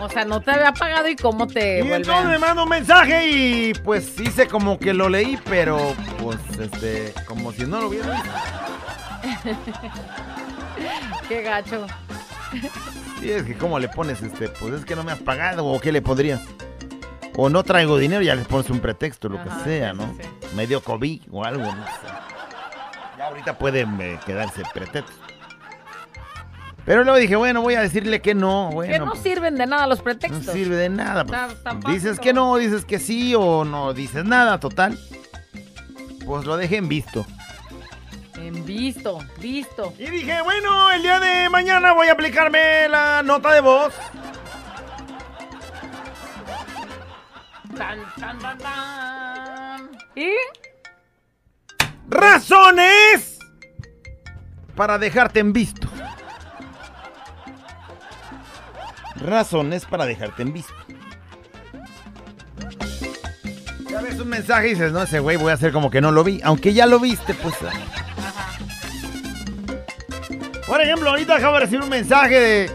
O 0.00 0.08
sea, 0.08 0.24
no 0.24 0.40
te 0.40 0.50
había 0.50 0.72
pagado 0.72 1.08
y 1.08 1.16
cómo 1.16 1.46
te 1.46 1.84
Y 1.84 1.92
entonces 1.92 2.26
me 2.26 2.38
manda 2.38 2.62
un 2.62 2.68
mensaje 2.68 3.30
y 3.30 3.74
pues 3.74 4.18
hice 4.20 4.46
como 4.46 4.78
que 4.78 4.92
lo 4.92 5.08
leí, 5.08 5.38
pero 5.44 5.94
pues 6.22 6.38
este, 6.58 7.12
como 7.26 7.52
si 7.52 7.64
no 7.66 7.80
lo 7.80 7.88
hubiera 7.88 8.10
visto. 8.10 8.30
Qué 11.28 11.42
gacho. 11.42 11.86
Y 13.22 13.30
es 13.30 13.42
que 13.44 13.56
cómo 13.56 13.78
le 13.78 13.88
pones 13.88 14.22
este, 14.22 14.48
pues 14.48 14.74
es 14.74 14.84
que 14.84 14.94
no 14.94 15.02
me 15.02 15.12
has 15.12 15.18
pagado 15.18 15.64
o 15.66 15.80
qué 15.80 15.90
le 15.92 16.02
podrías. 16.02 16.40
O 17.36 17.48
no 17.48 17.62
traigo 17.64 17.98
dinero, 17.98 18.22
ya 18.22 18.34
le 18.34 18.42
pones 18.44 18.70
un 18.70 18.80
pretexto, 18.80 19.28
lo 19.28 19.38
Ajá, 19.38 19.58
que 19.58 19.64
sea, 19.64 19.92
sí, 19.92 19.98
¿no? 19.98 20.14
sí, 20.20 20.28
Me 20.54 20.66
dio 20.66 20.80
COVID 20.82 21.22
o 21.30 21.44
algo, 21.44 21.64
no 21.64 21.84
sé. 21.86 22.06
Ya 23.18 23.26
ahorita 23.26 23.58
puede 23.58 23.82
eh, 23.82 24.18
quedarse 24.24 24.62
pretexto. 24.72 25.12
Pero 26.86 27.02
luego 27.02 27.18
dije, 27.18 27.34
bueno, 27.34 27.62
voy 27.62 27.74
a 27.74 27.80
decirle 27.80 28.22
que 28.22 28.32
no, 28.32 28.70
bueno. 28.70 28.92
que 28.92 28.98
no 29.00 29.10
pues, 29.10 29.20
sirven 29.20 29.56
de 29.56 29.66
nada 29.66 29.88
los 29.88 29.98
no 29.98 30.04
pretextos. 30.04 30.54
sirve 30.54 30.76
de 30.76 30.88
nada. 30.88 31.24
pues. 31.24 31.62
Tan 31.64 31.80
dices 31.80 32.20
que 32.20 32.32
no, 32.32 32.56
dices 32.56 32.84
que 32.84 33.00
sí 33.00 33.34
o 33.34 33.64
no 33.64 33.92
dices 33.92 34.24
nada, 34.24 34.60
total. 34.60 34.96
Pues 36.24 36.44
lo 36.46 36.56
dejé 36.56 36.76
en 36.76 36.88
visto. 36.88 37.26
En 38.36 38.64
visto, 38.64 39.18
visto. 39.40 39.94
Y 39.98 40.08
dije, 40.10 40.40
bueno, 40.42 40.92
el 40.92 41.02
día 41.02 41.18
de 41.18 41.50
mañana 41.50 41.92
voy 41.92 42.06
a 42.06 42.12
aplicarme 42.12 42.88
la 42.88 43.20
nota 43.24 43.52
de 43.52 43.60
voz. 43.60 43.92
Tan, 47.76 47.98
tan, 48.20 48.38
tan, 48.38 48.58
tan. 48.58 49.90
¿Y? 50.14 50.30
Razones 52.08 53.40
para 54.76 54.98
dejarte 54.98 55.40
en 55.40 55.52
visto. 55.52 55.85
Razones 59.20 59.84
para 59.84 60.06
dejarte 60.06 60.42
en 60.42 60.52
visto. 60.52 60.74
Ya 63.90 64.00
ves 64.00 64.20
un 64.20 64.28
mensaje 64.28 64.68
y 64.68 64.70
dices, 64.70 64.92
no, 64.92 65.02
ese 65.02 65.20
güey 65.20 65.36
voy 65.36 65.50
a 65.50 65.54
hacer 65.54 65.72
como 65.72 65.90
que 65.90 66.00
no 66.00 66.12
lo 66.12 66.22
vi. 66.24 66.40
Aunque 66.44 66.74
ya 66.74 66.86
lo 66.86 67.00
viste, 67.00 67.34
pues. 67.34 67.54
Por 70.66 70.80
ejemplo, 70.80 71.10
ahorita 71.10 71.36
acabo 71.36 71.54
de 71.54 71.60
recibir 71.60 71.82
un 71.82 71.88
mensaje 71.88 72.38
de... 72.38 72.70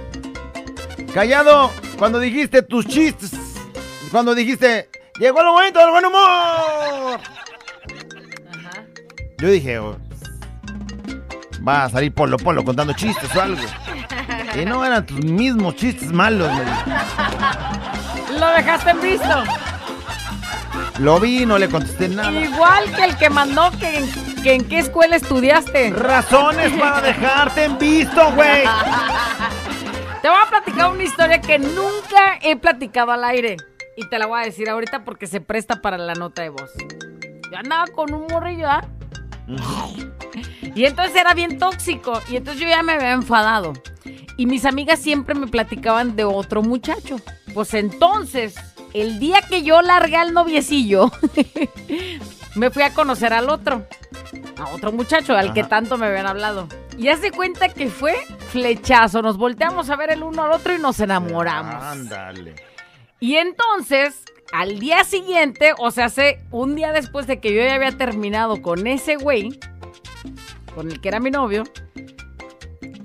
Callado, 1.14 1.72
cuando 1.98 2.20
dijiste 2.20 2.62
tus 2.62 2.88
chistes, 2.88 3.32
cuando 4.12 4.34
dijiste, 4.34 4.90
Llegó 5.22 5.40
el 5.40 5.46
momento 5.46 5.80
del 5.80 5.92
buen 5.92 6.06
humor. 6.06 7.20
Yo 9.38 9.48
dije, 9.50 9.78
oh, 9.78 9.96
va 11.68 11.84
a 11.84 11.90
salir 11.92 12.12
Polo 12.12 12.38
Polo 12.38 12.64
contando 12.64 12.94
chistes 12.94 13.36
o 13.36 13.40
algo. 13.40 13.62
Y 14.60 14.66
no 14.66 14.84
eran 14.86 15.06
tus 15.06 15.24
mismos 15.24 15.76
chistes 15.76 16.12
malos. 16.12 16.50
dijo. 16.50 18.40
Lo 18.40 18.48
dejaste 18.52 18.90
en 18.92 19.02
visto. 19.02 19.44
Lo 21.00 21.20
vi, 21.20 21.46
no 21.46 21.58
le 21.58 21.70
contesté 21.70 22.08
nada. 22.10 22.32
Igual 22.32 22.92
que 22.96 23.04
el 23.06 23.18
que 23.18 23.30
mandó 23.30 23.72
que, 23.80 23.98
en- 24.00 24.44
que 24.44 24.54
en 24.56 24.68
qué 24.68 24.80
escuela 24.80 25.16
estudiaste. 25.16 25.92
Razones 25.92 26.72
para 26.74 27.02
dejarte 27.02 27.64
en 27.66 27.78
visto, 27.78 28.32
güey. 28.34 28.64
Te 30.22 30.30
voy 30.30 30.38
a 30.46 30.50
platicar 30.50 30.92
una 30.92 31.04
historia 31.04 31.42
que 31.42 31.58
nunca 31.60 32.38
he 32.42 32.56
platicado 32.56 33.12
al 33.12 33.24
aire. 33.24 33.58
Y 33.98 34.08
te 34.08 34.20
la 34.20 34.28
voy 34.28 34.42
a 34.42 34.44
decir 34.46 34.70
ahorita 34.70 35.04
porque 35.04 35.28
se 35.28 35.42
presta 35.42 35.82
para 35.82 35.98
la 35.98 36.14
nota 36.14 36.42
de 36.44 36.50
voz. 36.50 36.72
Yo 37.52 37.58
andaba 37.58 37.86
con 37.88 38.14
un 38.14 38.28
morrillo, 38.28 38.70
¿ah? 38.70 38.84
Y 40.74 40.86
entonces 40.86 41.16
era 41.16 41.34
bien 41.34 41.60
tóxico. 41.60 42.22
Y 42.30 42.38
entonces 42.38 42.62
yo 42.62 42.70
ya 42.70 42.82
me 42.82 42.94
había 42.94 43.12
enfadado. 43.12 43.74
Y 44.38 44.46
mis 44.46 44.66
amigas 44.66 45.00
siempre 45.00 45.36
me 45.36 45.48
platicaban 45.48 46.16
de 46.16 46.24
otro 46.24 46.64
muchacho. 46.64 47.18
Pues 47.54 47.74
entonces, 47.74 48.56
el 48.94 49.20
día 49.20 49.42
que 49.42 49.64
yo 49.64 49.82
largué 49.82 50.16
al 50.16 50.34
noviecillo, 50.34 51.12
me 52.56 52.72
fui 52.72 52.84
a 52.84 52.94
conocer 52.94 53.34
al 53.34 53.50
otro. 53.50 53.86
A 54.58 54.70
otro 54.74 54.92
muchacho, 54.92 55.36
al 55.36 55.54
que 55.54 55.64
tanto 55.64 55.98
me 55.98 56.06
habían 56.06 56.28
hablado. 56.28 56.68
Y 56.98 57.10
hace 57.10 57.32
cuenta 57.32 57.70
que 57.70 57.90
fue 57.90 58.16
flechazo. 58.50 59.22
Nos 59.22 59.38
volteamos 59.38 59.90
a 59.90 59.96
ver 59.96 60.12
el 60.12 60.24
uno 60.24 60.44
al 60.44 60.52
otro 60.52 60.74
y 60.74 60.80
nos 60.80 61.00
enamoramos. 61.00 61.84
Ándale. 61.84 62.56
Y 63.20 63.36
entonces, 63.36 64.24
al 64.52 64.80
día 64.80 65.04
siguiente, 65.04 65.74
o 65.78 65.92
sea, 65.92 66.06
hace 66.06 66.40
un 66.52 66.76
día 66.76 66.92
después 66.92 67.28
de 67.28 67.40
que 67.40 67.54
yo 67.54 67.62
ya 67.64 67.76
había 67.76 67.98
terminado 67.98 68.62
con 68.62 68.88
ese 68.88 69.16
güey, 69.16 69.60
con 70.76 70.92
el 70.92 71.02
que 71.02 71.10
era 71.10 71.20
mi 71.20 71.32
novio, 71.32 71.64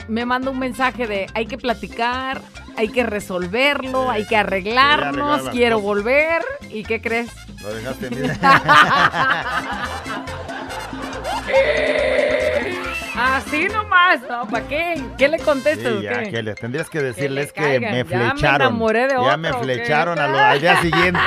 me 0.08 0.24
manda 0.24 0.50
un 0.50 0.58
mensaje 0.58 1.06
de 1.06 1.26
hay 1.34 1.46
que 1.46 1.58
platicar, 1.58 2.40
hay 2.76 2.88
que 2.88 3.04
resolverlo, 3.04 4.10
hay 4.10 4.26
que 4.26 4.36
arreglar 4.36 5.04
arreglarnos, 5.04 5.48
quiero 5.50 5.76
cosas. 5.76 5.86
volver. 5.86 6.42
¿Y 6.70 6.84
qué 6.84 7.00
crees? 7.00 7.30
Lo 7.62 7.74
dejaste 7.74 8.06
en. 8.06 8.14
Así 13.18 13.66
nomás, 13.68 14.20
¿no? 14.28 14.46
¿Para 14.46 14.66
qué? 14.68 15.02
¿Qué 15.16 15.28
le 15.28 15.38
contestas? 15.38 15.92
Sí, 15.94 16.02
ya, 16.02 16.22
qué? 16.24 16.30
que 16.30 16.42
le 16.42 16.54
tendrías 16.54 16.90
que 16.90 17.00
decirles 17.00 17.52
que, 17.52 17.80
me 17.80 17.80
Ya 17.80 17.90
me 17.92 18.04
flecharon. 18.04 18.60
enamoré 18.68 19.06
de 19.06 19.14
Ya 19.14 19.20
otro, 19.20 19.38
me 19.38 19.50
¿o 19.50 19.54
qué? 19.60 19.64
flecharon 19.64 20.18
a 20.18 20.28
lo- 20.28 20.38
al 20.38 20.60
día 20.60 20.80
siguiente. 20.82 21.20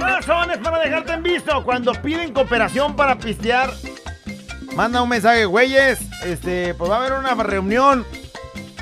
Razones 0.00 0.58
para 0.58 0.78
dejarte 0.78 1.12
en 1.12 1.22
visto. 1.22 1.62
Cuando 1.64 1.92
piden 1.92 2.32
cooperación 2.32 2.96
para 2.96 3.16
pistear, 3.18 3.70
manda 4.74 5.02
un 5.02 5.08
mensaje, 5.08 5.44
güeyes. 5.44 6.00
Este, 6.24 6.74
pues 6.74 6.90
va 6.90 6.96
a 6.96 6.98
haber 7.00 7.12
una 7.12 7.34
reunión. 7.34 8.04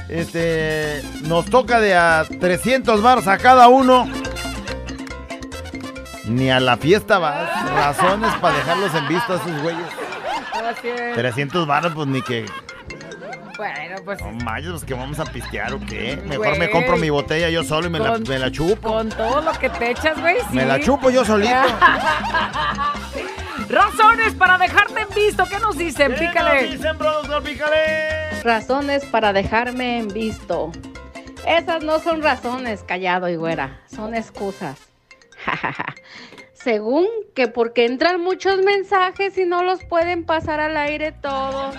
Este, 0.09 1.03
nos 1.23 1.47
toca 1.47 1.81
de 1.81 1.95
a 1.95 2.25
300 2.41 3.01
baros 3.03 3.27
a 3.29 3.39
cada 3.39 3.69
uno. 3.69 4.09
Ni 6.25 6.51
a 6.51 6.61
la 6.61 6.77
fiesta 6.77 7.19
vas. 7.19 7.49
Razones 7.73 8.33
para 8.41 8.57
dejarlos 8.59 8.95
en 8.95 9.09
visto 9.09 9.33
a 9.33 9.37
esos 9.37 9.63
güeyes. 9.63 9.87
Así 10.71 10.89
es. 10.89 11.15
300 11.17 11.67
baros, 11.67 11.93
pues 11.95 12.07
ni 12.09 12.23
que. 12.23 12.47
Bueno, 13.57 13.97
pues 14.05 14.21
No 14.23 14.33
manches, 14.33 14.71
pues 14.71 14.85
que 14.85 14.95
vamos 14.95 15.19
a 15.21 15.25
pistear 15.27 15.73
o 15.75 15.81
qué. 15.81 16.17
Mejor 16.25 16.47
Güey. 16.49 16.59
me 16.59 16.71
compro 16.71 16.97
mi 16.97 17.11
botella 17.11 17.51
yo 17.51 17.63
solo 17.63 17.89
y 17.89 17.91
me 17.91 17.99
la, 17.99 18.19
me 18.19 18.39
la 18.39 18.51
chupo. 18.51 18.89
con 18.91 19.09
todo 19.11 19.43
lo 19.43 19.53
que 19.53 19.69
te 19.69 19.91
echas, 19.91 20.19
güey. 20.21 20.37
Me 20.53 20.65
la 20.65 20.81
chupo 20.81 21.11
yo 21.11 21.25
solito. 21.25 21.53
Razones 23.69 24.35
para 24.35 24.59
dejarte 24.59 25.01
en 25.03 25.09
visto. 25.15 25.45
¿Qué 25.47 25.59
nos 25.61 25.77
dicen? 25.79 26.15
¿Qué 26.15 26.27
Pícale. 26.27 26.63
nos 26.63 26.71
dicen, 26.73 26.99
productor? 26.99 27.43
Pícale. 27.43 28.43
Razones 28.43 29.05
para 29.07 29.33
dejarme 29.33 29.99
en 29.99 30.09
visto. 30.09 30.73
Esas 31.47 31.83
no 31.85 32.01
son 32.01 32.23
razones, 32.23 32.83
callado 32.83 33.29
y 33.29 33.37
güera, 33.37 33.81
son 33.95 34.15
excusas. 34.15 34.77
Según 36.53 37.07
que 37.35 37.49
porque 37.49 37.87
entran 37.87 38.21
muchos 38.21 38.59
mensajes 38.59 39.37
y 39.39 39.47
no 39.47 39.63
los 39.63 39.83
pueden 39.85 40.25
pasar 40.25 40.61
al 40.61 40.77
aire 40.77 41.13
todos. 41.13 41.75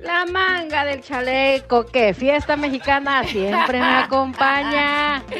La 0.00 0.26
manga 0.26 0.84
del 0.84 1.02
chaleco, 1.02 1.86
que 1.86 2.12
fiesta 2.12 2.56
mexicana 2.56 3.24
siempre 3.24 3.80
me 3.80 3.96
acompaña. 3.96 5.22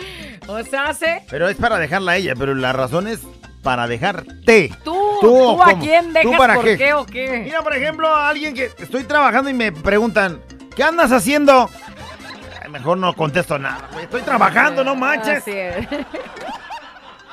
O 0.49 0.62
sea, 0.62 0.91
hace. 0.91 1.24
Pero 1.29 1.49
es 1.49 1.57
para 1.57 1.77
dejarla 1.77 2.12
a 2.12 2.16
ella, 2.18 2.35
pero 2.39 2.55
la 2.55 2.72
razón 2.72 3.09
es 3.09 3.18
para 3.64 3.89
dejarte. 3.89 4.70
Tú, 4.85 4.95
¿Tú, 5.20 5.57
tú, 5.57 5.61
a 5.61 5.77
quién 5.77 6.12
¿Tú 6.12 6.12
dejas 6.12 6.39
para 6.39 6.55
por 6.55 6.64
qué? 6.64 6.77
qué? 6.77 6.95
o 6.95 7.05
qué. 7.05 7.41
Mira, 7.45 7.62
por 7.62 7.74
ejemplo, 7.74 8.07
a 8.07 8.29
alguien 8.29 8.55
que 8.55 8.70
estoy 8.79 9.03
trabajando 9.03 9.51
y 9.51 9.55
me 9.55 9.72
preguntan, 9.72 10.41
¿qué 10.77 10.85
andas 10.85 11.11
haciendo? 11.11 11.68
Ay, 12.62 12.70
mejor 12.70 12.97
no 12.99 13.12
contesto 13.14 13.59
nada. 13.59 13.89
Estoy 14.01 14.22
trabajando, 14.22 14.85
no 14.85 14.95
manches. 14.95 15.39
Así 15.39 15.51
es. 15.51 15.85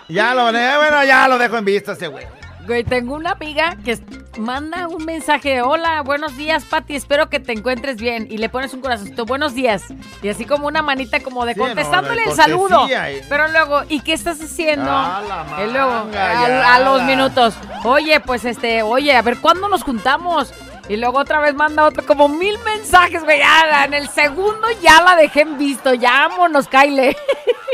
Ya 0.10 0.34
lo, 0.34 0.49
eh, 0.49 0.78
bueno, 0.78 1.04
ya 1.04 1.28
lo 1.28 1.38
dejo 1.38 1.58
en 1.58 1.66
vista 1.66 1.93
ese 1.93 2.08
güey. 2.08 2.26
Güey, 2.66 2.84
tengo 2.86 3.16
una 3.16 3.32
amiga 3.32 3.76
que 3.84 3.99
manda 4.38 4.88
un 4.88 5.04
mensaje, 5.04 5.62
hola, 5.62 6.01
buenos 6.01 6.38
días, 6.38 6.64
Pati, 6.64 6.95
espero 6.95 7.30
que 7.30 7.41
te 7.41 7.51
encuentres 7.51 7.97
bien. 7.97 8.28
Y 8.30 8.38
le 8.38 8.47
pones 8.47 8.74
un 8.74 8.80
corazoncito, 8.80 9.26
buenos 9.26 9.54
días. 9.54 9.84
Y 10.22 10.30
así 10.30 10.45
como 10.45 10.68
una 10.68 10.82
manita 10.82 11.20
como 11.22 11.45
de 11.45 11.56
Sí, 11.56 11.60
no, 11.60 11.66
contestándole 11.66 12.22
de 12.24 12.30
el 12.30 12.36
saludo. 12.36 12.88
Pero 13.28 13.47
luego, 13.49 13.82
¿y 13.89 13.99
qué 13.99 14.14
estás 14.14 14.41
haciendo? 14.41 14.89
Ah, 14.89 15.22
y 15.62 15.72
luego, 15.72 16.06
manga, 16.06 16.72
a, 16.72 16.76
a 16.76 16.80
los 16.80 17.04
minutos, 17.04 17.54
oye, 17.84 18.22
pues 18.22 18.45
este, 18.45 18.82
oye, 18.82 19.14
a 19.14 19.22
ver, 19.22 19.39
¿cuándo 19.39 19.68
nos 19.68 19.84
juntamos? 19.84 20.54
Y 20.89 20.97
luego 20.97 21.19
otra 21.19 21.39
vez 21.39 21.53
manda 21.55 21.86
otro, 21.86 22.05
como 22.05 22.27
mil 22.27 22.57
mensajes, 22.59 23.23
güey. 23.23 23.39
ya, 23.39 23.86
en 23.86 23.93
el 23.93 24.09
segundo 24.09 24.67
ya 24.81 25.01
la 25.01 25.15
dejé 25.15 25.41
en 25.41 25.57
visto, 25.57 25.93
ya 25.93 26.27
vámonos, 26.27 26.67
Kyle. 26.67 27.15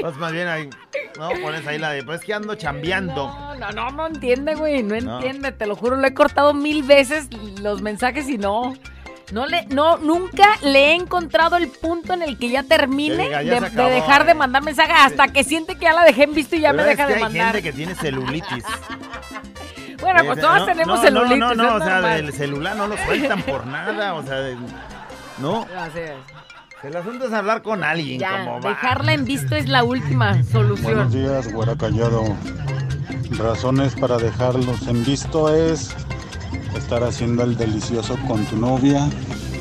Pues 0.02 0.16
más 0.16 0.32
bien 0.32 0.48
ahí, 0.48 0.70
no, 1.20 1.28
pones 1.42 1.68
ahí 1.68 1.78
la 1.78 1.90
de, 1.92 2.04
pues 2.06 2.22
es 2.22 2.26
que 2.26 2.34
ando 2.34 2.56
chambeando. 2.56 3.28
No, 3.28 3.56
no, 3.56 3.72
no, 3.74 3.92
no 3.92 4.08
entiende, 4.08 4.56
güey, 4.56 4.82
no 4.82 4.96
No. 5.02 5.18
entiende, 5.18 5.52
te 5.52 5.68
lo 5.68 5.76
juro, 5.76 5.98
lo 5.98 6.08
he 6.08 6.14
cortado 6.14 6.54
mil 6.54 6.84
veces 6.84 7.28
los 7.62 7.82
mensajes 7.82 8.30
y 8.30 8.38
no. 8.38 8.76
No 9.34 9.46
le, 9.46 9.66
no, 9.66 9.98
nunca 9.98 10.46
le 10.62 10.88
he 10.88 10.94
encontrado 10.94 11.58
el 11.58 11.68
punto 11.68 12.14
en 12.14 12.22
el 12.22 12.40
que 12.40 12.50
ya 12.50 12.64
termine 12.64 13.26
diga, 13.26 13.44
ya 13.44 13.56
de, 13.56 13.60
se 13.60 13.62
de 13.62 13.68
acabó, 13.84 13.90
dejar 13.90 14.26
de 14.26 14.32
eh. 14.32 14.36
mandar 14.36 14.64
mensajes 14.64 14.96
hasta 14.98 15.28
que 15.28 15.44
siente 15.44 15.76
que 15.76 15.82
ya 15.82 15.94
la 15.94 16.04
dejé 16.06 16.24
en 16.24 16.34
visto 16.34 16.56
y 16.56 16.62
ya 16.62 16.72
Pero 16.72 16.84
me 16.86 16.92
es 16.92 16.98
deja 16.98 17.08
que 17.08 17.14
de 17.14 17.18
hay 17.18 17.24
mandar. 17.24 17.46
gente 17.56 17.62
que 17.64 17.74
tiene 17.74 17.96
celulitis. 17.96 18.64
Bueno, 20.02 20.24
pues 20.26 20.40
todas 20.40 20.60
no, 20.62 20.66
tenemos 20.66 20.98
no, 20.98 21.02
celulitis. 21.04 21.40
No, 21.40 21.56
no, 21.56 21.64
no, 21.72 21.76
o 21.76 21.80
sea, 21.80 22.02
del 22.02 22.34
celular 22.34 22.76
no 22.76 22.88
lo 22.88 22.98
sueltan 22.98 23.42
por 23.44 23.66
nada, 23.68 24.14
o 24.14 24.24
sea, 24.24 24.36
de- 24.38 24.58
no. 25.40 25.66
Así 25.78 26.00
es. 26.00 26.12
El 26.84 26.96
asunto 26.96 27.26
es 27.28 27.34
hablar 27.34 27.62
con 27.62 27.84
alguien, 27.84 28.20
Ya, 28.20 28.46
como 28.46 28.62
va. 28.62 28.70
dejarla 28.70 29.14
en 29.14 29.26
visto 29.26 29.56
es 29.56 29.68
la 29.68 29.84
última 29.84 30.42
solución. 30.44 30.94
Buenos 30.94 31.12
días, 31.14 31.52
güera 31.52 31.76
callado. 31.76 32.24
Razones 33.32 33.96
para 33.96 34.18
dejarlos 34.18 34.88
en 34.88 35.04
visto 35.04 35.54
es 35.54 35.94
estar 36.78 37.04
haciendo 37.04 37.44
el 37.44 37.58
delicioso 37.58 38.18
con 38.28 38.46
tu 38.46 38.56
novia 38.56 39.10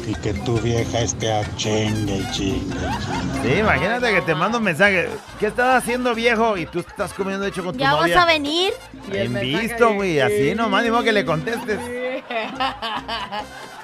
y 0.09 0.15
que 0.15 0.33
tu 0.33 0.59
vieja 0.61 1.01
esté 1.01 1.31
a 1.31 1.45
chingue, 1.57 2.23
chingue, 2.33 2.81
chingue. 2.81 3.43
Sí, 3.43 3.59
imagínate 3.61 4.11
que 4.15 4.23
te 4.23 4.35
mando 4.35 4.57
un 4.57 4.65
mensaje. 4.65 5.11
¿Qué 5.39 5.49
estás 5.49 5.83
haciendo, 5.83 6.15
viejo? 6.15 6.57
Y 6.57 6.65
tú 6.65 6.79
estás 6.79 7.13
comiendo 7.13 7.45
hecho 7.45 7.63
con 7.63 7.75
tu 7.75 7.79
¿Ya 7.81 7.93
vas 7.93 8.03
novia. 8.03 8.23
a 8.23 8.27
venir? 8.27 8.73
En 9.13 9.35
visto, 9.39 9.93
güey, 9.93 10.19
así 10.21 10.55
nomás, 10.55 10.83
ni 10.83 10.91
modo 10.91 11.03
que 11.03 11.13
le 11.13 11.25
contestes. 11.25 11.79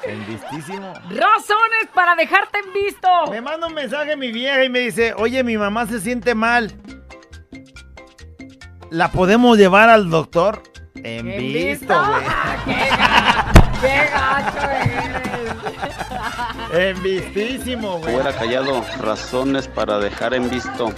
En 0.07 0.27
vistísimo. 0.27 0.93
Razones 1.09 1.89
para 1.95 2.15
dejarte 2.15 2.59
en 2.59 2.75
visto. 2.75 3.09
Me 3.31 3.41
manda 3.41 3.67
un 3.67 3.73
mensaje 3.73 4.17
mi 4.17 4.33
vieja 4.33 4.63
y 4.63 4.69
me 4.69 4.81
dice, 4.81 5.15
oye, 5.17 5.43
mi 5.43 5.57
mamá 5.57 5.87
se 5.87 5.99
siente 5.99 6.35
mal. 6.35 6.75
¿La 8.91 9.11
podemos 9.11 9.57
llevar 9.57 9.89
al 9.89 10.11
doctor? 10.11 10.63
En, 10.97 11.25
visto, 11.25 11.87
güey. 11.87 12.77
¡Qué 13.81 14.11
gacho 14.13 14.71
eres! 14.71 15.24
En 16.75 17.01
vistísimo, 17.03 17.99
güey. 17.99 18.15
Fuera 18.15 18.33
callado, 18.33 18.85
razones 19.01 19.69
para 19.69 19.99
dejar 20.01 20.35
en 20.35 20.51
visto. 20.51 20.93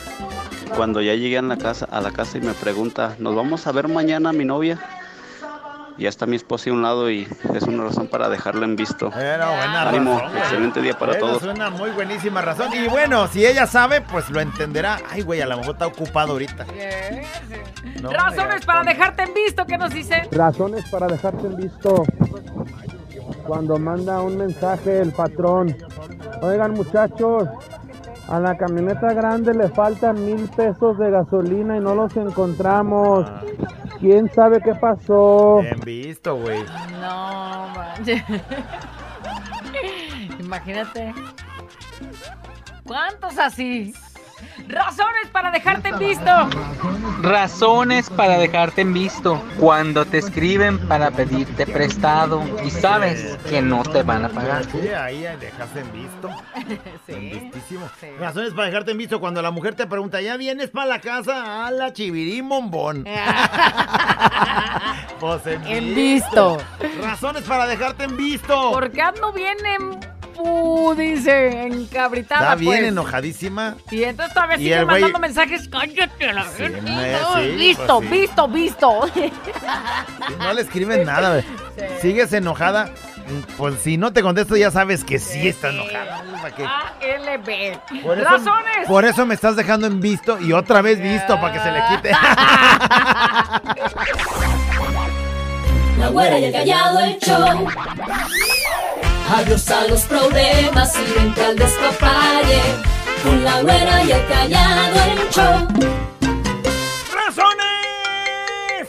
Cuando 0.74 1.02
ya 1.02 1.14
llegué 1.14 1.36
a 1.36 1.42
la 1.42 1.58
casa, 1.58 1.86
a 1.90 2.00
la 2.00 2.12
casa 2.12 2.38
y 2.38 2.40
me 2.40 2.54
pregunta, 2.54 3.14
¿nos 3.18 3.36
vamos 3.36 3.66
a 3.66 3.72
ver 3.72 3.86
mañana 3.86 4.32
mi 4.32 4.46
novia? 4.46 4.78
Ya 5.98 6.08
está 6.08 6.26
mi 6.26 6.36
esposa 6.36 6.70
a 6.70 6.72
un 6.72 6.82
lado 6.82 7.10
y 7.10 7.28
es 7.54 7.62
una 7.64 7.84
razón 7.84 8.08
para 8.08 8.28
dejarla 8.30 8.64
en 8.64 8.76
visto. 8.76 9.10
Era 9.12 9.48
buena 9.48 9.88
Ánimo, 9.88 10.18
razón, 10.18 10.38
excelente 10.38 10.82
día 10.82 10.98
para 10.98 11.18
todos. 11.18 11.42
Es 11.42 11.48
una 11.48 11.70
muy 11.70 11.90
buenísima 11.90 12.40
razón. 12.40 12.70
Y 12.72 12.88
bueno, 12.88 13.26
si 13.28 13.46
ella 13.46 13.66
sabe, 13.66 14.00
pues 14.00 14.30
lo 14.30 14.40
entenderá. 14.40 14.98
Ay, 15.10 15.22
güey, 15.22 15.40
a 15.40 15.46
lo 15.46 15.58
mejor 15.58 15.74
está 15.74 15.86
ocupado 15.86 16.32
ahorita. 16.32 16.66
No, 18.02 18.10
Razones 18.10 18.64
para 18.64 18.82
dejarte 18.82 19.22
en 19.24 19.34
visto, 19.34 19.66
¿qué 19.66 19.78
nos 19.78 19.92
dicen? 19.92 20.28
Razones 20.32 20.88
para 20.90 21.06
dejarte 21.06 21.46
en 21.46 21.56
visto. 21.56 22.04
Cuando 23.46 23.78
manda 23.78 24.20
un 24.22 24.36
mensaje 24.36 25.00
el 25.00 25.12
patrón. 25.12 25.76
Oigan 26.42 26.72
muchachos, 26.72 27.48
A 28.28 28.40
la 28.40 28.56
camioneta 28.56 29.12
grande 29.12 29.54
le 29.54 29.68
faltan 29.68 30.24
mil 30.26 30.48
pesos 30.48 30.98
de 30.98 31.10
gasolina 31.12 31.76
y 31.76 31.80
no 31.80 31.94
los 31.94 32.16
encontramos. 32.16 33.24
¿Quién 34.00 34.28
sabe 34.34 34.60
qué 34.60 34.74
pasó? 34.74 35.60
Bien 35.62 35.80
visto, 35.84 36.36
güey. 36.36 36.58
No, 37.00 37.68
manches. 37.74 38.22
Imagínate. 40.40 41.14
¿Cuántos 42.84 43.38
así? 43.38 43.94
Razones 44.68 45.28
para 45.32 45.50
dejarte 45.50 45.88
en 45.88 45.98
visto. 45.98 46.30
Razones 47.22 48.10
para 48.10 48.38
dejarte 48.38 48.82
en 48.82 48.92
visto 48.92 49.42
cuando 49.58 50.04
te 50.04 50.18
escriben 50.18 50.78
para 50.88 51.10
pedirte 51.10 51.66
prestado 51.66 52.42
y 52.64 52.70
sabes 52.70 53.36
que 53.48 53.62
no 53.62 53.82
te 53.82 54.02
van 54.02 54.24
a 54.24 54.28
pagar. 54.28 54.64
Sí, 54.64 54.88
ahí 54.88 55.24
dejaste 55.40 55.80
en 55.80 55.92
visto. 55.92 56.30
Vistísimo. 57.06 57.88
Razones 58.18 58.52
para 58.54 58.66
dejarte 58.66 58.90
en 58.90 58.98
visto 58.98 59.20
cuando 59.20 59.42
la 59.42 59.50
mujer 59.50 59.74
te 59.74 59.86
pregunta, 59.86 60.20
¿ya 60.20 60.36
vienes 60.36 60.70
para 60.70 60.86
la 60.86 61.00
casa? 61.00 61.66
A 61.66 61.70
la 61.70 61.92
chivirín 61.92 62.48
bombón. 62.48 63.04
pues 65.20 65.46
en, 65.46 65.66
En 65.66 65.94
visto. 65.94 66.58
Razones 67.02 67.44
para 67.44 67.66
dejarte 67.66 68.04
en 68.04 68.16
visto. 68.16 68.72
Porque 68.72 69.00
ando 69.00 69.32
bien 69.32 69.56
en 69.64 70.15
pu, 70.36 70.94
dice, 70.96 71.62
encabritada. 71.66 72.42
Está 72.42 72.54
bien 72.56 72.76
pues. 72.76 72.88
enojadísima. 72.88 73.76
Y 73.90 74.04
entonces 74.04 74.34
todavía 74.34 74.56
Y 74.56 74.60
sigue 74.60 74.82
güey- 74.82 74.86
mandando 74.86 75.18
mensajes. 75.18 75.68
Cállate, 75.68 76.32
la 76.32 76.44
Sí, 76.44 76.62
me- 76.82 77.12
No, 77.12 77.36
sí, 77.36 77.48
visto, 77.56 77.98
pues 77.98 78.10
sí. 78.10 78.16
visto, 78.20 78.48
visto. 78.48 79.10
Y 79.16 79.32
no 80.38 80.52
le 80.52 80.60
escriben 80.62 81.04
nada, 81.04 81.30
güey. 81.30 81.44
Sigues 82.00 82.32
enojada. 82.32 82.90
Pues 83.56 83.80
si 83.80 83.96
no 83.96 84.12
te 84.12 84.22
contesto, 84.22 84.56
ya 84.56 84.70
sabes 84.70 85.02
que 85.02 85.18
sí 85.18 85.48
está 85.48 85.70
enojada. 85.70 86.22
ALB. 86.44 87.76
Por 88.04 88.18
eso, 88.20 88.28
Razones. 88.30 88.86
por 88.86 89.04
eso 89.04 89.26
me 89.26 89.34
estás 89.34 89.56
dejando 89.56 89.88
en 89.88 90.00
visto 90.00 90.38
y 90.40 90.52
otra 90.52 90.80
vez 90.80 91.00
visto 91.02 91.34
para 91.40 91.52
que 91.52 91.58
se 91.58 91.72
le 91.72 91.82
quite. 91.88 92.10
La 95.98 96.08
güera 96.10 96.38
y 96.38 96.44
el 96.44 96.52
callado 96.52 97.00
el 97.00 97.18
show. 97.18 97.66
Adiós 99.28 99.68
a 99.70 99.88
los 99.88 100.02
problemas 100.02 100.94
y 100.96 101.18
vente 101.18 101.44
al 101.44 101.56
despapalle. 101.56 102.62
Con 103.22 103.44
la 103.44 103.60
güera 103.60 104.04
y 104.04 104.12
el 104.12 104.26
callado 104.26 105.00
el 105.10 105.30
show. 105.30 105.68
¡Razones! 107.12 108.88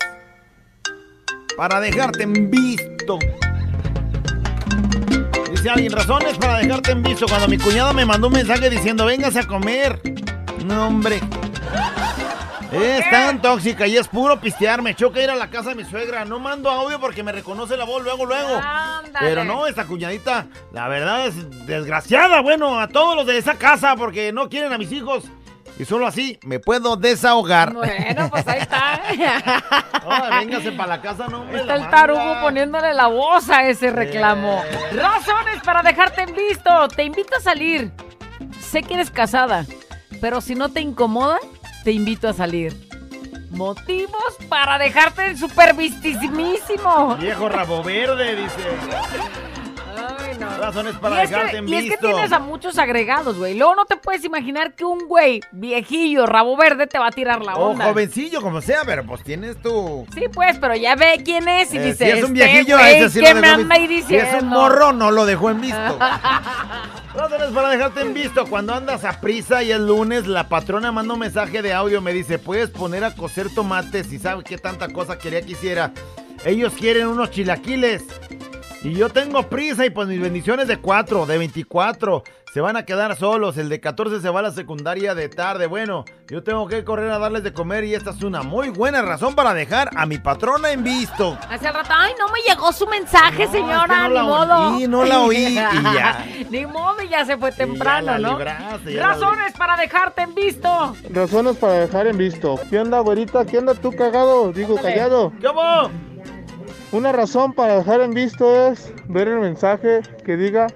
Para 1.58 1.80
dejarte 1.80 2.24
en 2.24 2.52
visto. 2.52 3.18
Dice 5.52 5.70
alguien, 5.72 5.92
razones 5.92 6.38
para 6.38 6.60
dejarte 6.60 6.92
en 6.92 7.02
visto. 7.02 7.26
Cuando 7.28 7.48
mi 7.48 7.58
cuñada 7.58 7.92
me 7.94 8.06
mandó 8.06 8.28
un 8.28 8.34
mensaje 8.34 8.70
diciendo, 8.70 9.06
véngase 9.06 9.40
a 9.40 9.48
comer. 9.48 10.00
No, 10.66 10.88
hombre. 10.88 11.20
Es 12.72 13.10
tan 13.10 13.42
tóxica 13.42 13.88
y 13.88 13.98
es 13.98 14.08
puro 14.08 14.40
pistear. 14.40 14.82
Me 14.82 14.96
choca 14.96 15.22
ir 15.22 15.30
a 15.30 15.36
la 15.36 15.50
casa 15.50 15.70
de 15.70 15.76
mi 15.76 15.86
suegra. 15.86 16.26
No 16.26 16.40
mando 16.40 16.70
audio 16.70 17.00
porque 17.00 17.24
me 17.24 17.32
reconoce 17.32 17.78
la 17.78 17.86
voz 17.86 18.04
luego, 18.04 18.26
luego. 18.26 18.60
Pero 19.20 19.44
no, 19.44 19.68
esta 19.68 19.86
cuñadita, 19.86 20.48
la 20.74 20.88
verdad 20.88 21.28
es 21.28 21.66
desgraciada. 21.66 22.42
Bueno, 22.42 22.80
a 22.80 22.88
todos 22.88 23.16
los 23.16 23.26
de 23.26 23.38
esa 23.38 23.56
casa 23.56 23.96
porque 23.96 24.32
no 24.32 24.50
quieren 24.50 24.74
a 24.74 24.78
mis 24.78 24.92
hijos. 24.92 25.24
Y 25.80 25.86
solo 25.86 26.08
así 26.08 26.40
me 26.44 26.60
puedo 26.60 26.96
desahogar. 26.96 27.74
Bueno, 27.74 28.30
pues 28.32 28.48
ahí 28.48 28.60
está. 28.60 29.00
Ahora, 30.04 30.40
véngase 30.40 30.72
para 30.72 30.96
la 30.96 31.02
casa, 31.02 31.28
no. 31.28 31.46
Está 31.52 31.76
el 31.76 31.90
tarugo 31.90 32.42
poniéndole 32.42 32.94
la 32.94 33.08
voz 33.08 33.50
a 33.50 33.68
ese 33.68 33.92
reclamo. 33.92 34.64
Razones 34.92 35.62
para 35.64 35.84
dejarte 35.84 36.24
en 36.24 36.36
visto. 36.36 36.88
Te 36.88 37.04
invito 37.04 37.36
a 37.38 37.42
salir. 37.42 37.92
Sé 38.60 38.82
que 38.82 38.96
eres 38.96 39.12
casada, 39.12 39.66
pero 40.20 40.42
si 40.42 40.56
no 40.56 40.70
te 40.70 40.82
incomoda, 40.82 41.40
te 41.88 41.94
invito 41.94 42.28
a 42.28 42.34
salir. 42.34 42.76
Motivos 43.50 44.36
para 44.50 44.78
dejarte 44.78 45.26
en 45.28 45.38
super 45.38 45.74
vistísimísimo. 45.74 47.16
Viejo 47.16 47.48
rabo 47.48 47.82
verde, 47.82 48.36
dice. 48.36 49.57
No. 50.40 50.58
Razones 50.58 50.96
para 50.96 51.22
y 51.22 51.24
es 51.24 51.30
dejarte 51.30 51.52
que, 51.52 51.58
en 51.58 51.68
y 51.70 51.76
es 51.76 51.84
que 51.84 51.90
visto. 51.90 52.08
tienes 52.08 52.32
a 52.32 52.40
muchos 52.40 52.78
agregados, 52.78 53.38
güey. 53.38 53.56
Luego 53.58 53.76
no 53.76 53.86
te 53.86 53.96
puedes 53.98 54.24
imaginar 54.24 54.74
que 54.74 54.86
un 54.86 55.08
güey 55.08 55.42
viejillo, 55.52 56.26
rabo 56.26 56.56
verde, 56.58 56.88
te 56.88 57.00
va 57.00 57.08
a 57.08 57.12
tirar 57.12 57.44
la 57.44 57.56
O 57.56 57.70
onda. 57.72 57.86
jovencillo, 57.86 58.42
como 58.42 58.62
sea, 58.62 58.82
pero 58.86 59.06
pues 59.06 59.24
tienes 59.24 59.62
tu... 59.62 60.06
Sí, 60.14 60.26
pues, 60.34 60.58
pero 60.60 60.76
ya 60.76 60.96
ve 60.96 61.22
quién 61.26 61.48
es 61.48 61.74
y 61.74 61.78
Eh, 61.78 61.86
dice, 61.86 62.06
si 62.06 62.12
es 62.12 62.24
un 62.24 62.36
"Este 62.38 62.52
viejillo, 62.52 62.78
a 62.78 62.82
güey 62.82 62.96
ese 62.98 63.10
sí 63.10 63.20
que 63.26 63.34
lo 63.34 63.42
me 63.42 63.48
anda 63.48 63.76
ahí 63.76 63.88
visto. 63.88 64.08
Si 64.10 64.16
es 64.16 64.42
un 64.42 64.48
morro, 64.50 64.94
no 64.94 65.12
lo 65.12 65.26
dejó 65.26 65.50
en 65.50 65.62
visto. 65.62 66.00
Razones 67.16 67.50
para 67.54 67.70
dejarte 67.70 68.02
en 68.02 68.14
visto. 68.14 68.46
Cuando 68.46 68.74
andas 68.76 69.04
a 69.06 69.20
prisa 69.20 69.64
y 69.64 69.72
el 69.72 69.88
lunes, 69.88 70.28
la 70.28 70.48
patrona 70.50 70.92
manda 70.92 71.14
un 71.16 71.20
mensaje 71.20 71.62
de 71.62 71.74
audio. 71.74 72.00
Me 72.02 72.14
dice, 72.14 72.38
puedes 72.38 72.70
poner 72.70 73.04
a 73.04 73.16
cocer 73.16 73.48
tomates 73.54 74.12
y 74.14 74.20
sabe 74.20 74.44
qué 74.44 74.58
tanta 74.58 74.90
cosa 74.90 75.18
quería 75.18 75.42
que 75.42 75.54
hiciera. 75.54 75.92
Ellos 76.46 76.74
quieren 76.74 77.08
unos 77.08 77.32
chilaquiles. 77.32 78.04
Y 78.84 78.94
yo 78.94 79.10
tengo 79.10 79.44
prisa 79.44 79.86
y 79.86 79.90
pues 79.90 80.08
mis 80.08 80.22
bendiciones 80.22 80.68
de 80.68 80.78
4, 80.78 81.26
de 81.26 81.38
24. 81.38 82.24
Se 82.54 82.62
van 82.62 82.78
a 82.78 82.86
quedar 82.86 83.16
solos. 83.16 83.58
El 83.58 83.70
de 83.70 83.80
14 83.80 84.22
se 84.22 84.30
va 84.30 84.40
a 84.40 84.44
la 84.44 84.52
secundaria 84.52 85.14
de 85.16 85.30
tarde. 85.30 85.66
Bueno, 85.68 86.06
yo 86.30 86.44
tengo 86.44 86.68
que 86.68 86.84
correr 86.84 87.12
a 87.12 87.18
darles 87.20 87.44
de 87.44 87.54
comer 87.54 87.84
y 87.84 87.96
esta 87.96 88.12
es 88.12 88.22
una 88.24 88.44
muy 88.44 88.70
buena 88.70 89.02
razón 89.02 89.36
para 89.36 89.54
dejar 89.54 89.90
a 89.96 90.06
mi 90.06 90.20
patrona 90.20 90.72
en 90.72 90.84
visto. 90.84 91.38
Hace 91.50 91.72
rato, 91.72 91.90
ay, 91.96 92.14
no 92.20 92.28
me 92.30 92.40
llegó 92.48 92.72
su 92.72 92.88
mensaje, 92.88 93.48
señora, 93.48 94.04
no 94.04 94.10
ni 94.10 94.14
la 94.16 94.24
modo. 94.24 94.76
oí, 94.76 94.88
no 94.88 95.04
la 95.06 95.22
oí 95.22 95.36
y 95.38 95.54
ya. 95.94 96.26
ni 96.50 96.66
modo, 96.66 97.02
y 97.04 97.10
ya 97.10 97.26
se 97.26 97.36
fue 97.38 97.52
temprano, 97.52 98.12
la 98.14 98.20
¿no? 98.20 98.38
libraste, 98.38 98.94
ya 98.94 99.02
la 99.02 99.08
Razones 99.14 99.54
para 99.58 99.76
dejarte 99.76 100.22
en 100.22 100.36
visto. 100.36 100.96
Razones 101.10 101.58
para 101.58 101.74
dejar 101.74 102.08
en 102.08 102.18
visto. 102.18 102.60
¿Qué 102.70 102.80
onda, 102.80 103.00
güerita? 103.02 103.46
¿Qué 103.46 103.58
onda 103.58 103.74
tú 103.74 103.92
cagado? 103.92 104.54
Digo, 104.54 104.76
callado. 104.76 105.34
¿Cómo? 105.44 105.92
Una 106.92 107.12
razón 107.12 107.54
para 107.54 107.76
dejar 107.76 108.02
en 108.02 108.14
visto 108.14 108.68
es 108.68 108.94
ver 109.08 109.28
el 109.28 109.40
mensaje 109.40 110.02
que 110.26 110.38
diga 110.38 110.68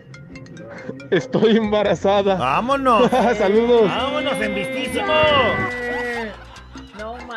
estoy 1.10 1.58
embarazada. 1.58 2.36
Vámonos. 2.36 3.10
Saludos. 3.38 3.88
Vámonos 3.88 4.34
en 4.42 4.56
vistísimo. 4.56 5.14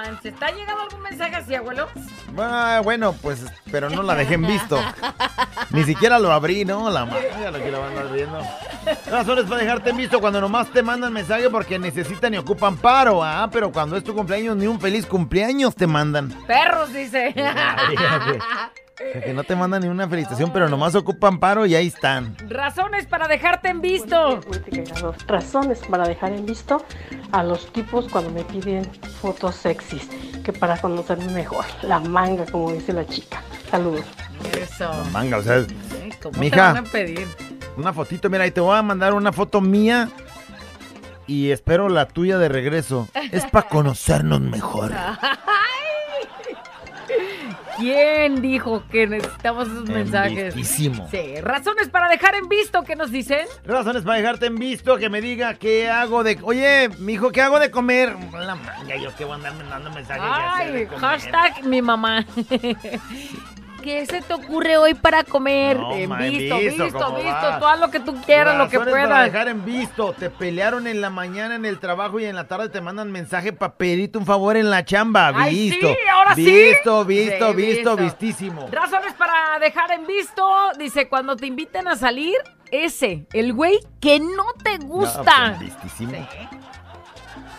Manches, 0.05 0.34
¿está 0.34 0.50
llegando 0.50 0.82
algún 0.82 1.00
mensaje 1.00 1.34
así, 1.34 1.55
abuelo? 1.55 1.88
Ah, 2.36 2.82
bueno, 2.84 3.14
pues, 3.14 3.42
pero 3.70 3.88
no 3.88 4.02
la 4.02 4.14
dejé 4.14 4.34
en 4.34 4.46
visto. 4.46 4.78
Ni 5.70 5.82
siquiera 5.84 6.18
lo 6.18 6.30
abrí, 6.30 6.66
¿no? 6.66 6.90
La 6.90 7.07
madre, 7.07 7.30
lo 7.50 7.59
que 7.59 7.70
la 7.70 7.78
van 7.78 7.86
a 7.86 8.00
andar 8.00 8.12
viendo. 8.12 8.38
Razones 9.11 9.44
para 9.44 9.62
dejarte 9.62 9.90
en 9.90 9.96
visto 9.96 10.20
cuando 10.20 10.42
nomás 10.42 10.68
te 10.70 10.82
mandan 10.82 11.11
mensaje 11.11 11.48
porque 11.48 11.78
necesitan 11.78 12.34
y 12.34 12.36
ocupan 12.36 12.76
paro. 12.76 13.24
Ah, 13.24 13.48
pero 13.50 13.72
cuando 13.72 13.96
es 13.96 14.05
tu 14.05 14.14
cumpleaños, 14.14 14.57
ni 14.57 14.66
un 14.66 14.78
feliz 14.78 15.07
cumpleaños 15.07 15.74
te 15.74 15.86
mandan. 15.86 16.28
Perros, 16.46 16.92
dice. 16.92 17.34
O 18.95 19.12
sea, 19.12 19.22
que 19.22 19.32
no 19.32 19.42
te 19.42 19.57
mandan 19.57 19.82
ni 19.82 19.88
una 19.88 20.09
felicitación, 20.09 20.53
pero 20.53 20.68
nomás 20.68 20.95
ocupan 20.95 21.40
paro 21.40 21.66
y 21.66 21.74
ahí 21.74 21.88
están. 21.88 22.36
Razones 22.49 23.07
para 23.07 23.26
dejarte 23.26 23.68
en 23.68 23.80
visto. 23.80 24.40
Razones 25.26 25.80
para 25.80 26.05
dejar 26.07 26.32
en 26.32 26.47
visto 26.47 26.84
a 27.32 27.42
los 27.42 27.72
tipos 27.72 28.09
cuando 28.09 28.30
me 28.30 28.45
piden 28.45 28.84
fotos 29.20 29.57
sexys, 29.57 30.09
que 30.45 30.53
para 30.53 30.76
conocerme 30.76 31.26
mejor. 31.32 31.64
La 31.82 31.99
manga, 31.99 32.47
como 32.47 32.72
dice 32.72 32.92
la 32.92 33.05
chica. 33.07 33.42
Saludos. 33.70 34.05
Eso. 34.61 34.90
Manga, 35.12 35.38
o 35.38 35.42
sea, 35.42 35.64
¿Cómo 36.22 36.38
Mija. 36.38 36.55
te 36.55 36.61
van 36.80 36.86
a 36.86 36.90
pedir? 36.90 37.26
una 37.76 37.92
fotito, 37.92 38.30
mira, 38.30 38.47
y 38.47 38.53
te 38.53 38.61
voy 38.61 38.76
a 38.78 38.82
mandar 38.82 39.14
una 39.14 39.32
foto 39.32 39.61
mía 39.61 40.09
y 41.26 41.51
espero 41.51 41.88
la 41.88 42.07
tuya 42.07 42.38
de 42.38 42.49
regreso. 42.49 43.09
Es 43.32 43.45
para 43.47 43.68
conocernos 43.68 44.40
mejor. 44.40 44.92
¿Quién 47.79 48.41
dijo 48.41 48.85
que 48.91 49.07
necesitamos 49.07 49.68
esos 49.68 49.89
En 49.89 49.95
mensajes? 49.95 50.55
vistísimo. 50.55 51.09
Sí, 51.11 51.41
razones 51.41 51.89
para 51.89 52.09
dejar 52.09 52.35
en 52.35 52.49
visto, 52.49 52.83
¿qué 52.85 52.97
nos 52.97 53.11
dicen? 53.11 53.47
Razones 53.64 54.03
para 54.03 54.18
dejarte 54.18 54.47
en 54.47 54.57
visto, 54.57 54.97
que 54.97 55.09
me 55.11 55.20
diga 55.20 55.55
qué 55.55 55.89
hago 55.91 56.22
de... 56.25 56.39
Oye, 56.43 56.89
mijo, 56.99 57.31
¿qué 57.31 57.43
hago 57.43 57.59
de 57.59 57.70
comer? 57.70 58.14
La 58.33 58.55
manga, 58.55 58.97
yo 58.97 59.14
que 59.16 59.25
voy 59.25 59.33
a 59.33 59.37
andar 59.37 59.55
mandando 59.55 59.91
mensajes. 59.91 60.22
de 60.72 60.79
Ay, 60.89 60.99
hashtag 60.99 61.64
mi 61.64 61.83
mamá. 61.83 62.25
¿Qué 63.85 64.07
se 64.07 64.22
te 64.22 64.32
ocurre 64.32 64.78
hoy 64.78 64.95
para 64.95 65.24
comer? 65.24 65.76
No, 65.78 65.91
visto, 65.91 66.57
visto, 66.59 66.85
visto, 66.87 67.66
haz 67.68 67.78
lo 67.78 67.91
que 67.91 68.01
tú 68.01 68.14
quieras, 68.24 68.57
lo 68.57 68.66
que 68.70 68.78
Razones 68.78 68.95
para 68.95 69.07
puedas. 69.09 69.24
dejar 69.32 69.49
en 69.49 69.62
visto. 69.62 70.14
Te 70.14 70.30
pelearon 70.30 70.87
en 70.87 71.03
la 71.03 71.11
mañana 71.11 71.55
en 71.55 71.66
el 71.66 71.78
trabajo 71.78 72.18
y 72.18 72.24
en 72.24 72.35
la 72.35 72.49
tarde 72.49 72.70
te 72.70 72.80
mandan 72.80 73.12
mensaje 73.12 73.53
para 73.53 73.74
pedirte 73.74 74.16
un 74.16 74.24
favor 74.24 74.57
en 74.57 74.70
la 74.70 74.87
chamba. 74.87 75.32
Ay, 75.35 75.68
Visto. 75.70 75.89
sí, 75.89 75.97
ahora 76.11 76.35
sí. 76.35 76.45
Visto, 76.45 77.05
visto, 77.05 77.51
Sí, 77.51 77.57
visto, 77.57 77.97
vistísimo. 77.99 78.68
Razones 78.72 79.12
para 79.12 79.59
dejar 79.59 79.91
en 79.91 80.07
visto. 80.07 80.43
Dice, 80.78 81.07
cuando 81.09 81.37
te 81.37 81.45
inviten 81.45 81.87
a 81.87 81.95
salir, 81.97 82.37
ese, 82.70 83.26
el 83.35 83.53
güey 83.53 83.78
que 84.01 84.18
no 84.18 84.47
te 84.62 84.78
gusta. 84.78 85.51
No, 85.51 85.57
pues, 85.59 85.61
vistísimo. 85.74 86.26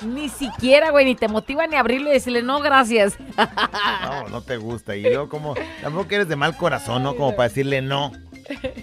Ni 0.02 0.30
siquiera, 0.30 0.92
güey, 0.92 1.06
ni 1.06 1.16
te 1.16 1.28
motiva 1.28 1.68
ni 1.68 1.76
abrirlo 1.76 2.10
y 2.10 2.14
decirle, 2.14 2.42
no, 2.44 2.60
gracias. 2.62 3.18
No, 3.38 4.30
no 4.30 4.42
te 4.42 4.58
gusta. 4.58 4.96
Y 4.96 5.04
luego 5.04 5.30
como, 5.30 5.56
tampoco 5.82 6.08
eres 6.12 6.28
de 6.28 6.36
mal 6.36 6.56
corazón, 6.58 7.04
¿no? 7.04 7.16
Como 7.16 7.36
para 7.36 7.50
decirle 7.50 7.82
no. 7.82 8.12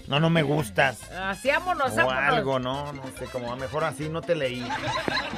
No, 0.09 0.19
no 0.19 0.29
me 0.29 0.43
gustas. 0.43 0.99
Así 1.13 1.49
vámonos, 1.49 1.93
O 1.93 1.97
vámonos. 1.97 2.23
algo, 2.35 2.59
no, 2.59 2.93
no 2.93 3.03
sé, 3.19 3.27
como 3.27 3.55
mejor 3.57 3.85
así 3.85 4.09
no 4.09 4.21
te 4.21 4.35
leí. 4.35 4.67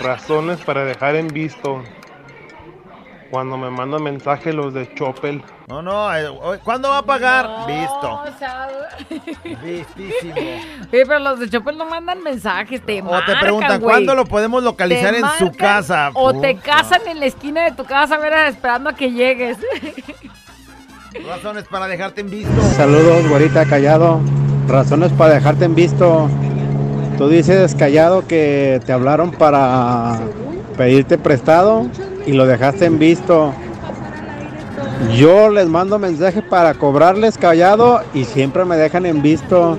Razones 0.01 0.61
para 0.61 0.85
dejar 0.85 1.17
en 1.17 1.29
visto. 1.29 1.83
Cuando 3.35 3.57
me 3.59 3.69
mandan 3.69 4.01
mensaje 4.01 4.53
los 4.53 4.73
de 4.73 4.95
Chopel. 4.95 5.43
No, 5.67 5.83
no, 5.83 6.17
eh, 6.17 6.31
¿cuándo 6.63 6.91
va 6.91 6.99
a 6.99 7.03
pagar? 7.03 7.67
Visto. 7.67 8.13
O 8.13 8.39
sea, 8.39 8.69
Vistísimo. 9.61 10.35
Pero 10.89 11.19
los 11.19 11.41
de 11.41 11.51
Chopel 11.51 11.77
no 11.77 11.85
mandan 11.85 12.23
mensajes, 12.23 12.81
te 12.87 13.03
O 13.03 13.07
te 13.07 13.11
marcan, 13.11 13.41
preguntan, 13.41 13.81
güey. 13.81 13.91
¿cuándo 13.91 14.15
lo 14.15 14.25
podemos 14.25 14.63
localizar 14.63 15.15
Te 15.15 15.19
en 15.19 15.27
su 15.37 15.51
casa? 15.51 16.13
O 16.15 16.41
te 16.41 16.59
casan 16.59 17.01
en 17.09 17.19
la 17.19 17.27
esquina 17.27 17.65
de 17.65 17.73
tu 17.73 17.85
casa, 17.85 18.19
verás, 18.19 18.55
esperando 18.55 18.91
a 18.91 18.95
que 18.95 19.11
llegues. 19.11 19.59
Razones 21.27 21.65
para 21.65 21.89
dejarte 21.89 22.21
en 22.21 22.31
visto. 22.31 22.63
Saludos, 22.77 23.29
güerita 23.29 23.65
callado. 23.65 24.21
Razones 24.69 25.11
para 25.11 25.35
dejarte 25.35 25.65
en 25.65 25.75
visto. 25.75 26.29
Tú 27.19 27.29
dices 27.29 27.75
callado 27.75 28.29
que 28.29 28.81
te 28.87 28.93
hablaron 28.93 29.33
para 29.33 30.21
pedirte 30.77 31.19
prestado 31.19 31.91
y 32.27 32.33
lo 32.33 32.47
dejaste 32.47 32.87
en 32.87 32.99
visto. 32.99 33.55
Yo 35.17 35.51
les 35.51 35.67
mando 35.67 35.99
mensaje 35.99 36.43
para 36.43 36.75
cobrarles 36.75 37.39
callado 37.39 38.03
y 38.13 38.25
siempre 38.25 38.65
me 38.65 38.77
dejan 38.77 39.07
en 39.07 39.23
visto. 39.23 39.79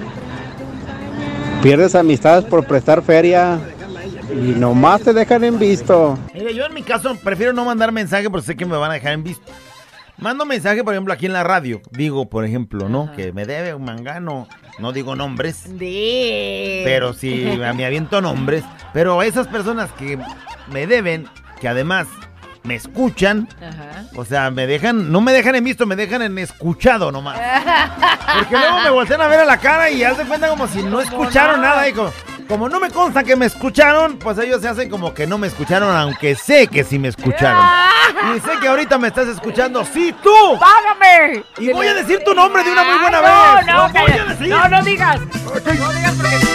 Pierdes 1.61 1.95
amistades 1.95 2.45
por 2.45 2.65
prestar 2.65 3.01
feria 3.01 3.59
y 4.31 4.59
nomás 4.59 5.01
te 5.01 5.13
dejan 5.13 5.43
en 5.43 5.57
visto. 5.57 6.17
Mira, 6.33 6.51
yo 6.51 6.65
en 6.65 6.73
mi 6.73 6.83
caso 6.83 7.15
prefiero 7.23 7.53
no 7.53 7.65
mandar 7.65 7.91
mensaje 7.91 8.29
porque 8.29 8.45
sé 8.45 8.55
que 8.55 8.65
me 8.65 8.77
van 8.77 8.91
a 8.91 8.95
dejar 8.95 9.13
en 9.13 9.23
visto. 9.23 9.51
Mando 10.17 10.45
mensaje, 10.45 10.83
por 10.83 10.93
ejemplo, 10.93 11.13
aquí 11.13 11.25
en 11.25 11.33
la 11.33 11.43
radio. 11.43 11.81
Digo, 11.91 12.29
por 12.29 12.45
ejemplo, 12.45 12.87
¿no? 12.87 13.11
Que 13.15 13.33
me 13.33 13.45
debe 13.45 13.73
un 13.73 13.83
mangano. 13.83 14.47
No 14.79 14.93
digo 14.93 15.15
nombres. 15.15 15.65
Sí. 15.77 16.81
Pero 16.85 17.13
sí, 17.13 17.57
me 17.57 17.85
aviento 17.85 18.21
nombres. 18.21 18.63
Pero 18.93 19.21
esas 19.23 19.47
personas 19.47 19.91
que 19.93 20.17
me 20.71 20.87
deben, 20.87 21.27
que 21.59 21.67
además 21.67 22.07
me 22.65 22.75
escuchan, 22.75 23.47
Ajá. 23.61 24.03
o 24.15 24.25
sea, 24.25 24.49
me 24.51 24.67
dejan, 24.67 25.11
no 25.11 25.21
me 25.21 25.31
dejan 25.31 25.55
en 25.55 25.63
visto, 25.63 25.85
me 25.85 25.95
dejan 25.95 26.21
en 26.21 26.37
escuchado 26.39 27.11
nomás. 27.11 27.39
Porque 28.39 28.57
luego 28.57 28.79
me 28.81 28.89
voltean 28.89 29.21
a 29.21 29.27
ver 29.27 29.39
a 29.41 29.45
la 29.45 29.57
cara 29.57 29.89
y 29.89 30.03
hacen 30.03 30.27
cuenta 30.27 30.49
como 30.49 30.67
si 30.67 30.81
no 30.83 30.99
escucharon 30.99 31.61
nada. 31.61 31.87
Y 31.87 31.93
como, 31.93 32.11
como 32.47 32.67
no 32.69 32.79
me 32.79 32.89
consta 32.89 33.23
que 33.23 33.35
me 33.35 33.45
escucharon, 33.45 34.17
pues 34.17 34.37
ellos 34.39 34.61
se 34.61 34.67
hacen 34.67 34.89
como 34.89 35.13
que 35.13 35.25
no 35.27 35.37
me 35.37 35.47
escucharon, 35.47 35.95
aunque 35.95 36.35
sé 36.35 36.67
que 36.67 36.83
sí 36.83 36.97
me 36.99 37.07
escucharon. 37.09 37.63
Y 38.35 38.39
sé 38.39 38.51
que 38.61 38.67
ahorita 38.67 38.97
me 38.97 39.07
estás 39.09 39.27
escuchando. 39.27 39.85
¡Sí, 39.85 40.13
tú! 40.23 40.59
¡Págame! 40.59 41.43
Y 41.59 41.71
voy 41.71 41.87
a 41.87 41.93
decir 41.93 42.19
tu 42.25 42.33
nombre 42.33 42.63
de 42.63 42.71
una 42.71 42.83
muy 42.83 42.97
buena 42.99 43.19
Ah, 43.23 43.55
vez. 43.57 43.65
No, 43.67 43.73
Lo 43.73 43.87
no, 43.87 43.93
voy 43.93 44.01
a 44.01 44.05
calla. 44.05 44.25
decir. 44.25 44.47
no, 44.49 44.67
no 44.69 44.83
digas. 44.83 45.19
No 45.19 45.91
digas 45.93 46.13
porque... 46.15 46.54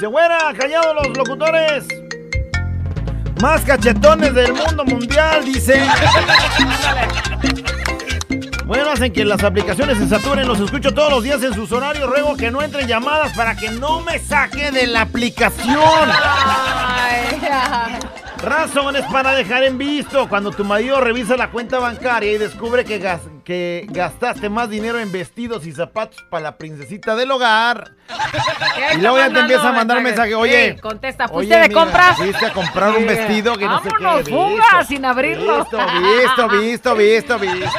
Dice, 0.00 0.08
güera, 0.12 0.38
callados 0.58 0.94
los 0.94 1.14
locutores. 1.14 1.84
Más 3.42 3.60
cachetones 3.60 4.32
del 4.32 4.54
mundo 4.54 4.82
mundial, 4.86 5.44
dice. 5.44 5.78
Bueno, 8.64 8.88
hacen 8.92 9.12
que 9.12 9.24
las 9.24 9.42
aplicaciones 9.42 9.98
se 9.98 10.08
saturen. 10.08 10.46
Los 10.46 10.60
escucho 10.60 10.94
todos 10.94 11.10
los 11.10 11.24
días 11.24 11.42
en 11.42 11.52
sus 11.52 11.72
horarios. 11.72 12.08
Ruego 12.08 12.36
que 12.36 12.52
no 12.52 12.62
entren 12.62 12.86
llamadas 12.86 13.36
para 13.36 13.56
que 13.56 13.68
no 13.68 14.00
me 14.00 14.20
saque 14.20 14.70
de 14.70 14.86
la 14.86 15.02
aplicación. 15.02 16.08
Razones 18.42 19.04
para 19.12 19.32
dejar 19.32 19.64
en 19.64 19.76
visto. 19.76 20.28
Cuando 20.28 20.50
tu 20.50 20.64
marido 20.64 21.00
revisa 21.00 21.36
la 21.36 21.50
cuenta 21.50 21.78
bancaria 21.78 22.32
y 22.32 22.38
descubre 22.38 22.84
que, 22.86 22.98
gas- 22.98 23.20
que 23.44 23.86
gastaste 23.90 24.48
más 24.48 24.70
dinero 24.70 24.98
en 24.98 25.12
vestidos 25.12 25.66
y 25.66 25.72
zapatos 25.72 26.16
para 26.30 26.44
la 26.44 26.56
princesita 26.56 27.14
del 27.16 27.30
hogar. 27.32 27.92
¿Qué 28.08 28.96
Y 28.96 29.00
luego 29.02 29.18
ya 29.18 29.30
te 29.30 29.40
empieza 29.40 29.68
a 29.68 29.72
mandar 29.72 30.00
mensaje. 30.00 30.34
Oye, 30.34 30.72
Sí, 30.74 30.80
contesta, 30.80 31.24
oye, 31.26 31.34
¿fuiste 31.34 31.54
de 31.56 31.64
amiga, 31.64 31.80
compras? 31.82 32.16
Fuiste 32.16 32.46
a 32.46 32.52
comprar 32.52 32.96
un 32.96 33.06
vestido 33.06 33.56
que 33.58 33.66
no 33.66 33.82
sé 33.82 33.88
qué. 33.90 33.94
fuga, 34.30 34.46
Visto, 34.48 34.84
sin 34.88 35.04
abrirlo. 35.04 35.58
Visto, 35.58 35.78
visto, 35.78 36.48
visto, 36.48 36.94
visto, 36.96 37.38
visto. 37.38 37.78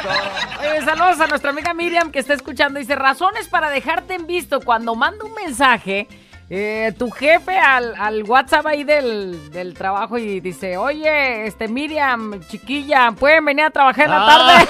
Oye, 0.60 0.86
saludos 0.86 1.20
a 1.22 1.28
nuestra 1.28 1.50
amiga 1.50 1.74
Miriam 1.74 2.12
que 2.12 2.20
está 2.20 2.34
escuchando. 2.36 2.80
Dice, 2.80 2.96
razones 2.96 3.48
para 3.48 3.70
dejarte 3.72 4.14
en 4.14 4.28
visto. 4.28 4.62
Cuando 4.62 4.94
manda 4.96 5.26
un 5.26 5.34
mensaje, 5.34 6.08
eh, 6.54 6.92
tu 7.00 7.10
jefe 7.12 7.58
al, 7.58 7.96
al 7.98 8.24
WhatsApp 8.24 8.66
ahí 8.68 8.84
del, 8.84 9.50
del 9.52 9.74
trabajo 9.74 10.18
y 10.18 10.42
dice, 10.42 10.76
oye, 10.76 11.46
este 11.48 11.70
Miriam, 11.70 12.42
chiquilla, 12.50 13.14
¿pueden 13.14 13.46
venir 13.46 13.64
a 13.64 13.70
trabajar 13.70 14.06
en 14.06 14.12
la 14.12 14.26
tarde? 14.26 14.68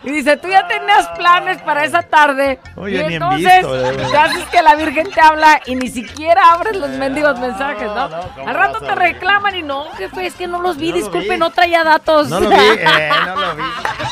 y 0.04 0.10
dice, 0.10 0.38
tú 0.38 0.48
ya 0.48 0.66
tenías 0.66 1.06
planes 1.18 1.60
para 1.60 1.84
esa 1.84 2.02
tarde. 2.02 2.58
Oye, 2.76 2.96
y 3.10 3.14
entonces 3.14 3.58
visto, 3.58 3.90
eh, 3.90 4.06
te 4.10 4.16
haces 4.16 4.44
que 4.46 4.62
la 4.62 4.74
Virgen 4.76 5.10
te 5.10 5.20
habla 5.20 5.60
y 5.66 5.74
ni 5.76 5.88
siquiera 5.88 6.52
abres 6.52 6.76
los 6.76 6.88
mendigos 6.90 7.38
mensajes, 7.38 7.88
¿no? 7.88 8.08
¿cómo 8.34 8.48
Al 8.48 8.54
rato 8.54 8.80
te 8.80 8.94
reclaman 8.94 9.54
y 9.56 9.62
no, 9.62 9.84
jefe, 9.98 10.24
es 10.24 10.34
que 10.34 10.46
no 10.46 10.62
los 10.62 10.78
vi, 10.78 10.90
No 10.90 10.96
disculpe, 10.96 11.34
vi. 11.34 11.38
no 11.38 11.50
traía 11.50 11.84
datos. 11.84 12.28
No 12.30 12.40
lo 12.40 12.48
vi, 12.48 12.56
eh, 12.56 13.10
no 13.26 13.36
lo 13.36 13.56
vi. 13.56 13.62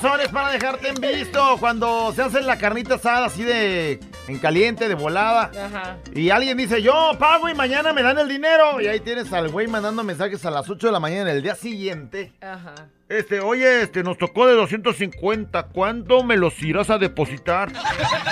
Razones 0.00 0.28
para 0.28 0.50
dejarte 0.50 0.90
en 0.90 0.94
visto 0.94 1.56
cuando 1.58 2.12
se 2.12 2.22
hace 2.22 2.40
la 2.42 2.56
carnita 2.56 2.94
asada 2.94 3.26
así 3.26 3.42
de 3.42 3.98
en 4.28 4.38
caliente, 4.38 4.88
de 4.88 4.94
volada. 4.94 5.50
Ajá. 5.60 5.96
Y 6.14 6.30
alguien 6.30 6.56
dice, 6.56 6.80
yo 6.80 7.10
pago 7.18 7.48
y 7.48 7.54
mañana 7.54 7.92
me 7.92 8.02
dan 8.02 8.16
el 8.16 8.28
dinero. 8.28 8.80
Y 8.80 8.86
ahí 8.86 9.00
tienes 9.00 9.32
al 9.32 9.48
güey 9.48 9.66
mandando 9.66 10.04
mensajes 10.04 10.44
a 10.46 10.52
las 10.52 10.70
8 10.70 10.86
de 10.86 10.92
la 10.92 11.00
mañana 11.00 11.32
el 11.32 11.42
día 11.42 11.56
siguiente. 11.56 12.32
Ajá. 12.40 12.74
Este, 13.08 13.40
oye, 13.40 13.80
este, 13.82 14.02
nos 14.02 14.18
tocó 14.18 14.46
de 14.46 14.52
250. 14.54 15.62
¿Cuándo 15.68 16.22
me 16.24 16.36
los 16.36 16.60
irás 16.62 16.90
a 16.90 16.98
depositar? 16.98 17.70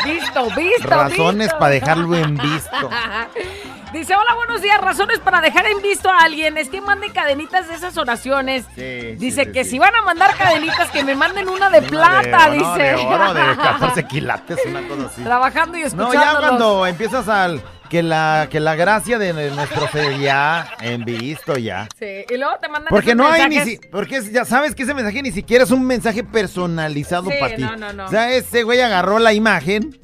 Visto, 0.04 0.48
visto. 0.54 0.88
Razones 0.88 1.46
visto. 1.46 1.58
para 1.58 1.70
dejarlo 1.70 2.14
en 2.14 2.36
visto. 2.36 2.90
Dice, 3.92 4.14
hola, 4.14 4.34
buenos 4.34 4.60
días. 4.60 4.78
Razones 4.78 5.20
para 5.20 5.40
dejar 5.40 5.64
en 5.66 5.80
visto 5.80 6.10
a 6.10 6.18
alguien. 6.18 6.58
Es 6.58 6.68
que 6.68 6.82
manden 6.82 7.10
cadenitas 7.12 7.68
de 7.68 7.74
esas 7.76 7.96
oraciones. 7.96 8.66
Sí, 8.74 9.14
dice 9.16 9.44
sí, 9.46 9.52
que 9.52 9.64
sí. 9.64 9.70
si 9.70 9.78
van 9.78 9.94
a 9.94 10.02
mandar 10.02 10.36
cadenitas, 10.36 10.90
que 10.90 11.02
me 11.04 11.14
manden 11.14 11.48
una 11.48 11.70
de 11.70 11.78
Una 11.78 11.88
plata, 11.88 12.50
de, 12.50 12.58
no, 12.58 12.74
dice. 12.74 12.82
de 12.82 12.94
oro, 12.96 13.32
de 13.32 13.56
14 13.56 14.04
quilates, 14.08 14.58
una 14.66 14.86
cosa 14.86 15.06
así. 15.06 15.22
Trabajando 15.22 15.78
y 15.78 15.80
No, 15.82 15.86
escuchando. 15.86 16.20
ya 16.20 16.38
cuando 16.38 16.86
empiezas 16.86 17.28
al... 17.28 17.62
Que 17.88 18.02
la, 18.02 18.48
que 18.50 18.60
la 18.60 18.74
gracia 18.74 19.18
de 19.18 19.32
nuestro 19.50 19.88
ser 19.88 20.18
ya 20.18 20.68
en 20.80 21.04
visto 21.04 21.56
ya. 21.56 21.88
Sí, 21.98 22.24
y 22.28 22.36
luego 22.36 22.54
te 22.60 22.68
mandan 22.68 22.88
Porque 22.88 23.10
esos 23.10 23.16
no 23.16 23.26
hay 23.28 23.48
ni 23.48 23.60
si, 23.60 23.78
porque 23.90 24.20
ya 24.32 24.44
sabes 24.44 24.74
que 24.74 24.82
ese 24.82 24.94
mensaje 24.94 25.22
ni 25.22 25.30
siquiera 25.30 25.64
es 25.64 25.70
un 25.70 25.86
mensaje 25.86 26.24
personalizado 26.24 27.30
Sí, 27.30 27.36
para 27.38 27.54
ti. 27.56 27.62
no, 27.62 27.76
no, 27.76 27.92
no. 27.92 28.06
O 28.06 28.08
sea, 28.08 28.32
ese 28.34 28.62
güey 28.62 28.80
agarró 28.80 29.18
la 29.18 29.32
imagen 29.32 29.98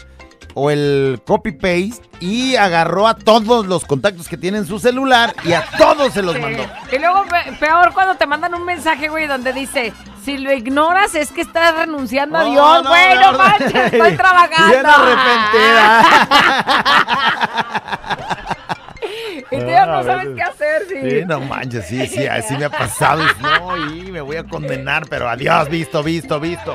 o 0.55 0.71
el 0.71 1.21
copy 1.27 1.53
paste 1.53 2.03
y 2.21 2.57
agarró 2.57 3.09
a 3.09 3.15
todos 3.15 3.67
los 3.67 3.85
contactos 3.85 4.29
que 4.29 4.37
tiene 4.37 4.59
en 4.59 4.67
su 4.67 4.79
celular 4.79 5.35
y 5.45 5.53
a 5.53 5.65
todos 5.79 6.13
se 6.13 6.23
los 6.23 6.39
mandó. 6.39 6.65
Y 6.93 6.99
luego 6.99 7.25
pe- 7.25 7.53
peor 7.59 7.93
cuando 7.95 8.15
te 8.17 8.27
mandan 8.27 8.55
un 8.55 8.65
mensaje, 8.65 9.09
güey, 9.09 9.27
donde 9.27 9.53
dice, 9.53 9.93
si 10.25 10.39
lo 10.39 10.53
ignoras 10.53 11.15
es 11.15 11.31
que 11.33 11.41
estás 11.41 11.75
renunciando 11.75 12.39
a 12.39 12.43
Oh, 12.45 12.51
Dios, 12.51 12.85
no, 12.85 12.91
güey, 12.91 13.15
no, 13.15 13.21
no, 13.21 13.33
no. 13.33 13.39
manches, 13.39 13.75
estoy 13.93 14.17
trabajando. 14.17 14.69
Bien 14.69 14.87
arrepentida. 14.87 16.29
y 19.39 19.43
tú 19.59 19.67
ya 19.67 19.87
no 19.87 20.03
sabes 20.05 20.29
veces- 20.29 20.35
qué 20.37 20.43
hacer, 20.43 20.83
sí. 20.89 21.11
Sí, 21.21 21.25
no 21.27 21.41
manches, 21.41 21.87
sí, 21.87 22.07
sí, 22.07 22.27
así 22.27 22.57
me 22.57 22.65
ha 22.67 22.71
pasado. 22.71 23.23
Y 23.23 23.27
No, 23.43 23.77
y 23.97 24.11
me 24.13 24.21
voy 24.21 24.37
a 24.37 24.45
condenar, 24.45 25.07
pero 25.09 25.29
adiós, 25.29 25.69
visto, 25.69 26.03
visto, 26.03 26.39
visto. 26.41 26.75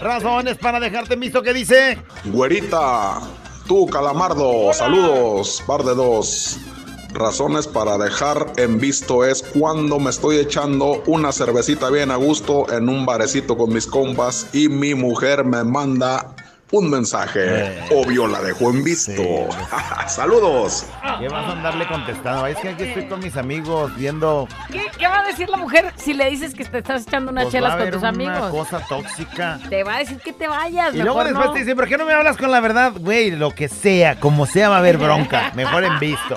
Razones 0.00 0.56
para 0.58 0.80
dejarte 0.80 1.14
en 1.14 1.20
visto, 1.20 1.42
¿qué 1.42 1.52
dice? 1.52 1.98
Güerita, 2.24 3.20
tú 3.66 3.86
Calamardo, 3.86 4.72
saludos, 4.72 5.62
par 5.66 5.82
de 5.82 5.94
dos. 5.94 6.58
Razones 7.14 7.66
para 7.66 7.96
dejar 7.96 8.52
en 8.58 8.78
visto 8.78 9.24
es 9.24 9.42
cuando 9.42 9.98
me 9.98 10.10
estoy 10.10 10.36
echando 10.36 11.02
una 11.06 11.32
cervecita 11.32 11.88
bien 11.90 12.10
a 12.10 12.16
gusto 12.16 12.70
en 12.70 12.88
un 12.90 13.06
barecito 13.06 13.56
con 13.56 13.72
mis 13.72 13.86
compas 13.86 14.46
y 14.52 14.68
mi 14.68 14.94
mujer 14.94 15.42
me 15.44 15.64
manda 15.64 16.26
un 16.70 16.90
mensaje. 16.90 17.78
Obvio 17.94 18.26
la 18.26 18.40
dejó 18.42 18.70
en 18.70 18.84
visto. 18.84 19.12
Saludos. 20.06 20.86
¿Qué 21.18 21.28
vas 21.28 21.46
a 21.48 21.52
andarle 21.52 21.86
contestando? 21.86 22.46
Es 22.46 22.56
que 22.58 22.68
aquí 22.70 22.82
estoy 22.84 23.06
con 23.06 23.20
mis 23.20 23.36
amigos 23.36 23.94
viendo. 23.96 24.46
¿Qué, 24.70 24.86
qué 24.98 25.06
va 25.08 25.20
a 25.20 25.24
decir 25.26 25.48
la 25.48 25.56
mujer 25.56 25.92
si 25.96 26.12
le 26.14 26.28
dices 26.30 26.54
que 26.54 26.64
te 26.64 26.78
estás 26.78 27.02
echando 27.06 27.32
unas 27.32 27.44
Pues 27.44 27.54
chelas 27.54 27.76
con 27.76 27.90
tus 27.90 28.00
una 28.00 28.08
amigos? 28.10 28.50
cosa 28.50 28.80
tóxica. 28.88 29.58
Te 29.68 29.82
va 29.84 29.96
a 29.96 29.98
decir 30.00 30.18
que 30.18 30.32
te 30.32 30.46
vayas. 30.48 30.94
Y 30.94 30.98
luego 31.02 31.24
después 31.24 31.46
no. 31.46 31.52
te 31.52 31.60
dicen, 31.60 31.76
¿por 31.76 31.88
qué 31.88 31.96
no 31.96 32.04
me 32.04 32.12
hablas 32.12 32.36
con 32.36 32.50
la 32.50 32.60
verdad? 32.60 32.92
Güey, 32.98 33.30
lo 33.30 33.50
que 33.54 33.68
sea, 33.68 34.20
como 34.20 34.46
sea 34.46 34.68
va 34.68 34.76
a 34.76 34.78
haber 34.78 34.98
bronca. 34.98 35.52
Mejor 35.54 35.84
en 35.84 35.98
visto. 35.98 36.36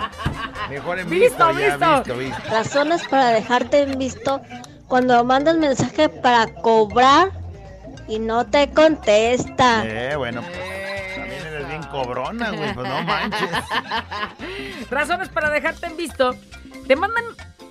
Mejor 0.69 0.99
en 0.99 1.09
visto, 1.09 1.47
Visto, 1.47 1.59
ya, 1.59 1.75
visto. 1.77 1.95
visto, 1.95 2.17
visto. 2.17 2.49
Razones 2.49 3.07
para 3.07 3.27
dejarte 3.31 3.81
en 3.81 3.97
visto 3.99 4.41
cuando 4.87 5.23
mandas 5.23 5.57
mensaje 5.57 6.09
para 6.09 6.47
cobrar 6.61 7.31
y 8.11 8.19
no 8.19 8.45
te 8.45 8.69
contesta. 8.71 9.83
Eh, 9.85 10.15
bueno, 10.17 10.41
pues 10.41 11.15
también 11.15 11.45
eres 11.47 11.67
bien 11.69 11.83
cobrona, 11.83 12.51
güey, 12.51 12.73
pues 12.73 12.87
no 12.87 13.03
manches. 13.03 13.49
Razones 14.89 15.29
para 15.29 15.49
dejarte 15.49 15.85
en 15.87 15.95
visto. 15.95 16.35
Te 16.87 16.95
mandan 16.97 17.23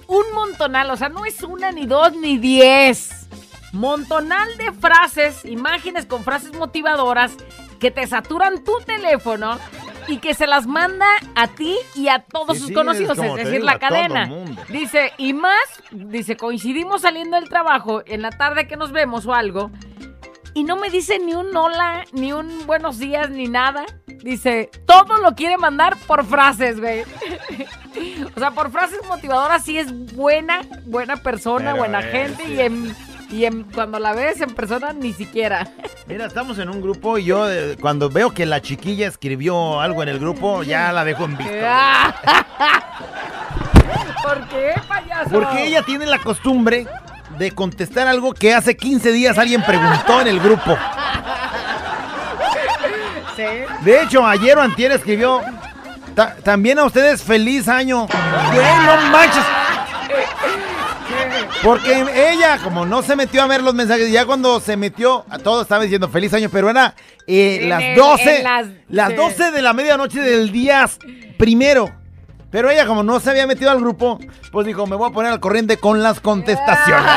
un 0.07 0.25
montonal, 0.35 0.91
o 0.91 0.97
sea, 0.97 1.11
no 1.11 1.27
es 1.27 1.43
una, 1.43 1.73
ni 1.73 1.85
dos, 1.85 2.15
ni 2.15 2.39
diez. 2.39 3.29
Montonal 3.73 4.57
de 4.57 4.73
frases, 4.73 5.45
imágenes 5.45 6.07
con 6.07 6.25
frases 6.25 6.55
motivadoras 6.55 7.33
que 7.79 7.91
te 7.91 8.07
saturan 8.07 8.65
tu 8.65 8.73
teléfono 8.85 9.59
y 10.09 10.19
que 10.19 10.35
se 10.35 10.47
las 10.47 10.67
manda 10.67 11.07
a 11.35 11.49
ti 11.49 11.77
y 11.95 12.09
a 12.09 12.21
todos 12.21 12.55
Sí, 12.55 12.61
sus 12.61 12.69
sí, 12.69 12.75
conocidos, 12.75 13.19
es 13.19 13.35
decir, 13.35 13.53
digo, 13.53 13.65
la 13.67 13.79
cadena. 13.79 14.29
Dice, 14.69 15.13
y 15.19 15.35
más, 15.35 15.55
dice, 15.91 16.37
coincidimos 16.37 17.03
saliendo 17.03 17.39
del 17.39 17.49
trabajo 17.49 18.03
en 18.07 18.23
la 18.23 18.31
tarde 18.31 18.67
que 18.67 18.77
nos 18.77 18.91
vemos 18.91 19.27
o 19.27 19.35
algo, 19.35 19.71
y 20.55 20.65
no 20.65 20.77
me 20.77 20.91
dice 20.91 21.19
ni 21.19 21.35
un 21.35 21.57
hola, 21.57 22.05
ni 22.13 22.33
un 22.33 22.67
buenos 22.67 22.99
días, 22.99 23.31
ni 23.31 23.47
nada. 23.47 23.87
Dice, 24.07 24.71
todo 24.87 25.19
lo 25.19 25.35
quiere 25.35 25.57
mandar 25.57 25.97
por 26.07 26.25
frases, 26.25 26.81
güey. 26.81 27.03
o 28.37 28.39
sea, 28.39 28.51
por 28.51 28.71
frases 28.71 29.01
motivadoras 29.09 29.65
sí 29.65 29.79
es 29.79 30.15
buena, 30.15 30.61
buena 30.87 31.17
persona, 31.17 31.73
Pero, 31.73 31.79
buena 31.79 32.03
gente, 32.03 32.45
sí. 32.45 32.53
y 32.55 32.61
en, 32.61 32.97
y 33.31 33.45
en, 33.45 33.65
cuando 33.65 33.99
la 33.99 34.13
ves 34.13 34.41
en 34.41 34.55
persona 34.55 34.93
ni 34.93 35.13
siquiera. 35.13 35.69
Mira, 36.07 36.27
estamos 36.27 36.59
en 36.59 36.69
un 36.69 36.83
grupo 36.83 37.19
y 37.19 37.25
yo 37.25 37.51
eh, 37.51 37.77
cuando 37.81 38.11
veo 38.11 38.33
que 38.33 38.47
la 38.47 38.61
chiquilla 38.61 39.07
escribió 39.07 39.81
algo 39.81 40.03
en 40.03 40.09
el 40.09 40.19
grupo, 40.19 40.63
ya 40.63 40.93
la 40.93 41.05
dejo 41.05 41.25
en 41.25 41.37
visto. 41.37 41.53
¿Por 44.23 44.49
qué, 44.49 44.75
payaso? 44.87 45.31
Porque 45.31 45.67
ella 45.67 45.83
tiene 45.83 46.07
la 46.07 46.19
costumbre 46.19 46.87
de 47.41 47.51
contestar 47.53 48.07
algo 48.07 48.35
que 48.35 48.53
hace 48.53 48.77
15 48.77 49.13
días 49.13 49.39
alguien 49.39 49.63
preguntó 49.63 50.21
en 50.21 50.29
el 50.29 50.41
grupo. 50.41 50.77
Sí. 53.35 53.43
De 53.81 54.03
hecho, 54.03 54.27
ayer 54.27 54.59
o 54.59 54.61
antier 54.61 54.93
escribió 54.93 55.41
"Ta- 56.15 56.37
también 56.45 56.79
a 56.79 56.85
ustedes 56.85 57.23
feliz 57.23 57.67
año. 57.67 58.07
Güey, 58.53 58.67
no 58.85 58.97
manches. 59.11 59.43
Porque 61.63 62.05
ella, 62.31 62.59
como 62.63 62.85
no 62.85 63.03
se 63.03 63.17
metió 63.17 63.43
a 63.43 63.47
ver 63.47 63.63
los 63.63 63.73
mensajes, 63.75 64.11
ya 64.13 64.27
cuando 64.27 64.61
se 64.61 64.77
metió, 64.77 65.25
a 65.31 65.39
todos 65.39 65.63
estaban 65.63 65.85
diciendo 65.85 66.11
feliz 66.11 66.35
año, 66.35 66.51
pero 66.53 66.69
era 66.69 66.95
eh, 67.27 67.61
las 67.65 67.83
el- 67.83 67.95
12, 67.97 68.37
en 68.39 68.45
las- 68.45 68.67
las 68.91 69.09
sí. 69.11 69.15
12 69.15 69.51
de 69.51 69.63
la 69.63 69.73
medianoche 69.73 70.21
del 70.21 70.53
día 70.53 70.87
primero. 71.39 71.91
Pero 72.51 72.69
ella, 72.69 72.85
como 72.85 73.05
no 73.05 73.21
se 73.21 73.31
había 73.31 73.47
metido 73.47 73.71
al 73.71 73.79
grupo, 73.79 74.19
pues 74.51 74.67
dijo, 74.67 74.85
me 74.87 74.97
voy 74.97 75.09
a 75.09 75.13
poner 75.13 75.31
al 75.31 75.39
corriente 75.39 75.77
con 75.77 76.03
las 76.03 76.19
contestaciones. 76.21 77.07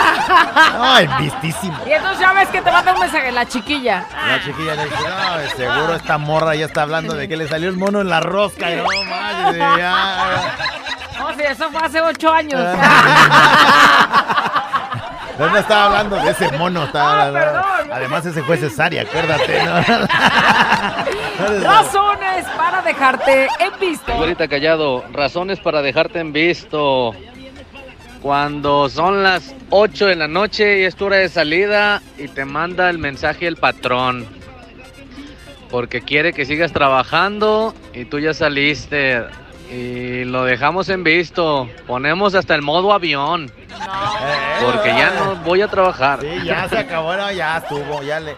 Ay, 0.79 1.09
vistísimo. 1.19 1.75
Y 1.87 1.91
entonces 1.91 2.19
ya 2.19 2.33
ves 2.33 2.49
que 2.49 2.61
te 2.61 2.71
manda 2.71 2.93
un 2.93 2.99
mensaje 2.99 3.31
la 3.31 3.47
chiquilla. 3.47 4.05
La 4.27 4.43
chiquilla 4.43 4.75
le 4.75 4.83
dice, 4.85 4.97
no, 4.97 5.55
seguro 5.55 5.95
esta 5.95 6.17
morra 6.19 6.53
ya 6.55 6.65
está 6.65 6.83
hablando 6.83 7.15
de 7.15 7.27
que 7.27 7.35
le 7.35 7.47
salió 7.47 7.69
el 7.69 7.77
mono 7.77 8.01
en 8.01 8.09
la 8.09 8.19
rosca. 8.19 8.71
Y 8.71 8.75
no, 8.75 8.83
manches, 9.09 9.63
ya. 9.77 10.55
No, 11.19 11.33
sí, 11.33 11.41
eso 11.41 11.71
fue 11.71 11.81
hace 11.81 12.01
ocho 12.01 12.31
años. 12.31 12.61
No, 15.43 15.51
no 15.51 15.57
estaba 15.57 15.85
hablando 15.85 16.15
de 16.15 16.31
ese 16.31 16.51
mono. 16.57 16.85
Estaba, 16.85 17.27
Ah, 17.27 17.31
perdón. 17.31 17.91
Además, 17.91 18.25
ese 18.25 18.41
fue 18.43 18.57
cesárea, 18.57 19.01
acuérdate. 19.03 19.63
¿no? 19.63 19.73
Razones 21.63 22.45
para 22.57 22.81
dejarte 22.81 23.47
en 23.59 23.79
visto. 23.79 24.13
Güerita 24.15 24.47
Callado, 24.47 25.03
razones 25.11 25.59
para 25.59 25.81
dejarte 25.81 26.19
en 26.19 26.31
visto. 26.31 27.13
Cuando 28.21 28.87
son 28.87 29.21
las 29.23 29.53
8 29.69 30.05
de 30.07 30.15
la 30.15 30.27
noche 30.29 30.79
y 30.79 30.83
es 30.85 30.95
tu 30.95 31.05
hora 31.05 31.17
de 31.17 31.27
salida 31.27 32.01
y 32.17 32.29
te 32.29 32.45
manda 32.45 32.89
el 32.89 32.97
mensaje 32.97 33.47
el 33.47 33.57
patrón. 33.57 34.25
Porque 35.69 36.01
quiere 36.01 36.31
que 36.33 36.45
sigas 36.45 36.71
trabajando 36.71 37.73
y 37.93 38.05
tú 38.05 38.19
ya 38.19 38.33
saliste. 38.33 39.23
Y 39.71 40.25
lo 40.25 40.43
dejamos 40.43 40.89
en 40.89 41.03
visto. 41.03 41.69
Ponemos 41.87 42.35
hasta 42.35 42.55
el 42.55 42.61
modo 42.61 42.93
avión. 42.93 43.51
Porque 44.61 44.89
ya 44.89 45.11
no 45.11 45.35
voy 45.37 45.61
a 45.61 45.67
trabajar. 45.67 46.21
Sí, 46.21 46.45
ya 46.45 46.69
se 46.69 46.77
acabó, 46.77 47.15
no, 47.15 47.31
ya 47.31 47.57
estuvo, 47.57 48.03
ya 48.03 48.19
le... 48.19 48.35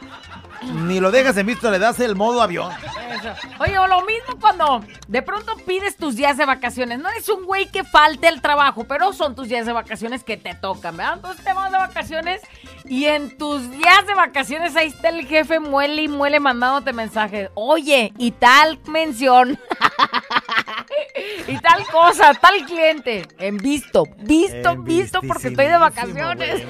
Ni 0.73 0.99
lo 0.99 1.11
dejas 1.11 1.37
en 1.37 1.45
visto, 1.45 1.69
le 1.69 1.77
das 1.77 1.99
el 1.99 2.15
modo 2.15 2.41
avión. 2.41 2.71
Eso. 2.71 3.33
Oye, 3.59 3.77
o 3.77 3.87
lo 3.87 4.01
mismo 4.01 4.39
cuando 4.39 4.83
de 5.07 5.21
pronto 5.21 5.55
pides 5.57 5.95
tus 5.95 6.15
días 6.15 6.37
de 6.37 6.45
vacaciones. 6.45 6.99
No 6.99 7.09
eres 7.09 7.29
un 7.29 7.45
güey 7.45 7.67
que 7.67 7.83
falte 7.83 8.27
el 8.27 8.41
trabajo, 8.41 8.85
pero 8.85 9.13
son 9.13 9.35
tus 9.35 9.47
días 9.47 9.65
de 9.65 9.73
vacaciones 9.73 10.23
que 10.23 10.37
te 10.37 10.55
tocan, 10.55 10.97
¿verdad? 10.97 11.15
Entonces 11.15 11.43
te 11.43 11.53
vas 11.53 11.71
de 11.71 11.77
vacaciones 11.77 12.41
y 12.85 13.05
en 13.05 13.37
tus 13.37 13.69
días 13.69 14.07
de 14.07 14.15
vacaciones 14.15 14.75
ahí 14.75 14.87
está 14.87 15.09
el 15.09 15.25
jefe 15.25 15.59
muele 15.59 16.03
y 16.03 16.07
muele 16.07 16.39
mandándote 16.39 16.93
mensajes. 16.93 17.49
Oye, 17.53 18.13
y 18.17 18.31
tal 18.31 18.79
mención. 18.87 19.59
y 21.47 21.57
tal 21.59 21.85
cosa, 21.87 22.33
tal 22.33 22.65
cliente. 22.65 23.27
En 23.37 23.57
visto, 23.57 24.03
visto, 24.17 24.71
En 24.71 24.83
visto, 24.83 25.19
porque 25.27 25.49
estoy 25.49 25.67
de 25.67 25.77
vacaciones. 25.77 26.63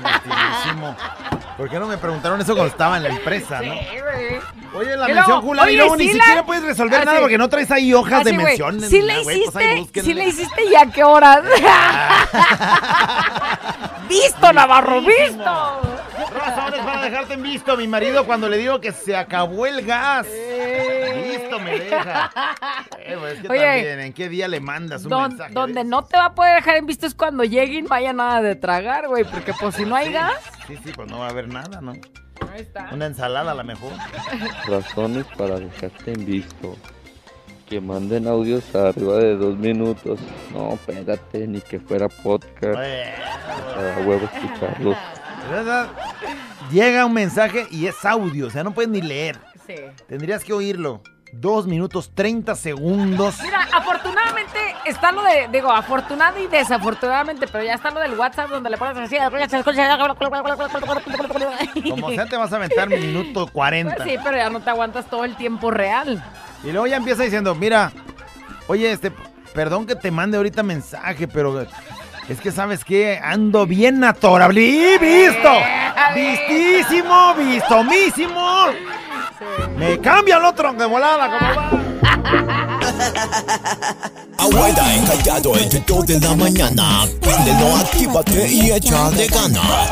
¿Por 1.58 1.70
qué 1.70 1.80
no 1.80 1.88
me 1.88 1.98
preguntaron 1.98 2.42
eso 2.42 2.54
cuando 2.54 2.70
estaba 2.72 2.98
en 2.98 3.04
la 3.04 3.10
empresa, 3.10 3.62
no? 3.62 3.74
Oye, 4.78 4.98
la 4.98 5.10
Y 5.10 5.14
mención 5.14 5.26
luego, 5.28 5.42
Jula, 5.42 5.62
y 5.64 5.68
oye, 5.68 5.78
luego 5.78 5.96
ni 5.96 6.04
siquiera 6.08 6.36
la- 6.36 6.46
puedes 6.46 6.64
resolver 6.64 7.00
Ah, 7.02 7.06
nada 7.06 7.20
porque 7.22 7.38
no 7.38 7.48
traes 7.48 7.72
ahí 7.72 7.94
hojas 7.94 8.26
de 8.26 8.32
Así, 8.32 8.36
güey, 8.36 8.46
menciones. 8.48 8.90
Sí 8.90 9.02
le 9.02 9.24
pues 9.24 9.38
hiciste, 9.38 10.02
sí 10.04 10.14
le 10.14 10.28
hiciste 10.28 10.66
y 10.66 10.76
a 10.76 10.86
qué 10.92 11.04
horas. 11.06 11.44
visto, 14.10 14.52
Navarro, 14.54 15.02
visto. 15.02 15.82
Razones 16.38 16.80
para 16.82 17.02
dejarte 17.04 17.34
en 17.36 17.44
visto, 17.44 17.78
mi 17.78 17.88
marido, 17.88 18.26
cuando 18.26 18.50
le 18.50 18.58
digo 18.58 18.82
que 18.82 18.92
se 18.92 19.16
acabó 19.16 19.66
el 19.66 19.86
gas. 19.86 20.28
Listo, 21.40 21.60
me 21.60 21.80
deja. 21.80 22.32
Eh, 23.08 23.16
pues, 23.20 23.36
es 23.36 23.42
que 23.42 23.48
Oye, 23.50 23.60
también, 23.62 24.00
¿en 24.00 24.14
qué 24.14 24.30
día 24.30 24.48
le 24.48 24.60
mandas 24.60 25.04
un 25.04 25.10
Don- 25.10 25.30
mensaje? 25.30 25.54
donde 25.54 25.84
no 25.84 26.04
te 26.06 26.18
va 26.18 26.26
a 26.26 26.34
poder 26.36 26.56
dejar 26.56 26.78
en 26.78 26.88
visto 26.88 27.06
es 27.06 27.14
cuando 27.14 27.44
lleguen, 27.44 27.86
vaya 27.88 28.14
nada 28.14 28.42
de 28.42 28.56
tragar, 28.56 29.08
güey, 29.08 29.24
porque 29.26 29.54
pues 29.60 29.76
si 29.76 29.86
no 29.86 29.96
hay 29.96 30.12
gas. 30.12 30.34
Sí, 30.68 30.76
sí, 30.84 30.92
pues 30.96 31.08
no 31.10 31.20
va 31.20 31.28
a 31.28 31.30
haber 31.30 31.48
nada, 31.48 31.82
¿no? 31.82 31.92
Ahí 31.92 32.62
está. 32.62 32.90
Una 32.92 33.06
ensalada 33.06 33.52
a 33.52 33.56
lo 33.56 33.64
mejor. 33.64 33.92
Razones 34.68 35.26
para 35.38 35.60
dejarte 35.60 36.14
en 36.14 36.26
visto. 36.26 36.76
Que 37.70 37.80
manden 37.82 38.28
audios 38.28 38.74
arriba 38.76 39.18
de 39.18 39.36
dos 39.36 39.58
minutos. 39.58 40.20
No, 40.54 40.74
espérate, 40.74 41.48
ni 41.48 41.62
que 41.62 41.80
fuera 41.80 42.08
podcast. 42.10 42.78
A 42.78 44.00
huevo 44.06 44.28
escucharlos. 44.34 44.98
De 45.48 45.54
verdad, 45.56 45.90
llega 46.72 47.06
un 47.06 47.14
mensaje 47.14 47.68
y 47.72 47.86
es 47.88 48.04
audio, 48.06 48.48
o 48.48 48.50
sea, 48.50 48.64
no 48.64 48.74
puedes 48.74 48.90
ni 48.90 49.02
leer. 49.02 49.38
Sí. 49.68 49.76
Tendrías 50.08 50.44
que 50.44 50.54
oírlo. 50.54 51.02
Dos 51.38 51.68
minutos, 51.68 52.12
30 52.16 52.56
segundos. 52.56 53.36
Mira, 53.44 53.68
afortunadamente 53.74 54.58
está 54.86 55.12
lo 55.12 55.22
de, 55.22 55.50
digo, 55.52 55.70
afortunado 55.70 56.40
y 56.42 56.48
desafortunadamente, 56.48 57.46
pero 57.48 57.64
ya 57.64 57.74
está 57.74 57.92
lo 57.92 58.00
del 58.00 58.18
WhatsApp 58.18 58.50
donde 58.50 58.70
le 58.70 58.78
pones 58.78 58.98
así. 58.98 59.18
Como 61.90 62.10
sea, 62.12 62.26
te 62.26 62.38
vas 62.38 62.54
a 62.54 62.56
aventar 62.56 62.88
minuto 62.88 63.48
40. 63.48 63.96
Pues 63.96 64.10
sí, 64.10 64.18
pero 64.24 64.38
ya 64.38 64.50
no 64.50 64.62
te 64.62 64.70
aguantas 64.70 65.08
todo 65.10 65.26
el 65.26 65.36
tiempo 65.36 65.72
real. 65.72 66.24
Y 66.64 66.72
luego 66.72 66.88
ya 66.88 66.96
empieza 66.96 67.24
diciendo, 67.24 67.54
mira, 67.54 67.92
oye, 68.68 68.94
este, 68.94 69.12
perdón 69.54 69.86
que 69.86 69.96
te 69.96 70.12
mande 70.12 70.38
ahorita 70.38 70.64
mensaje, 70.64 71.28
pero 71.28 71.68
es 72.30 72.40
que 72.40 72.52
sabes 72.52 72.86
que 72.86 73.20
ando 73.22 73.66
bien 73.66 74.06
atorable. 74.06 74.62
¡Y 74.62 74.98
visto! 74.98 75.52
¡Vistísimo! 76.16 77.36
¡Vistomísimo! 77.36 78.68
Me 79.78 80.00
cambia 80.00 80.38
el 80.38 80.46
otro 80.46 80.72
de 80.74 80.86
volada, 80.86 81.30
como 81.30 81.56
va. 81.56 81.70
Abuela 84.38 84.96
encallado 84.96 85.58
entre 85.58 85.80
dos 85.82 86.06
de 86.06 86.20
la 86.20 86.36
mañana. 86.36 87.06
Préndelo, 87.22 87.76
actívate 87.76 88.48
y 88.48 88.72
échale 88.72 89.28
ganas. 89.28 89.90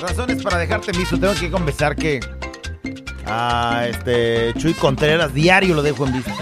Razones 0.00 0.42
para 0.42 0.58
dejarte 0.58 0.90
en 0.90 0.98
visto. 0.98 1.18
Tengo 1.18 1.34
que 1.34 1.50
confesar 1.50 1.94
que 1.96 2.20
a 3.26 3.86
este 3.88 4.52
Chuy 4.54 4.74
Contreras 4.74 5.32
diario 5.32 5.74
lo 5.74 5.82
dejo 5.82 6.06
en 6.06 6.14
visto. 6.14 6.32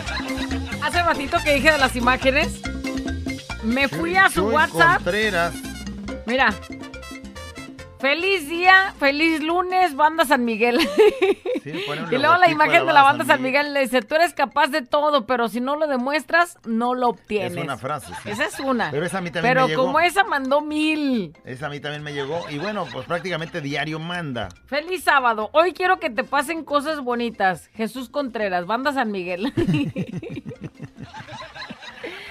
Hace 0.83 1.03
ratito 1.03 1.39
que 1.45 1.55
dije 1.55 1.72
de 1.72 1.78
las 1.78 1.95
imágenes, 1.97 2.61
Me 3.64 3.88
fui 3.88 4.16
a 4.16 4.28
su 4.28 4.46
WhatsApp. 4.46 4.96
Contreras. 4.96 5.54
Mira. 6.26 6.52
Feliz 7.98 8.48
día, 8.48 8.92
feliz 8.98 9.40
lunes, 9.40 9.94
banda 9.94 10.24
San 10.24 10.44
Miguel. 10.44 10.80
y 11.64 12.18
luego 12.18 12.36
la 12.36 12.50
imagen 12.50 12.80
de 12.80 12.86
la 12.86 12.94
la 12.94 13.02
banda 13.02 13.24
San 13.24 13.40
Miguel 13.40 13.72
le 13.72 13.82
dice, 13.82 14.02
tú 14.02 14.16
eres 14.16 14.34
capaz 14.34 14.66
de 14.72 14.82
todo, 14.82 15.24
pero 15.24 15.48
si 15.48 15.60
no 15.60 15.76
lo 15.76 15.86
demuestras, 15.86 16.58
no 16.64 16.94
lo 16.96 17.10
obtienes. 17.10 17.52
Es 17.52 17.62
una 17.62 17.78
frase. 17.78 18.12
sí. 18.24 18.30
Esa 18.30 18.46
es 18.46 18.58
una. 18.58 18.90
Pero 18.90 19.06
esa 19.06 19.18
a 19.18 19.20
mí 19.20 19.30
también 19.30 19.54
Pero 19.54 19.62
me 19.66 19.68
llegó. 19.68 19.84
como 19.84 20.00
esa 20.00 20.24
mandó 20.24 20.62
mil. 20.62 21.32
Esa 21.44 21.66
a 21.66 21.70
mí 21.70 21.78
también 21.78 22.02
me 22.02 22.12
llegó. 22.12 22.40
Y 22.50 22.58
bueno, 22.58 22.88
pues 22.92 23.06
prácticamente 23.06 23.60
diario 23.60 24.00
manda. 24.00 24.48
Feliz 24.66 25.04
sábado. 25.04 25.50
Hoy 25.52 25.72
quiero 25.72 26.00
que 26.00 26.10
te 26.10 26.24
pasen 26.24 26.64
cosas 26.64 26.98
bonitas. 27.02 27.68
Jesús 27.68 28.08
Contreras, 28.08 28.66
banda 28.66 28.92
San 28.92 29.12
Miguel. 29.12 29.52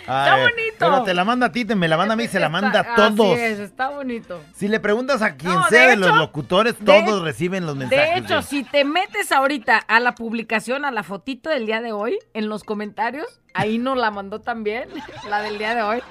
Está 0.01 0.37
bonito. 0.37 0.75
Pero 0.79 1.03
te 1.03 1.13
la 1.13 1.23
manda 1.25 1.47
a 1.47 1.51
ti, 1.51 1.65
te 1.65 1.75
me 1.75 1.87
la 1.87 1.97
manda 1.97 2.13
a 2.13 2.17
mí, 2.17 2.27
se 2.27 2.39
la 2.39 2.49
manda 2.49 2.79
a 2.81 2.95
todos. 2.95 3.33
Así 3.33 3.41
es, 3.43 3.59
está 3.59 3.89
bonito. 3.89 4.41
Si 4.55 4.67
le 4.67 4.79
preguntas 4.79 5.21
a 5.21 5.35
quien 5.35 5.53
No, 5.53 5.67
sea 5.69 5.87
de, 5.87 5.93
hecho, 5.93 5.99
los 6.07 6.17
locutores, 6.17 6.77
de- 6.79 6.85
todos 6.85 7.21
reciben 7.21 7.65
los 7.65 7.75
mensajes. 7.75 8.13
De 8.13 8.19
hecho, 8.19 8.41
si 8.41 8.63
te 8.63 8.83
metes 8.85 9.31
ahorita 9.31 9.77
a 9.77 9.99
la 9.99 10.15
publicación, 10.15 10.85
a 10.85 10.91
la 10.91 11.03
fotito 11.03 11.49
del 11.49 11.65
día 11.65 11.81
de 11.81 11.91
hoy, 11.91 12.17
en 12.33 12.49
los 12.49 12.63
comentarios, 12.63 13.41
ahí 13.53 13.77
nos 13.77 13.97
la 13.97 14.11
mandó 14.11 14.39
también, 14.41 14.89
la 15.29 15.41
del 15.41 15.57
día 15.57 15.75
de 15.75 15.81
hoy. 15.81 16.01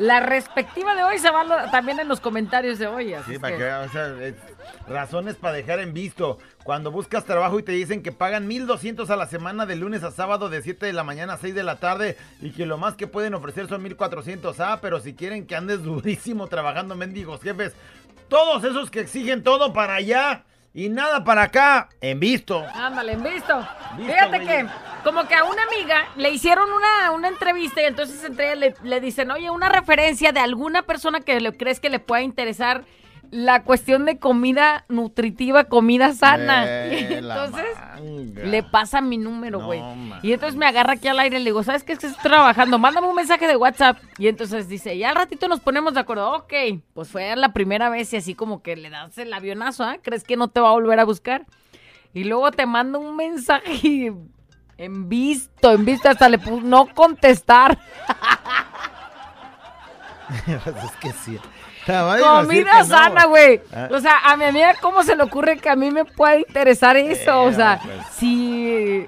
La 0.00 0.18
respectiva 0.20 0.94
de 0.94 1.02
hoy 1.02 1.18
se 1.18 1.30
va 1.30 1.44
lo- 1.44 1.70
también 1.70 2.00
en 2.00 2.08
los 2.08 2.20
comentarios 2.20 2.78
de 2.78 2.86
hoy. 2.86 3.12
así 3.12 3.32
Sí, 3.34 3.38
para 3.38 3.52
que- 3.56 3.62
que, 3.62 3.70
o 3.72 3.88
sea, 3.90 4.06
es- 4.26 4.34
razones 4.88 5.36
para 5.36 5.54
dejar 5.54 5.78
en 5.78 5.92
visto. 5.92 6.38
Cuando 6.64 6.90
buscas 6.90 7.24
trabajo 7.26 7.58
y 7.58 7.62
te 7.62 7.72
dicen 7.72 8.02
que 8.02 8.10
pagan 8.10 8.46
1200 8.48 9.10
a 9.10 9.16
la 9.16 9.26
semana 9.26 9.66
de 9.66 9.76
lunes 9.76 10.02
a 10.02 10.10
sábado 10.10 10.48
de 10.48 10.62
7 10.62 10.86
de 10.86 10.92
la 10.94 11.04
mañana 11.04 11.34
a 11.34 11.36
6 11.38 11.54
de 11.54 11.62
la 11.64 11.76
tarde 11.76 12.16
y 12.40 12.50
que 12.52 12.64
lo 12.66 12.78
más 12.78 12.94
que 12.94 13.06
pueden 13.06 13.34
ofrecer 13.34 13.68
son 13.68 13.82
1400. 13.82 14.58
Ah, 14.60 14.78
pero 14.80 15.00
si 15.00 15.14
quieren 15.14 15.46
que 15.46 15.54
andes 15.54 15.82
durísimo 15.84 16.46
trabajando, 16.48 16.96
mendigos 16.96 17.42
jefes, 17.42 17.74
todos 18.28 18.64
esos 18.64 18.90
que 18.90 19.00
exigen 19.00 19.42
todo 19.42 19.72
para 19.74 19.94
allá 19.96 20.44
y 20.72 20.88
nada 20.88 21.24
para 21.24 21.42
acá, 21.42 21.88
en 22.00 22.20
visto. 22.20 22.64
Ándale, 22.74 23.12
en 23.12 23.22
visto. 23.22 23.58
Visto, 23.96 24.12
Fíjate 24.12 24.36
güey. 24.36 24.46
que, 24.46 24.66
como 25.02 25.26
que 25.26 25.34
a 25.34 25.44
una 25.44 25.62
amiga 25.64 26.06
le 26.16 26.30
hicieron 26.30 26.68
una, 26.72 27.10
una 27.10 27.28
entrevista 27.28 27.82
y 27.82 27.86
entonces 27.86 28.22
entre 28.24 28.52
ellas 28.52 28.58
le, 28.58 28.74
le 28.88 29.00
dicen, 29.00 29.30
oye, 29.30 29.50
una 29.50 29.68
referencia 29.68 30.32
de 30.32 30.40
alguna 30.40 30.82
persona 30.82 31.20
que 31.20 31.40
le 31.40 31.56
crees 31.56 31.80
que 31.80 31.90
le 31.90 31.98
pueda 31.98 32.22
interesar 32.22 32.84
la 33.30 33.62
cuestión 33.62 34.06
de 34.06 34.18
comida 34.18 34.84
nutritiva, 34.88 35.64
comida 35.64 36.12
sana. 36.14 36.64
Eh, 36.66 37.08
Y 37.10 37.14
entonces 37.14 37.66
le 38.34 38.62
pasa 38.62 39.00
mi 39.00 39.18
número, 39.18 39.60
güey. 39.60 39.82
y 40.22 40.32
entonces 40.32 40.56
me 40.56 40.66
agarra 40.66 40.94
aquí 40.94 41.08
al 41.08 41.20
aire 41.20 41.36
y 41.36 41.40
le 41.40 41.50
digo, 41.50 41.62
¿sabes 41.62 41.84
qué? 41.84 41.92
Es 41.92 41.98
que 41.98 42.06
estoy 42.06 42.22
trabajando, 42.22 42.78
mándame 42.78 43.08
un 43.08 43.14
mensaje 43.14 43.46
de 43.46 43.56
WhatsApp. 43.56 43.98
Y 44.18 44.28
entonces 44.28 44.68
dice, 44.68 44.96
ya 44.96 45.10
al 45.10 45.16
ratito 45.16 45.48
nos 45.48 45.60
ponemos 45.60 45.94
de 45.94 46.00
acuerdo. 46.00 46.32
Ok, 46.32 46.52
pues 46.94 47.08
fue 47.08 47.34
la 47.36 47.52
primera 47.52 47.90
vez 47.90 48.12
y 48.12 48.16
así 48.16 48.34
como 48.34 48.62
que 48.62 48.76
le 48.76 48.90
das 48.90 49.16
el 49.18 49.32
avionazo, 49.32 49.84
¿ah? 49.84 49.98
¿Crees 50.02 50.24
que 50.24 50.36
no 50.36 50.48
te 50.48 50.60
va 50.60 50.70
a 50.70 50.72
volver 50.72 50.98
a 50.98 51.04
buscar? 51.04 51.46
Y 52.14 52.24
luego 52.24 52.50
te 52.50 52.66
manda 52.66 52.98
un 52.98 53.16
mensaje 53.16 53.72
y 53.86 54.06
en 54.78 55.08
visto, 55.08 55.72
en 55.72 55.84
visto, 55.84 56.08
hasta 56.08 56.28
le 56.28 56.38
puso 56.38 56.62
no 56.62 56.86
contestar. 56.94 57.78
es 60.46 60.92
que 61.00 61.12
sí. 61.12 61.38
Comida 61.86 62.78
no. 62.80 62.84
sana, 62.84 63.24
güey. 63.26 63.60
Ah. 63.72 63.88
O 63.90 63.98
sea, 64.00 64.18
a 64.24 64.36
mi 64.36 64.44
amiga, 64.44 64.74
¿cómo 64.80 65.02
se 65.02 65.16
le 65.16 65.22
ocurre 65.22 65.58
que 65.58 65.68
a 65.68 65.76
mí 65.76 65.90
me 65.90 66.04
pueda 66.04 66.36
interesar 66.38 66.96
eso? 66.96 67.42
o 67.42 67.52
sea, 67.52 67.80
pues. 67.82 68.06
si... 68.16 69.06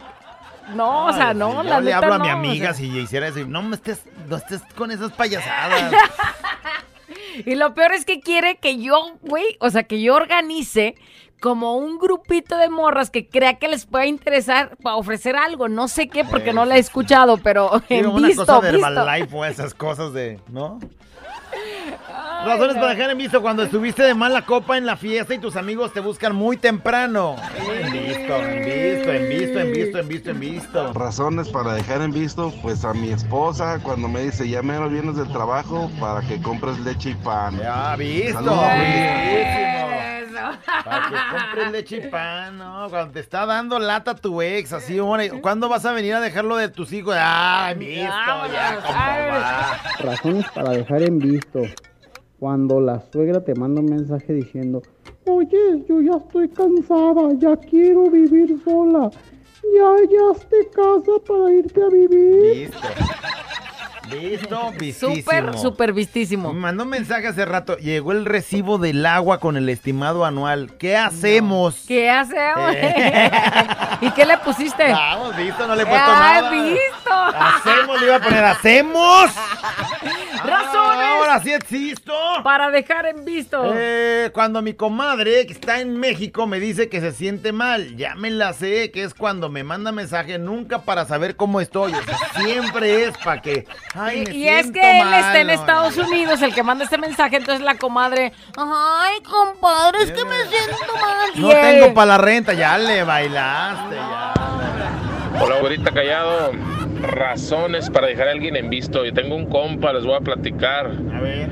No, 0.75 1.07
o 1.07 1.13
sea, 1.13 1.35
no, 1.35 1.63
la 1.63 1.75
yo 1.77 1.81
le 1.81 1.93
neta 1.93 1.99
hablo 1.99 2.15
a 2.15 2.19
mi 2.19 2.29
no, 2.29 2.35
o 2.35 2.39
amiga 2.39 2.67
sea. 2.73 2.75
si 2.75 2.87
hiciera 2.99 3.29
eso. 3.29 3.41
No 3.47 3.63
me 3.63 3.77
estés, 3.77 4.05
no 4.29 4.37
estés 4.37 4.63
con 4.77 4.91
esas 4.91 5.13
payasadas. 5.13 5.93
Y 7.47 7.55
lo 7.55 7.73
peor 7.75 7.93
es 7.93 8.05
que 8.05 8.21
quiere 8.21 8.57
que 8.57 8.79
yo, 8.79 9.13
güey, 9.23 9.57
o 9.61 9.71
sea, 9.71 9.85
que 9.85 10.01
yo 10.03 10.15
organice 10.15 10.95
como 11.41 11.77
un 11.77 11.99
grupito 11.99 12.57
de 12.57 12.69
morras 12.69 13.11
que 13.11 13.29
crea 13.29 13.59
que 13.59 13.69
les 13.69 13.87
pueda 13.87 14.07
interesar 14.07 14.77
para 14.83 14.97
ofrecer 14.97 15.37
algo. 15.37 15.69
No 15.69 15.89
sé 15.89 16.09
qué, 16.09 16.25
porque 16.25 16.53
no 16.53 16.65
la 16.65 16.77
he 16.77 16.79
escuchado, 16.79 17.39
pero 17.39 17.71
Sí, 17.89 17.95
en 17.97 18.07
una 18.07 18.29
visto, 18.29 18.47
cosa 18.47 18.61
de 18.61 18.73
visto. 18.73 18.87
Herbalife 18.87 19.37
o 19.37 19.45
esas 19.45 19.75
cosas 19.75 20.13
de, 20.13 20.41
¿no? 20.49 20.79
Razones 22.45 22.77
para 22.77 22.89
dejar 22.89 23.11
en 23.11 23.19
visto 23.19 23.41
cuando 23.41 23.63
estuviste 23.63 24.03
de 24.03 24.15
mala 24.15 24.43
copa 24.43 24.77
en 24.77 24.85
la 24.85 24.97
fiesta 24.97 25.35
y 25.35 25.39
tus 25.39 25.57
amigos 25.57 25.93
te 25.93 26.01
buscan 26.01 26.35
muy 26.35 26.57
temprano. 26.57 27.37
En 27.57 27.93
visto, 27.93 28.37
en 28.37 28.65
visto, 28.65 29.13
en 29.13 29.29
visto, 29.29 29.61
en 29.61 29.73
visto, 29.73 29.99
en 29.99 30.09
visto, 30.09 30.31
en 30.31 30.41
visto. 30.41 30.93
Razones 30.93 31.49
para 31.49 31.75
dejar 31.75 32.03
en 32.03 32.11
visto, 32.11 32.53
pues 32.63 32.85
a 32.85 32.95
mi 32.95 33.11
esposa 33.11 33.79
cuando 33.83 34.09
me 34.09 34.23
dice 34.23 34.49
ya 34.49 34.63
menos 34.63 34.91
vienes 34.91 35.17
del 35.17 35.29
trabajo 35.29 35.91
para 36.01 36.21
que 36.23 36.41
compres 36.43 36.79
leche 36.81 37.11
y 37.11 37.15
pan. 37.15 37.59
Ya 37.59 37.95
visto, 37.97 38.35
Saludos. 38.35 38.57
Para 40.85 41.09
que 41.09 41.17
compres 41.37 41.73
leche 41.73 41.97
y 41.99 42.11
pan, 42.11 42.59
¿no? 42.59 42.89
Cuando 42.91 43.13
te 43.13 43.21
está 43.21 43.47
dando 43.47 43.79
lata 43.79 44.15
tu 44.15 44.43
ex, 44.43 44.73
así, 44.73 44.99
hombre, 44.99 45.31
¿cuándo 45.41 45.69
vas 45.69 45.85
a 45.85 45.93
venir 45.93 46.15
a 46.15 46.21
dejarlo 46.21 46.57
de 46.57 46.69
tus 46.69 46.93
hijos? 46.93 47.15
Ah, 47.17 47.73
visto, 47.77 48.03
ya, 48.53 48.79
cómo 48.85 48.99
va. 48.99 49.81
Razones 50.01 50.47
para 50.53 50.71
dejar 50.71 51.03
en 51.03 51.19
visto. 51.19 51.61
Cuando 52.43 52.81
la 52.81 53.01
suegra 53.13 53.45
te 53.45 53.55
manda 53.55 53.81
un 53.81 53.87
mensaje 53.87 54.33
diciendo, 54.33 54.83
oye, 55.27 55.85
yo 55.89 56.01
ya 56.01 56.17
estoy 56.17 56.49
cansada, 56.49 57.33
ya 57.39 57.57
quiero 57.57 58.11
vivir 58.11 58.61
sola. 58.65 59.13
Ya 59.73 59.87
hallaste 59.93 60.69
casa 60.75 61.13
para 61.25 61.53
irte 61.53 61.81
a 61.81 61.89
vivir. 61.89 62.73
Visto, 64.13 64.73
vistísimo. 64.79 65.17
Súper, 65.17 65.59
súper 65.59 65.93
vistísimo. 65.93 66.53
Me 66.53 66.61
mandó 66.61 66.85
un 66.85 66.91
mensaje 66.91 67.29
hace 67.29 67.45
rato. 67.45 67.77
Llegó 67.77 68.13
el 68.13 68.25
recibo 68.25 68.79
del 68.79 69.05
agua 69.07 69.39
con 69.39 69.57
el 69.57 69.69
estimado 69.69 70.25
anual. 70.25 70.73
¿Qué 70.79 70.97
hacemos? 70.97 71.85
¿Qué 71.87 72.11
hacemos? 72.11 72.75
Eh. 72.75 73.31
¿Y 74.01 74.11
qué 74.11 74.25
le 74.27 74.39
pusiste? 74.39 74.91
Vamos, 74.93 75.37
visto, 75.37 75.67
no 75.67 75.75
le 75.75 75.83
he 75.83 75.87
puesto 75.87 76.11
¡Ah, 76.11 76.41
nada. 76.43 76.51
visto! 76.51 77.13
Hacemos, 77.13 78.01
le 78.01 78.07
iba 78.07 78.17
a 78.17 78.21
poner 78.21 78.45
hacemos. 78.45 79.31
Razones. 80.45 81.07
Ahora 81.07 81.41
sí 81.41 81.53
existo. 81.53 82.13
Para 82.43 82.71
dejar 82.71 83.07
en 83.07 83.25
visto. 83.25 83.73
Eh, 83.75 84.31
cuando 84.33 84.61
mi 84.63 84.75
comadre 84.75 85.47
que 85.47 85.53
está 85.53 85.81
en 85.81 85.97
México 85.97 86.47
me 86.47 86.59
dice 86.59 86.89
que 86.89 87.01
se 87.01 87.13
siente 87.13 87.53
mal, 87.53 87.97
ya 87.97 88.15
me 88.17 88.31
la 88.31 88.53
sé, 88.53 88.91
que 88.91 89.05
es 89.05 89.15
cuando 89.15 89.49
me 89.49 89.63
manda 89.63 89.93
mensaje 89.93 90.39
nunca 90.39 90.81
para 90.83 91.05
saber 91.05 91.37
cómo 91.37 91.61
estoy, 91.61 91.93
o 91.93 92.03
sea, 92.03 92.19
siempre 92.43 93.05
es 93.05 93.17
para 93.19 93.41
que, 93.41 93.67
ay, 94.05 94.25
Y 94.33 94.49
es 94.49 94.71
que 94.71 95.01
él 95.01 95.05
mal, 95.05 95.15
está 95.21 95.41
en 95.41 95.47
¿no? 95.49 95.53
Estados 95.53 95.97
Unidos, 95.97 96.43
el 96.43 96.55
que 96.55 96.63
manda 96.63 96.85
este 96.85 96.99
mensaje, 96.99 97.37
entonces 97.37 97.65
la 97.65 97.77
comadre, 97.77 98.33
ay, 98.57 99.21
compadre, 99.23 100.03
es 100.03 100.13
que 100.13 100.25
me 100.25 100.37
siento 100.47 100.95
mal. 101.01 101.31
No 101.35 101.49
Y 101.49 101.51
él, 101.51 101.61
tengo 101.61 101.95
para 101.95 102.07
la 102.07 102.19
renta, 102.19 102.53
ya 102.53 102.79
le 102.79 103.03
bailaste, 103.03 103.97
ya. 103.97 104.33
Hola, 105.41 105.61
güerita 105.61 105.91
callado. 105.91 106.53
Razones 107.01 107.91
para 107.91 108.07
dejar 108.07 108.29
a 108.29 108.31
alguien 108.33 108.55
en 108.55 108.71
visto. 108.71 109.05
Yo 109.05 109.13
tengo 109.13 109.35
un 109.35 109.47
compa, 109.47 109.93
les 109.93 110.05
voy 110.05 110.15
a 110.15 110.21
platicar. 110.21 110.87
A 110.87 111.21
ver. 111.21 111.49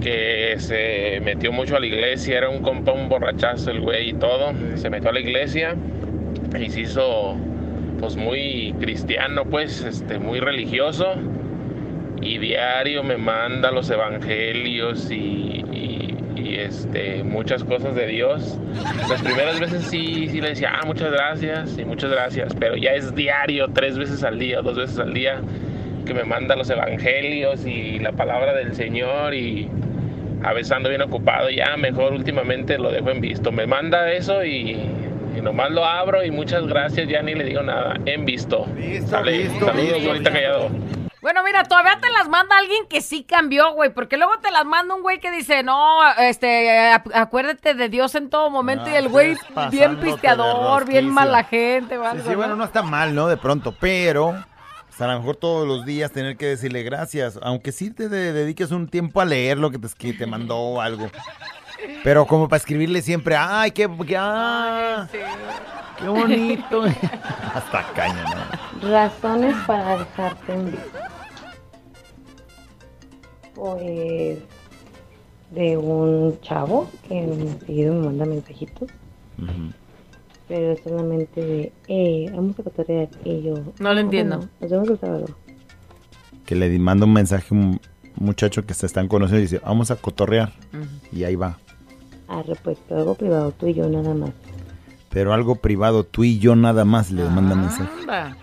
Que 0.00 0.54
se 0.58 1.20
metió 1.22 1.52
mucho 1.52 1.76
a 1.76 1.80
la 1.80 1.86
iglesia. 1.86 2.38
Era 2.38 2.48
un 2.48 2.62
compa, 2.62 2.92
un 2.92 3.08
borrachazo 3.08 3.70
el 3.70 3.80
güey 3.80 4.10
y 4.10 4.12
todo. 4.14 4.54
Se 4.76 4.88
metió 4.88 5.10
a 5.10 5.12
la 5.12 5.20
iglesia 5.20 5.74
y 6.58 6.70
se 6.70 6.80
hizo, 6.80 7.36
pues, 8.00 8.16
muy 8.16 8.74
cristiano, 8.80 9.44
pues, 9.44 9.82
este, 9.82 10.18
muy 10.18 10.40
religioso. 10.40 11.14
Y 12.20 12.38
diario 12.38 13.02
me 13.02 13.16
manda 13.16 13.70
los 13.70 13.88
evangelios 13.90 15.10
y, 15.10 15.64
y- 15.72 16.14
y, 16.36 16.56
este, 16.56 17.22
muchas 17.24 17.64
cosas 17.64 17.94
de 17.94 18.06
Dios. 18.06 18.58
Las 19.08 19.22
primeras 19.22 19.58
veces 19.60 19.82
sí, 19.84 20.28
sí 20.28 20.40
le 20.40 20.50
decía, 20.50 20.72
ah, 20.80 20.86
muchas 20.86 21.10
gracias 21.10 21.76
y 21.78 21.84
muchas 21.84 22.10
gracias, 22.10 22.54
pero 22.58 22.76
ya 22.76 22.92
es 22.92 23.14
diario, 23.14 23.68
tres 23.72 23.98
veces 23.98 24.22
al 24.24 24.38
día, 24.38 24.60
dos 24.62 24.76
veces 24.76 24.98
al 24.98 25.12
día, 25.14 25.40
que 26.06 26.14
me 26.14 26.24
manda 26.24 26.54
los 26.56 26.70
evangelios 26.70 27.66
y 27.66 27.98
la 27.98 28.12
palabra 28.12 28.54
del 28.54 28.74
Señor 28.74 29.34
y 29.34 29.68
a 30.42 30.52
veces 30.52 30.70
ando 30.72 30.88
bien 30.88 31.02
ocupado, 31.02 31.50
ya 31.50 31.76
mejor 31.76 32.12
últimamente 32.12 32.78
lo 32.78 32.90
dejo 32.92 33.10
en 33.10 33.20
visto. 33.20 33.50
Me 33.52 33.66
manda 33.66 34.10
eso 34.12 34.44
y, 34.44 34.78
y 35.36 35.40
nomás 35.42 35.70
lo 35.72 35.84
abro 35.84 36.24
y 36.24 36.30
muchas 36.30 36.66
gracias, 36.66 37.08
ya 37.08 37.20
ni 37.22 37.34
le 37.34 37.44
digo 37.44 37.62
nada, 37.62 37.94
en 38.06 38.24
visto. 38.24 38.66
Sale, 39.06 39.38
visto, 39.38 39.66
saludos, 39.66 39.94
visto, 39.94 40.10
ahorita 40.10 40.32
callado. 40.32 40.70
Bueno, 41.28 41.42
mira, 41.44 41.62
todavía 41.64 41.98
te 42.00 42.08
las 42.08 42.26
manda 42.26 42.56
alguien 42.56 42.86
que 42.88 43.02
sí 43.02 43.22
cambió, 43.22 43.74
güey, 43.74 43.92
porque 43.92 44.16
luego 44.16 44.38
te 44.40 44.50
las 44.50 44.64
manda 44.64 44.94
un 44.94 45.02
güey 45.02 45.20
que 45.20 45.30
dice, 45.30 45.62
no, 45.62 45.98
este, 46.20 46.90
acuérdate 46.90 47.74
de 47.74 47.90
Dios 47.90 48.14
en 48.14 48.30
todo 48.30 48.48
momento 48.48 48.88
y 48.88 48.94
el 48.94 49.10
güey 49.10 49.36
bien 49.70 50.00
pisteador, 50.00 50.86
bien 50.86 51.10
mala 51.10 51.44
gente, 51.44 51.98
o 51.98 52.12
Sí, 52.12 52.20
sí, 52.28 52.34
bueno, 52.34 52.56
¿no? 52.56 52.64
está 52.64 52.82
mal, 52.82 53.14
¿no? 53.14 53.28
De 53.28 53.36
pronto, 53.36 53.74
pero 53.78 54.30
a 54.30 55.06
lo 55.06 55.18
mejor 55.18 55.36
todos 55.36 55.68
los 55.68 55.84
días 55.84 56.12
tener 56.12 56.38
que 56.38 56.46
decirle 56.46 56.82
gracias, 56.82 57.38
aunque 57.42 57.72
sí 57.72 57.90
te 57.90 58.08
de- 58.08 58.32
dediques 58.32 58.70
un 58.70 58.88
tiempo 58.88 59.20
a 59.20 59.26
leer 59.26 59.58
lo 59.58 59.70
que 59.70 59.78
te, 59.78 59.88
que 59.98 60.14
te 60.14 60.24
mandó 60.24 60.56
o 60.56 60.80
algo. 60.80 61.10
Pero 62.02 62.24
como 62.26 62.48
para 62.48 62.56
escribirle 62.56 63.02
siempre, 63.02 63.36
ay, 63.38 63.70
qué, 63.72 63.86
qué, 64.06 64.16
ah, 64.18 65.06
qué 65.98 66.08
bonito. 66.08 66.84
Hasta 67.54 67.82
caña, 67.94 68.24
¿no? 68.24 68.88
Razones 68.90 69.54
para 69.66 69.98
dejarte 69.98 70.52
en 70.54 70.70
visto. 70.70 70.98
Pues 73.58 74.38
de 75.50 75.76
un 75.76 76.38
chavo 76.42 76.88
que 77.08 77.56
seguido 77.66 77.94
me 77.94 78.06
manda 78.06 78.24
mensajitos, 78.26 78.88
pero 80.46 80.76
solamente 80.84 81.40
de, 81.40 81.72
eh, 81.88 82.30
vamos 82.34 82.58
a 82.60 82.62
cotorrear 82.62 83.08
y 83.24 83.42
yo. 83.42 83.54
No 83.80 83.92
lo 83.92 83.98
"Ah, 83.98 84.00
entiendo. 84.00 84.36
bueno, 84.38 84.50
nos 84.60 84.70
vemos 84.70 84.88
el 84.90 85.00
sábado. 85.00 85.26
Que 86.46 86.54
le 86.54 86.78
manda 86.78 87.04
un 87.06 87.12
mensaje 87.12 87.46
a 87.54 87.58
un 87.58 87.80
muchacho 88.16 88.64
que 88.64 88.74
se 88.74 88.86
están 88.86 89.08
conociendo 89.08 89.38
y 89.40 89.42
dice, 89.42 89.58
vamos 89.64 89.90
a 89.90 89.96
cotorrear. 89.96 90.52
Y 91.12 91.24
ahí 91.24 91.34
va. 91.34 91.58
Arre, 92.28 92.54
pues, 92.62 92.78
pero 92.86 93.00
algo 93.00 93.14
privado, 93.14 93.52
tú 93.52 93.66
y 93.66 93.74
yo 93.74 93.88
nada 93.88 94.14
más. 94.14 94.30
Pero 95.10 95.32
algo 95.32 95.56
privado, 95.56 96.04
tú 96.04 96.24
y 96.24 96.38
yo 96.38 96.54
nada 96.54 96.84
más 96.84 97.10
le 97.10 97.24
manda 97.24 97.54
mensaje. 97.54 97.90
Anda. 98.02 98.36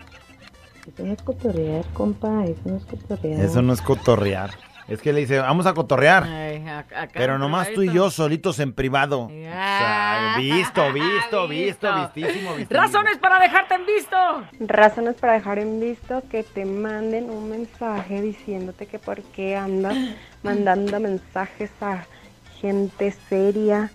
Eso 0.87 1.03
no 1.05 1.13
es 1.13 1.21
cotorrear, 1.21 1.85
compa, 1.93 2.45
eso 2.45 2.61
no 2.65 2.75
es 2.77 2.85
cotorrear. 2.85 3.39
Eso 3.45 3.61
no 3.61 3.73
es 3.73 3.81
cotorrear. 3.81 4.51
Es 4.87 5.01
que 5.01 5.11
le 5.13 5.21
dice, 5.21 5.39
vamos 5.39 5.65
a 5.65 5.73
cotorrear. 5.73 6.23
Ay, 6.25 6.57
ac- 6.63 6.85
acá 6.95 7.09
Pero 7.13 7.39
nomás 7.39 7.71
tú 7.73 7.81
y 7.81 7.91
yo 7.91 8.11
solitos 8.11 8.59
en 8.59 8.71
privado. 8.73 9.21
O 9.21 9.29
sea, 9.29 10.35
visto, 10.37 10.93
visto, 10.93 11.47
visto, 11.47 11.95
vistísimo, 11.95 12.53
vistísimo. 12.55 12.81
Razones 12.81 13.17
para 13.17 13.39
dejarte 13.39 13.73
en 13.73 13.85
visto. 13.87 14.15
Razones 14.59 15.15
para 15.15 15.33
dejar 15.33 15.57
en 15.57 15.79
visto 15.79 16.21
que 16.29 16.43
te 16.43 16.65
manden 16.65 17.31
un 17.31 17.49
mensaje 17.49 18.21
diciéndote 18.21 18.85
que 18.85 18.99
por 18.99 19.23
qué 19.23 19.55
andas 19.55 19.95
mandando 20.43 20.99
mensajes 20.99 21.71
a 21.81 22.05
gente 22.61 23.11
seria, 23.27 23.89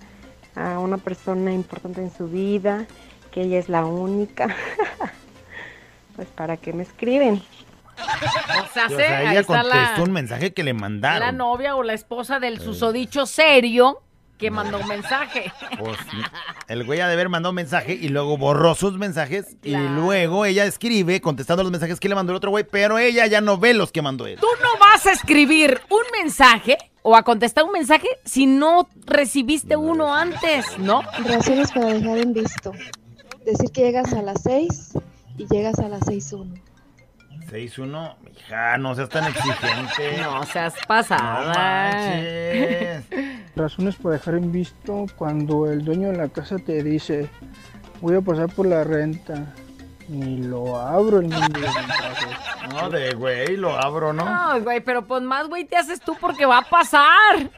a 0.56 0.80
una 0.80 0.98
persona 0.98 1.52
importante 1.52 2.00
en 2.02 2.12
su 2.12 2.26
vida, 2.28 2.86
que 3.30 3.42
ella 3.42 3.60
es 3.60 3.68
la 3.68 3.84
única. 3.84 4.48
pues 6.16 6.26
para 6.28 6.56
qué 6.56 6.72
me 6.72 6.82
escriben. 6.82 7.40
O 8.00 8.72
sea, 8.72 8.86
o 8.86 8.88
se- 8.90 8.96
sea, 8.96 9.18
ahí 9.18 9.28
ella 9.28 9.40
está 9.40 9.62
contestó 9.62 9.96
la, 9.98 10.02
un 10.04 10.12
mensaje 10.12 10.52
que 10.52 10.62
le 10.64 10.72
la 10.72 10.78
mandaron. 10.78 11.36
novia 11.36 11.76
o 11.76 11.82
la 11.82 11.92
esposa 11.94 12.38
del 12.40 12.60
susodicho 12.60 13.26
serio 13.26 14.02
que 14.38 14.50
mandó 14.50 14.78
un 14.78 14.88
mensaje. 14.88 15.52
Pues, 15.78 15.98
el 16.68 16.84
güey 16.84 17.00
ha 17.00 17.06
de 17.08 17.12
haber 17.12 17.28
mandado 17.28 17.50
un 17.50 17.56
mensaje 17.56 17.92
y 17.92 18.08
luego 18.08 18.38
borró 18.38 18.74
sus 18.74 18.96
mensajes 18.96 19.56
y 19.62 19.76
luego 19.76 20.46
ella 20.46 20.64
escribe 20.64 21.20
contestando 21.20 21.62
los 21.62 21.70
mensajes 21.70 22.00
que 22.00 22.08
le 22.08 22.14
mandó 22.14 22.32
el 22.32 22.36
otro 22.36 22.50
güey, 22.50 22.64
pero 22.64 22.98
ella 22.98 23.26
ya 23.26 23.42
no 23.42 23.58
ve 23.58 23.74
los 23.74 23.92
que 23.92 24.00
mandó 24.00 24.26
él. 24.26 24.38
Tú 24.40 24.46
no 24.62 24.78
vas 24.80 25.04
a 25.06 25.12
escribir 25.12 25.80
un 25.90 26.02
mensaje 26.22 26.78
o 27.02 27.16
a 27.16 27.22
contestar 27.22 27.64
un 27.64 27.72
mensaje 27.72 28.08
si 28.24 28.46
no 28.46 28.88
recibiste 29.04 29.76
uno 29.76 30.14
antes, 30.14 30.78
¿no? 30.78 31.02
Razones 31.24 31.70
para 31.72 31.86
dejar 31.92 32.16
en 32.18 32.32
visto. 32.32 32.72
Decir 33.44 33.70
que 33.72 33.82
llegas 33.82 34.12
a 34.14 34.22
las 34.22 34.42
6 34.42 34.92
y 35.36 35.46
llegas 35.48 35.78
a 35.80 35.88
las 35.88 36.00
6.1. 36.02 36.60
6-1, 37.50 38.14
hija, 38.38 38.78
no 38.78 38.94
seas 38.94 39.08
tan 39.08 39.24
exigente. 39.24 40.18
No 40.22 40.44
seas 40.44 40.74
No 40.74 40.86
pasada. 40.86 41.52
manches. 41.54 43.04
Razones 43.56 43.96
para 43.96 44.14
dejar 44.16 44.34
en 44.34 44.52
visto 44.52 45.06
cuando 45.16 45.70
el 45.70 45.84
dueño 45.84 46.10
de 46.10 46.16
la 46.16 46.28
casa 46.28 46.56
te 46.58 46.82
dice, 46.82 47.28
voy 48.00 48.16
a 48.16 48.20
pasar 48.20 48.48
por 48.48 48.66
la 48.66 48.84
renta. 48.84 49.46
Ni 50.08 50.38
lo 50.38 50.76
abro 50.76 51.20
el 51.20 51.28
mundo 51.28 51.60
de. 51.60 51.68
No, 52.74 52.90
de 52.90 53.14
güey, 53.14 53.56
lo 53.56 53.76
abro, 53.76 54.12
¿no? 54.12 54.24
No, 54.24 54.60
güey, 54.60 54.80
pero 54.80 55.06
pues 55.06 55.22
más 55.22 55.46
güey 55.48 55.64
te 55.66 55.76
haces 55.76 56.00
tú 56.00 56.16
porque 56.20 56.44
va 56.46 56.58
a 56.58 56.62
pasar. 56.62 57.48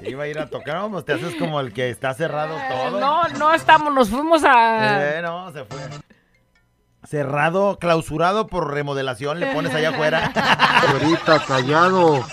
Iba 0.00 0.24
a 0.24 0.26
ir 0.26 0.38
a 0.38 0.46
tocar, 0.48 0.76
vamos, 0.76 1.04
te 1.04 1.12
haces 1.12 1.34
como 1.34 1.60
el 1.60 1.74
que 1.74 1.90
está 1.90 2.14
cerrado 2.14 2.56
todo. 2.70 3.00
No, 3.00 3.28
no 3.38 3.52
estamos, 3.52 3.92
nos 3.92 4.08
fuimos 4.08 4.42
a... 4.44 5.18
Eh, 5.18 5.22
no, 5.22 5.52
se 5.52 5.62
fue. 5.66 5.78
Cerrado, 7.10 7.76
clausurado 7.80 8.46
por 8.46 8.72
remodelación, 8.72 9.40
le 9.40 9.52
pones 9.52 9.74
allá 9.74 9.90
afuera. 9.90 10.32
Ahorita 10.92 11.44
callado. 11.44 12.24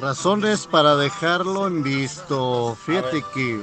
Razones 0.00 0.66
para 0.66 0.96
dejarlo 0.96 1.68
en 1.68 1.84
visto. 1.84 2.76
Fíjate 2.84 3.22
que 3.32 3.60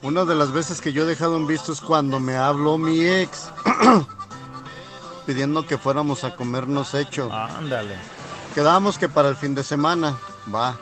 una 0.00 0.24
de 0.24 0.34
las 0.34 0.50
veces 0.50 0.80
que 0.80 0.94
yo 0.94 1.02
he 1.02 1.06
dejado 1.06 1.36
en 1.36 1.46
visto 1.46 1.74
es 1.74 1.82
cuando 1.82 2.20
me 2.20 2.38
habló 2.38 2.78
mi 2.78 3.04
ex 3.04 3.52
pidiendo 5.26 5.66
que 5.66 5.76
fuéramos 5.76 6.24
a 6.24 6.34
comernos 6.36 6.94
hecho. 6.94 7.30
Ándale. 7.30 7.96
Quedamos 8.54 8.96
que 8.96 9.10
para 9.10 9.28
el 9.28 9.36
fin 9.36 9.54
de 9.54 9.62
semana, 9.62 10.16
va. 10.54 10.78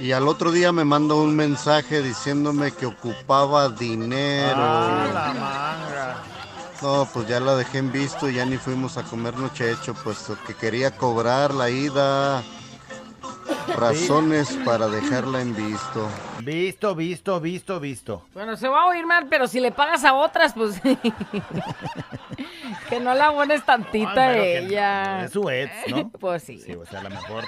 Y 0.00 0.12
al 0.12 0.28
otro 0.28 0.52
día 0.52 0.70
me 0.72 0.84
mandó 0.84 1.20
un 1.22 1.34
mensaje 1.34 2.02
diciéndome 2.02 2.70
que 2.70 2.86
ocupaba 2.86 3.68
dinero. 3.68 4.54
Ah, 4.56 5.08
la 5.12 5.34
manga. 5.34 6.16
No, 6.80 7.08
pues 7.12 7.26
ya 7.26 7.40
la 7.40 7.56
dejé 7.56 7.78
en 7.78 7.90
visto 7.90 8.30
y 8.30 8.34
ya 8.34 8.46
ni 8.46 8.56
fuimos 8.56 8.96
a 8.96 9.02
comer 9.02 9.36
noche 9.36 9.72
hecho, 9.72 9.94
puesto 9.94 10.38
que 10.46 10.54
quería 10.54 10.92
cobrar 10.92 11.52
la 11.52 11.70
ida. 11.70 12.44
Razones 13.74 14.56
para 14.64 14.86
dejarla 14.88 15.40
en 15.40 15.56
visto. 15.56 16.08
Visto, 16.40 16.94
visto, 16.94 17.40
visto, 17.40 17.80
visto. 17.80 18.22
Bueno, 18.32 18.56
se 18.56 18.68
va 18.68 18.82
a 18.82 18.86
oír 18.86 19.04
mal, 19.06 19.26
pero 19.28 19.48
si 19.48 19.58
le 19.58 19.72
pagas 19.72 20.04
a 20.04 20.14
otras, 20.14 20.52
pues... 20.52 20.80
que 22.88 23.00
no 23.00 23.12
la 23.14 23.26
abones 23.26 23.64
tantita 23.64 24.34
que 24.34 24.58
ella. 24.58 25.24
Es 25.24 25.32
su 25.32 25.50
ex, 25.50 25.72
¿no? 25.88 26.10
Pues 26.20 26.44
sí. 26.44 26.60
Sí, 26.60 26.74
o 26.74 26.86
sea, 26.86 27.00
a 27.00 27.04
lo 27.04 27.10
mejor. 27.10 27.44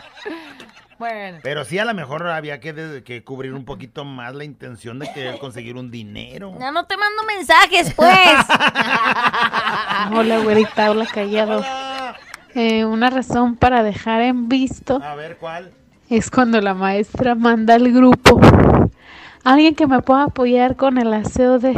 Bueno. 1.01 1.39
Pero 1.43 1.65
sí, 1.65 1.79
a 1.79 1.87
lo 1.87 1.95
mejor 1.95 2.29
había 2.29 2.61
que, 2.61 2.75
de- 2.75 3.03
que 3.03 3.25
cubrir 3.25 3.55
un 3.55 3.65
poquito 3.65 4.05
más 4.05 4.35
la 4.35 4.45
intención 4.45 4.99
de 4.99 5.11
querer 5.13 5.39
conseguir 5.39 5.77
un 5.77 5.91
dinero. 5.91 6.55
Ya 6.61 6.71
no 6.71 6.85
te 6.85 6.95
mando 6.99 7.23
mensajes, 7.25 7.95
pues. 7.95 8.11
Hola, 10.15 10.41
güerita, 10.41 10.91
hola, 10.91 11.07
callado. 11.07 11.65
Eh, 12.55 12.85
una 12.85 13.09
razón 13.09 13.57
para 13.57 13.83
dejar 13.83 14.21
en 14.21 14.51
visto 14.51 15.01
A 15.03 15.15
ver, 15.15 15.39
¿cuál? 15.39 15.71
es 16.11 16.31
cuando 16.31 16.61
la 16.61 16.75
maestra 16.75 17.35
manda 17.35 17.75
al 17.77 17.91
grupo 17.93 18.39
alguien 19.45 19.75
que 19.77 19.87
me 19.87 20.03
pueda 20.03 20.25
apoyar 20.25 20.75
con 20.77 20.99
el 20.99 21.15
aseo 21.15 21.59
de 21.61 21.73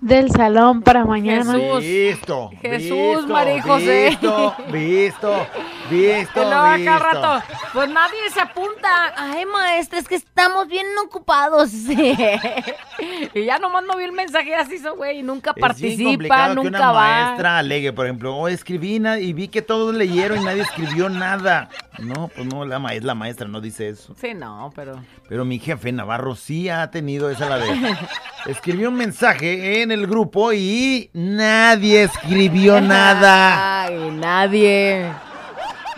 del 0.00 0.30
salón 0.30 0.82
para 0.82 1.04
mañana. 1.04 1.56
Visto. 1.78 2.50
Jesús, 2.60 2.90
visto, 3.16 3.26
María 3.28 3.56
y 3.56 3.60
José. 3.60 4.08
Visto, 4.10 4.54
visto, 4.70 5.46
visto, 5.90 6.40
luego 6.44 6.54
acá 6.64 6.98
rato, 6.98 7.42
pues 7.72 7.88
nadie 7.90 8.18
se 8.32 8.40
apunta. 8.40 9.12
Ay, 9.16 9.44
maestra, 9.46 9.98
es 9.98 10.08
que 10.08 10.14
estamos 10.14 10.68
bien 10.68 10.86
ocupados. 11.04 11.70
y 13.34 13.44
ya 13.44 13.58
nomás 13.58 13.84
no 13.84 13.96
vi 13.96 14.04
el 14.04 14.12
mensaje 14.12 14.54
así, 14.54 14.76
hizo, 14.76 14.96
güey, 14.96 15.20
y 15.20 15.22
nunca 15.22 15.50
Es 15.50 15.56
bien 15.56 15.66
participa, 15.68 16.10
complicado 16.10 16.48
que 16.50 16.54
nunca 16.56 16.68
una 16.78 16.92
va. 16.92 17.00
maestra 17.24 17.58
alegue, 17.58 17.92
por 17.92 18.06
ejemplo, 18.06 18.36
oh, 18.36 18.48
escribí 18.48 19.00
y 19.20 19.32
vi 19.32 19.48
que 19.48 19.62
todos 19.62 19.94
leyeron 19.94 20.40
y 20.40 20.44
nadie 20.44 20.62
escribió 20.62 21.08
nada. 21.08 21.68
No, 21.98 22.28
pues 22.28 22.46
no, 22.46 22.64
la, 22.64 22.78
ma- 22.78 22.94
es 22.94 23.02
la 23.02 23.14
maestra, 23.14 23.48
no 23.48 23.60
dice 23.60 23.88
eso. 23.88 24.14
Sí, 24.20 24.32
no, 24.34 24.72
pero... 24.74 25.02
Pero 25.28 25.44
mi 25.44 25.58
jefe 25.58 25.90
Navarro 25.92 26.36
sí 26.36 26.68
ha 26.68 26.90
tenido 26.90 27.28
esa 27.30 27.48
la 27.48 27.58
de... 27.58 27.68
Escribió 28.46 28.88
un 28.88 28.94
mensaje 28.94 29.82
en 29.82 29.87
el 29.92 30.06
grupo 30.06 30.52
y 30.52 31.10
nadie 31.12 32.04
escribió 32.04 32.80
nada. 32.82 33.84
Ay, 33.84 34.10
nadie. 34.12 35.10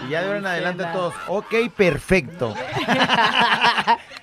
Y 0.07 0.11
ya 0.11 0.21
de 0.21 0.27
ahora 0.27 0.39
en 0.39 0.47
adelante 0.47 0.85
todos, 0.93 1.15
ok, 1.29 1.55
perfecto. 1.77 2.55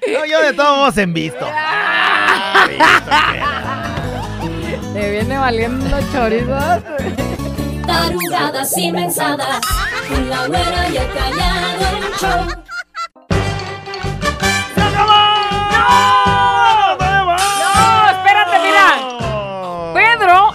No, 0.08 0.26
yo 0.26 0.42
de 0.42 0.54
todos 0.54 0.78
modos 0.78 0.98
en 1.00 1.14
visto. 1.14 1.46
Te 4.94 5.12
viene 5.12 5.38
valiendo 5.38 6.00
chorizos. 6.14 6.82
Tarugadas 7.86 8.78
y 8.78 8.92
mensadas, 8.92 9.60
con 10.08 10.30
la 10.30 10.48
güera 10.48 10.90
y 10.90 10.98
el 10.98 11.12
callado 11.12 11.98
el 11.98 12.14
show. 12.20 12.67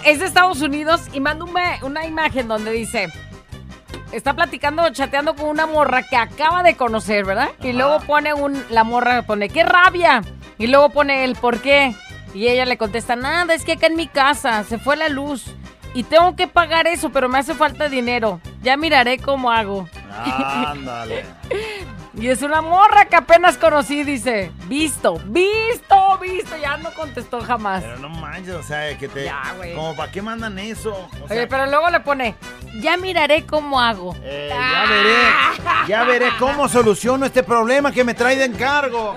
Es 0.04 0.20
de 0.20 0.26
Estados 0.26 0.60
Unidos 0.60 1.02
y 1.12 1.20
manda 1.20 1.44
una 1.82 2.06
imagen 2.06 2.48
donde 2.48 2.72
dice, 2.72 3.08
está 4.12 4.34
platicando, 4.34 4.88
chateando 4.90 5.34
con 5.34 5.48
una 5.48 5.66
morra 5.66 6.02
que 6.02 6.16
acaba 6.16 6.62
de 6.62 6.76
conocer, 6.76 7.24
¿verdad? 7.24 7.50
Y 7.62 7.72
luego 7.72 8.00
pone 8.00 8.34
un, 8.34 8.62
la 8.70 8.84
morra 8.84 9.22
pone, 9.22 9.48
qué 9.48 9.64
rabia. 9.64 10.22
Y 10.58 10.66
luego 10.66 10.90
pone 10.90 11.24
el 11.24 11.34
por 11.34 11.60
qué. 11.60 11.94
Y 12.34 12.48
ella 12.48 12.64
le 12.64 12.78
contesta, 12.78 13.16
nada, 13.16 13.54
es 13.54 13.64
que 13.64 13.72
acá 13.72 13.86
en 13.86 13.96
mi 13.96 14.06
casa 14.06 14.64
se 14.64 14.78
fue 14.78 14.96
la 14.96 15.08
luz. 15.08 15.44
Y 15.94 16.04
tengo 16.04 16.36
que 16.36 16.46
pagar 16.46 16.86
eso, 16.86 17.10
pero 17.10 17.28
me 17.28 17.38
hace 17.38 17.54
falta 17.54 17.88
dinero. 17.88 18.40
Ya 18.62 18.76
miraré 18.76 19.18
cómo 19.18 19.50
hago. 19.50 19.88
Ándale. 20.66 21.24
Y 22.14 22.28
es 22.28 22.42
una 22.42 22.60
morra 22.60 23.06
que 23.06 23.16
apenas 23.16 23.56
conocí, 23.56 24.04
dice. 24.04 24.52
Visto, 24.66 25.14
visto, 25.24 26.18
visto. 26.20 26.56
Ya 26.58 26.76
no 26.76 26.92
contestó 26.92 27.40
jamás. 27.40 27.82
Pero 27.82 27.96
no 27.98 28.10
manches, 28.10 28.54
o 28.54 28.62
sea, 28.62 28.96
que 28.98 29.08
te... 29.08 29.24
Ya, 29.24 29.42
güey. 29.56 29.74
Como, 29.74 29.96
¿para 29.96 30.12
qué 30.12 30.20
mandan 30.20 30.58
eso? 30.58 30.90
O 31.22 31.26
sea, 31.26 31.36
Oye, 31.38 31.46
pero 31.46 31.64
luego 31.66 31.88
le 31.88 32.00
pone, 32.00 32.34
ya 32.80 32.98
miraré 32.98 33.46
cómo 33.46 33.80
hago. 33.80 34.14
eh, 34.22 34.50
ya 34.52 34.84
veré, 34.90 35.88
ya 35.88 36.04
veré 36.04 36.28
cómo 36.38 36.68
soluciono 36.68 37.24
este 37.24 37.42
problema 37.42 37.90
que 37.90 38.04
me 38.04 38.12
trae 38.12 38.36
de 38.36 38.44
encargo. 38.44 39.16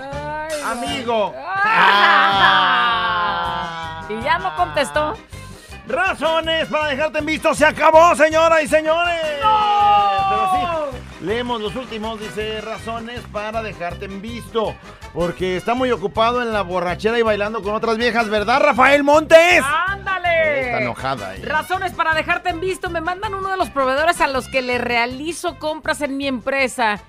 Amigo. 0.64 1.34
Y 4.08 4.22
ya 4.22 4.38
no 4.38 4.56
contestó. 4.56 5.14
Razones 5.86 6.66
para 6.68 6.86
dejarte 6.88 7.18
en 7.18 7.26
visto. 7.26 7.54
Se 7.54 7.64
acabó, 7.66 8.14
señoras 8.16 8.62
y 8.62 8.68
señores. 8.68 9.20
Sí, 9.22 9.42
Leemos 11.26 11.60
los 11.60 11.74
últimos, 11.74 12.20
dice 12.20 12.60
razones 12.60 13.20
para 13.32 13.60
dejarte 13.60 14.04
en 14.04 14.22
visto. 14.22 14.76
Porque 15.12 15.56
está 15.56 15.74
muy 15.74 15.90
ocupado 15.90 16.40
en 16.40 16.52
la 16.52 16.62
borrachera 16.62 17.18
y 17.18 17.22
bailando 17.22 17.64
con 17.64 17.74
otras 17.74 17.96
viejas, 17.96 18.28
¿verdad, 18.28 18.60
Rafael 18.60 19.02
Montes? 19.02 19.60
¡Ándale! 19.88 20.66
Está 20.66 20.82
enojada 20.82 21.30
ahí. 21.30 21.42
Razones 21.42 21.94
para 21.94 22.14
dejarte 22.14 22.50
en 22.50 22.60
visto. 22.60 22.90
Me 22.90 23.00
mandan 23.00 23.34
uno 23.34 23.48
de 23.48 23.56
los 23.56 23.70
proveedores 23.70 24.20
a 24.20 24.28
los 24.28 24.46
que 24.46 24.62
le 24.62 24.78
realizo 24.78 25.58
compras 25.58 26.00
en 26.00 26.16
mi 26.16 26.28
empresa. 26.28 27.00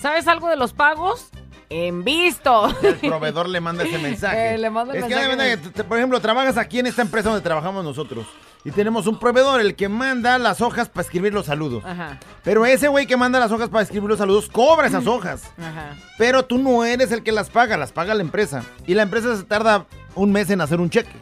¿Sabes 0.00 0.26
algo 0.26 0.48
de 0.48 0.56
los 0.56 0.72
pagos? 0.72 1.28
En 1.68 2.04
visto. 2.04 2.68
El 2.82 2.94
proveedor 2.96 3.48
le 3.48 3.60
manda 3.60 3.84
ese 3.84 3.98
mensaje. 3.98 4.54
Eh, 4.54 4.58
le 4.58 4.70
manda 4.70 4.92
el 4.94 5.02
es 5.02 5.08
mensaje. 5.08 5.36
de 5.36 5.72
que, 5.72 5.84
por 5.84 5.96
ejemplo, 5.98 6.20
trabajas 6.20 6.56
aquí 6.56 6.78
en 6.78 6.86
esta 6.86 7.02
empresa 7.02 7.30
donde 7.30 7.42
trabajamos 7.42 7.82
nosotros. 7.84 8.26
Y 8.64 8.70
tenemos 8.72 9.06
un 9.06 9.18
proveedor, 9.18 9.60
el 9.60 9.76
que 9.76 9.88
manda 9.88 10.38
las 10.38 10.60
hojas 10.60 10.88
para 10.88 11.02
escribir 11.04 11.32
los 11.32 11.46
saludos. 11.46 11.84
Ajá, 11.84 12.18
Pero 12.42 12.66
ese 12.66 12.88
güey 12.88 13.06
que 13.06 13.16
manda 13.16 13.38
las 13.38 13.52
hojas 13.52 13.68
para 13.68 13.82
escribir 13.84 14.08
los 14.08 14.18
saludos 14.18 14.48
cobra 14.48 14.84
Mm. 14.88 14.90
esas 14.90 15.06
hojas. 15.06 15.44
ajá. 15.58 15.94
Pero 16.18 16.44
tú 16.44 16.58
no 16.58 16.84
eres 16.84 17.12
el 17.12 17.22
que 17.22 17.30
las 17.32 17.48
paga, 17.50 17.76
las 17.76 17.92
paga 17.92 18.14
la 18.14 18.22
empresa. 18.22 18.64
Y 18.86 18.94
la 18.94 19.02
empresa 19.02 19.36
se 19.36 19.44
tarda 19.44 19.86
un 20.16 20.32
mes 20.32 20.50
en 20.50 20.60
hacer 20.60 20.80
un 20.80 20.90
cheque. 20.90 21.12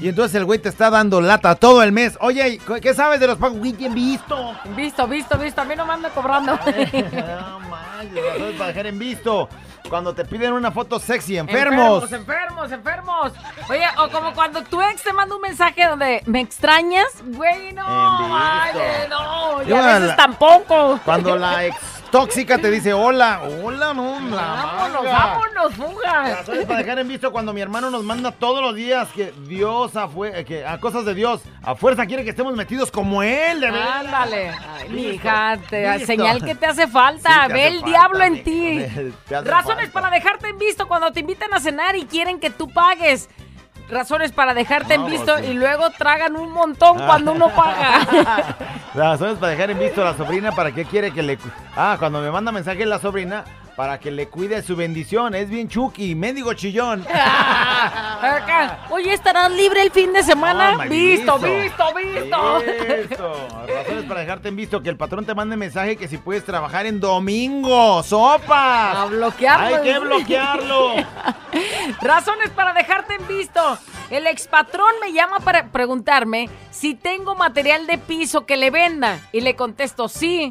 Y 0.00 0.08
entonces 0.08 0.34
el 0.36 0.44
güey 0.44 0.58
te 0.58 0.68
está 0.68 0.90
dando 0.90 1.20
lata 1.20 1.54
todo 1.54 1.82
el 1.82 1.92
mes. 1.92 2.16
Oye, 2.20 2.60
¿qué 2.82 2.94
sabes 2.94 3.20
de 3.20 3.26
los 3.26 3.38
pagos? 3.38 3.60
Bien 3.60 3.94
visto. 3.94 4.54
Visto, 4.76 5.06
visto, 5.06 5.38
visto. 5.38 5.60
A 5.60 5.64
mí 5.64 5.74
no 5.76 5.86
me 5.86 5.92
anda 5.94 6.10
cobrando. 6.10 6.58
No 6.68 7.60
manches, 7.60 8.58
dejar 8.58 8.86
en 8.86 8.98
visto. 8.98 9.48
Cuando 9.88 10.14
te 10.14 10.24
piden 10.24 10.52
una 10.52 10.70
foto 10.70 10.98
sexy, 11.00 11.36
enfermos. 11.38 12.12
Enfermos, 12.12 12.70
enfermos, 12.70 13.32
enfermos. 13.32 13.68
Oye, 13.70 13.84
o 13.98 14.08
como 14.10 14.34
cuando 14.34 14.62
tu 14.62 14.80
ex 14.82 15.02
te 15.02 15.12
manda 15.12 15.34
un 15.34 15.40
mensaje 15.40 15.86
donde 15.86 16.22
me 16.26 16.40
extrañas, 16.40 17.06
güey, 17.24 17.72
no, 17.72 17.84
vale, 17.86 19.08
no, 19.08 19.62
y 19.62 19.66
Yo 19.66 19.76
a 19.78 19.80
a 19.80 19.86
veces 19.94 20.08
la- 20.08 20.16
tampoco. 20.16 21.00
Cuando 21.04 21.36
la 21.36 21.64
ex 21.66 21.76
tóxica 22.10 22.58
te 22.58 22.70
dice 22.70 22.92
hola, 22.92 23.40
hola, 23.62 23.92
no, 23.94 24.18
la 24.30 24.36
Vámonos, 24.36 25.04
manga. 25.04 25.12
vámonos, 25.12 25.74
fuga. 25.74 26.36
Razones 26.36 26.66
para 26.66 26.78
dejar 26.80 26.98
en 26.98 27.08
visto 27.08 27.30
cuando 27.32 27.52
mi 27.52 27.60
hermano 27.60 27.90
nos 27.90 28.02
manda 28.04 28.32
todos 28.32 28.60
los 28.62 28.74
días 28.74 29.08
que 29.14 29.32
Dios 29.46 29.96
a, 29.96 30.08
fue- 30.08 30.44
que 30.44 30.64
a 30.66 30.78
cosas 30.80 31.04
de 31.04 31.14
Dios 31.14 31.42
a 31.62 31.74
fuerza 31.74 32.06
quiere 32.06 32.24
que 32.24 32.30
estemos 32.30 32.54
metidos 32.56 32.90
como 32.90 33.22
él, 33.22 33.60
de 33.60 33.70
verdad. 33.70 33.98
Ándale. 34.00 34.48
Ay, 34.50 34.88
mi 34.88 34.94
Listo, 35.02 35.12
hija, 35.14 35.58
te- 35.68 35.90
listo. 35.92 36.06
señal 36.06 36.42
que 36.44 36.54
te 36.54 36.66
hace 36.66 36.86
falta. 36.86 37.42
Sí, 37.42 37.46
te 37.48 37.52
Ve 37.52 37.60
hace 37.60 37.68
el 37.68 37.80
falta, 37.80 37.88
diablo 37.90 38.24
en 38.24 38.44
ti. 38.44 38.78
Razones 39.30 39.90
falta. 39.90 39.92
para 39.92 40.10
dejarte 40.10 40.48
en 40.48 40.58
visto 40.58 40.88
cuando 40.88 41.12
te 41.12 41.20
invitan 41.20 41.52
a 41.52 41.60
cenar 41.60 41.96
y 41.96 42.06
quieren 42.06 42.40
que 42.40 42.50
tú 42.50 42.68
pagues. 42.70 43.28
Razones 43.90 44.32
para 44.32 44.54
dejarte 44.54 44.94
en 44.94 45.06
visto 45.06 45.38
sí. 45.38 45.46
y 45.46 45.54
luego 45.54 45.90
tragan 45.90 46.36
un 46.36 46.52
montón 46.52 46.98
cuando 46.98 47.32
uno 47.32 47.48
paga. 47.48 48.56
Razones 48.94 49.38
para 49.38 49.52
dejar 49.52 49.70
en 49.70 49.78
visto 49.78 50.02
a 50.02 50.06
la 50.06 50.16
sobrina, 50.16 50.52
¿para 50.52 50.72
qué 50.72 50.84
quiere 50.84 51.10
que 51.10 51.22
le... 51.22 51.38
Ah, 51.74 51.96
cuando 51.98 52.20
me 52.20 52.30
manda 52.30 52.52
mensaje 52.52 52.84
la 52.84 52.98
sobrina, 52.98 53.44
para 53.78 54.00
que 54.00 54.10
le 54.10 54.26
cuide 54.26 54.60
su 54.60 54.74
bendición. 54.74 55.36
Es 55.36 55.48
bien 55.48 55.68
chucky, 55.68 56.16
mendigo 56.16 56.52
chillón. 56.52 57.06
Acá. 57.08 58.88
Oye, 58.90 59.12
¿estarás 59.12 59.52
libre 59.52 59.82
el 59.82 59.92
fin 59.92 60.12
de 60.12 60.24
semana? 60.24 60.84
Visto, 60.88 61.38
visto. 61.38 61.94
visto, 61.94 62.60
visto. 62.64 63.44
Razones 63.68 64.04
para 64.08 64.20
dejarte 64.22 64.48
en 64.48 64.56
visto 64.56 64.82
que 64.82 64.88
el 64.88 64.96
patrón 64.96 65.24
te 65.24 65.32
mande 65.32 65.56
mensaje 65.56 65.94
que 65.94 66.08
si 66.08 66.18
puedes 66.18 66.44
trabajar 66.44 66.86
en 66.86 66.98
domingo. 66.98 68.02
¡Sopas! 68.02 68.96
A 68.96 69.04
bloquearlo. 69.04 69.76
Hay 69.76 69.82
que 69.84 69.98
bloquearlo. 70.00 70.94
Razones 72.02 72.50
para 72.50 72.72
dejarte 72.72 73.14
en 73.14 73.28
visto. 73.28 73.78
El 74.10 74.26
expatrón 74.26 74.92
me 75.00 75.12
llama 75.12 75.38
para 75.38 75.68
preguntarme 75.68 76.50
si 76.72 76.96
tengo 76.96 77.36
material 77.36 77.86
de 77.86 77.98
piso 77.98 78.44
que 78.44 78.56
le 78.56 78.72
venda. 78.72 79.20
Y 79.30 79.40
le 79.40 79.54
contesto, 79.54 80.08
sí. 80.08 80.50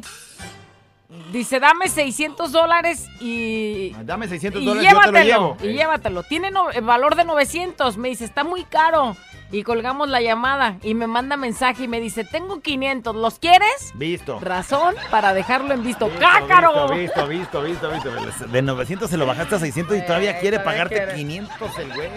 Dice, 1.32 1.58
dame 1.58 1.88
600 1.88 2.52
dólares 2.52 3.08
y... 3.20 3.94
Dame 4.04 4.28
600 4.28 4.60
Y 4.60 4.64
dólares, 4.66 4.90
yo 4.92 4.98
te 5.00 5.06
lo 5.06 5.12
llévatelo, 5.12 5.56
llevo. 5.56 5.70
y 5.72 5.76
llévatelo. 5.76 6.22
Tiene 6.22 6.50
no- 6.50 6.66
valor 6.82 7.14
de 7.16 7.24
900. 7.24 7.96
Me 7.96 8.08
dice, 8.10 8.26
está 8.26 8.44
muy 8.44 8.64
caro. 8.64 9.16
Y 9.50 9.62
colgamos 9.62 10.08
la 10.08 10.20
llamada 10.20 10.76
y 10.82 10.94
me 10.94 11.06
manda 11.06 11.36
mensaje 11.36 11.84
y 11.84 11.88
me 11.88 12.00
dice, 12.00 12.22
tengo 12.24 12.60
500, 12.60 13.16
¿los 13.16 13.38
quieres? 13.38 13.92
Visto. 13.94 14.38
Razón 14.40 14.94
para 15.10 15.32
dejarlo 15.32 15.72
en 15.72 15.82
visto. 15.82 16.06
Visto, 16.06 16.20
¡Cácaro! 16.20 16.88
Visto, 16.88 17.26
visto, 17.26 17.62
visto, 17.62 17.90
visto, 17.90 18.10
visto. 18.10 18.46
De 18.46 18.60
900 18.60 19.08
se 19.08 19.16
lo 19.16 19.24
bajaste 19.24 19.54
a 19.54 19.58
600 19.58 19.96
y 19.96 20.02
todavía 20.02 20.38
quiere 20.38 20.60
pagarte 20.60 20.96
quiere. 20.96 21.14
500 21.14 21.78
el 21.78 21.94
güey. 21.94 22.08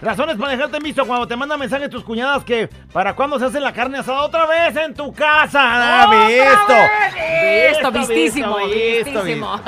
Razones 0.00 0.36
para 0.36 0.52
dejarte 0.52 0.78
en 0.78 0.82
visto 0.82 1.06
cuando 1.06 1.28
te 1.28 1.36
mandan 1.36 1.60
mensajes 1.60 1.88
tus 1.88 2.02
cuñadas 2.02 2.42
que 2.44 2.68
para 2.92 3.14
cuándo 3.14 3.38
se 3.38 3.44
hace 3.44 3.60
la 3.60 3.72
carne 3.72 3.98
asada 3.98 4.22
otra 4.22 4.46
vez 4.46 4.74
en 4.76 4.94
tu 4.94 5.12
casa. 5.12 5.60
Ah, 5.62 6.06
¡Otra 6.08 6.26
visto. 6.26 7.92
Visto, 7.92 7.92
vistísimo, 7.92 8.56
visto, 8.66 9.22
vistísimo. 9.22 9.60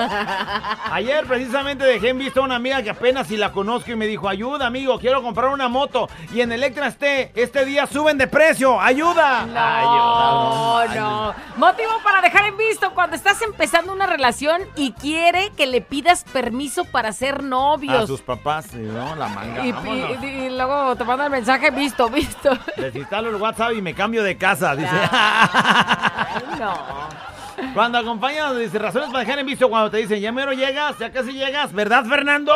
Ayer 0.90 1.24
precisamente 1.26 1.84
dejé 1.84 2.08
en 2.08 2.18
visto 2.18 2.40
a 2.40 2.44
una 2.44 2.56
amiga 2.56 2.82
que 2.82 2.90
apenas 2.90 3.28
si 3.28 3.36
la 3.36 3.52
conozco 3.52 3.92
y 3.92 3.96
me 3.96 4.06
dijo, 4.06 4.28
ayuda 4.28 4.66
amigo, 4.66 4.98
quiero 4.98 5.22
comprar 5.22 5.50
una 5.50 5.68
moto 5.68 6.08
y 6.32 6.40
en 6.40 6.50
Electra 6.50 6.86
este, 7.04 7.42
este 7.42 7.64
día 7.64 7.86
suben 7.86 8.16
de 8.18 8.26
precio, 8.26 8.80
ayuda. 8.80 9.44
No, 9.46 10.84
no. 10.94 11.34
Motivo 11.56 11.92
para 12.02 12.20
dejar 12.20 12.46
en 12.46 12.56
visto 12.56 12.92
cuando 12.94 13.16
estás 13.16 13.40
empezando 13.42 13.92
una 13.92 14.06
relación 14.06 14.62
y 14.76 14.92
quiere 14.92 15.50
que 15.56 15.66
le 15.66 15.80
pidas 15.80 16.24
permiso 16.24 16.84
para 16.84 17.12
ser 17.12 17.36
A 17.36 17.42
novios. 17.42 18.06
sus 18.06 18.22
papás, 18.22 18.72
¿no? 18.74 19.14
La 19.16 19.28
manga. 19.28 19.64
Y, 19.64 19.70
y- 19.70 20.26
y 20.46 20.50
luego 20.50 20.96
te 20.96 21.04
manda 21.04 21.24
el 21.26 21.30
mensaje 21.30 21.70
visto, 21.70 22.08
visto. 22.08 22.50
Desinstalo 22.76 23.28
el 23.30 23.36
WhatsApp 23.36 23.72
y 23.76 23.82
me 23.82 23.94
cambio 23.94 24.22
de 24.22 24.36
casa, 24.36 24.74
dice. 24.74 24.90
Ay, 25.10 26.42
no. 26.58 26.74
Cuando 27.72 27.98
acompañas, 27.98 28.56
dice, 28.56 28.78
razones 28.78 29.08
para 29.08 29.20
dejar 29.20 29.38
en 29.38 29.46
visto 29.46 29.68
cuando 29.68 29.90
te 29.90 29.98
dicen, 29.98 30.20
ya 30.20 30.32
mero 30.32 30.52
llegas, 30.52 30.98
ya 30.98 31.10
casi 31.12 31.32
llegas, 31.32 31.72
¿verdad, 31.72 32.04
Fernando? 32.04 32.52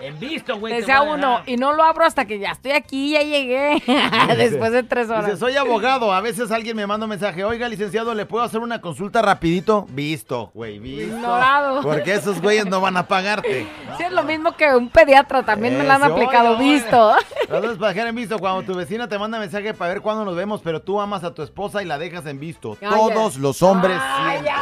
En 0.00 0.18
visto, 0.18 0.58
güey. 0.58 0.72
te 0.74 0.80
Desea 0.80 1.00
voy 1.00 1.08
a 1.08 1.12
uno, 1.14 1.42
y 1.46 1.56
no 1.56 1.72
lo 1.72 1.82
abro 1.82 2.04
hasta 2.04 2.24
que 2.24 2.38
ya 2.38 2.50
estoy 2.50 2.72
aquí, 2.72 3.12
ya 3.12 3.22
llegué. 3.22 3.82
Después 4.36 4.72
de 4.72 4.82
tres 4.82 5.08
horas. 5.08 5.26
Dice, 5.26 5.38
soy 5.38 5.56
abogado. 5.56 6.12
A 6.12 6.20
veces 6.20 6.50
alguien 6.50 6.76
me 6.76 6.86
manda 6.86 7.04
un 7.04 7.10
mensaje. 7.10 7.44
Oiga, 7.44 7.68
licenciado, 7.68 8.14
¿le 8.14 8.26
puedo 8.26 8.44
hacer 8.44 8.60
una 8.60 8.80
consulta 8.80 9.22
rapidito? 9.22 9.86
Visto, 9.90 10.50
güey, 10.54 10.78
visto. 10.78 11.16
Ignorado. 11.16 11.82
Porque 11.82 12.14
esos 12.14 12.40
güeyes 12.40 12.66
no 12.66 12.80
van 12.80 12.96
a 12.96 13.06
pagarte. 13.06 13.66
Sí, 13.96 14.02
es 14.02 14.12
lo 14.12 14.22
mismo 14.22 14.52
que 14.56 14.74
un 14.74 14.88
pediatra, 14.88 15.42
también 15.42 15.78
me 15.78 15.84
lo 15.84 15.92
han 15.92 16.02
aplicado, 16.02 16.56
oye, 16.56 16.74
visto. 16.74 17.14
Razones 17.48 17.78
para 17.78 17.92
dejar 17.92 18.08
en 18.08 18.14
visto 18.16 18.38
cuando 18.38 18.62
tu 18.62 18.76
vecina 18.76 19.08
te 19.08 19.18
manda 19.18 19.38
mensaje 19.38 19.74
para 19.74 19.92
ver 19.92 20.02
cuándo 20.02 20.24
nos 20.24 20.36
vemos, 20.36 20.60
pero 20.62 20.82
tú 20.82 21.00
amas 21.00 21.24
a 21.24 21.34
tu 21.34 21.42
esposa 21.42 21.82
y 21.82 21.86
la 21.86 21.98
dejas 21.98 22.26
en 22.26 22.40
visto. 22.40 22.76
Ay, 22.80 22.88
Todos 22.88 23.36
ay. 23.36 23.42
los 23.42 23.62
hombres 23.62 23.98
Ay, 24.00 24.38
siempre. 24.38 24.52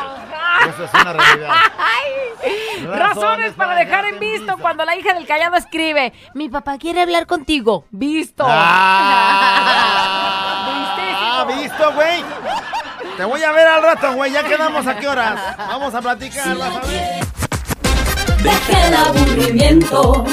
Eso 0.69 0.85
es 0.85 0.95
una 0.95 1.13
realidad. 1.13 1.51
Ay, 1.79 2.87
Razones 2.87 3.53
para 3.55 3.77
dejar 3.77 4.05
en 4.07 4.19
visto 4.19 4.57
cuando 4.59 4.85
la 4.85 4.97
hija 4.97 5.15
del 5.15 5.22
el 5.23 5.29
callado 5.29 5.57
escribe, 5.57 6.13
mi 6.35 6.49
papá 6.49 6.79
quiere 6.79 7.03
hablar 7.03 7.27
contigo. 7.27 7.85
Visto. 7.91 8.45
Ah, 8.47 9.95
ah 11.47 11.47
visto, 11.47 11.93
güey. 11.95 12.25
Te 13.17 13.25
voy 13.25 13.43
a 13.43 13.53
ver 13.53 13.67
al 13.67 13.83
rato, 13.83 14.15
güey. 14.15 14.33
Ya 14.33 14.43
quedamos 14.43 14.87
a 14.87 14.97
qué 14.97 15.09
horas. 15.09 15.41
Vamos 15.57 15.95
a 15.95 16.03
platicar. 16.03 16.57
Deja 18.43 18.87
el 18.89 18.95
aburrimiento 18.95 20.25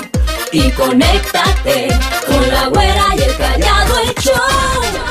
y 0.51 0.71
conéctate 0.71 1.89
con 2.25 2.49
la 2.49 2.67
güera 2.69 3.05
y 3.15 3.21
el 3.21 3.37
callado 3.37 3.99
el 3.99 4.15
show 4.15 5.08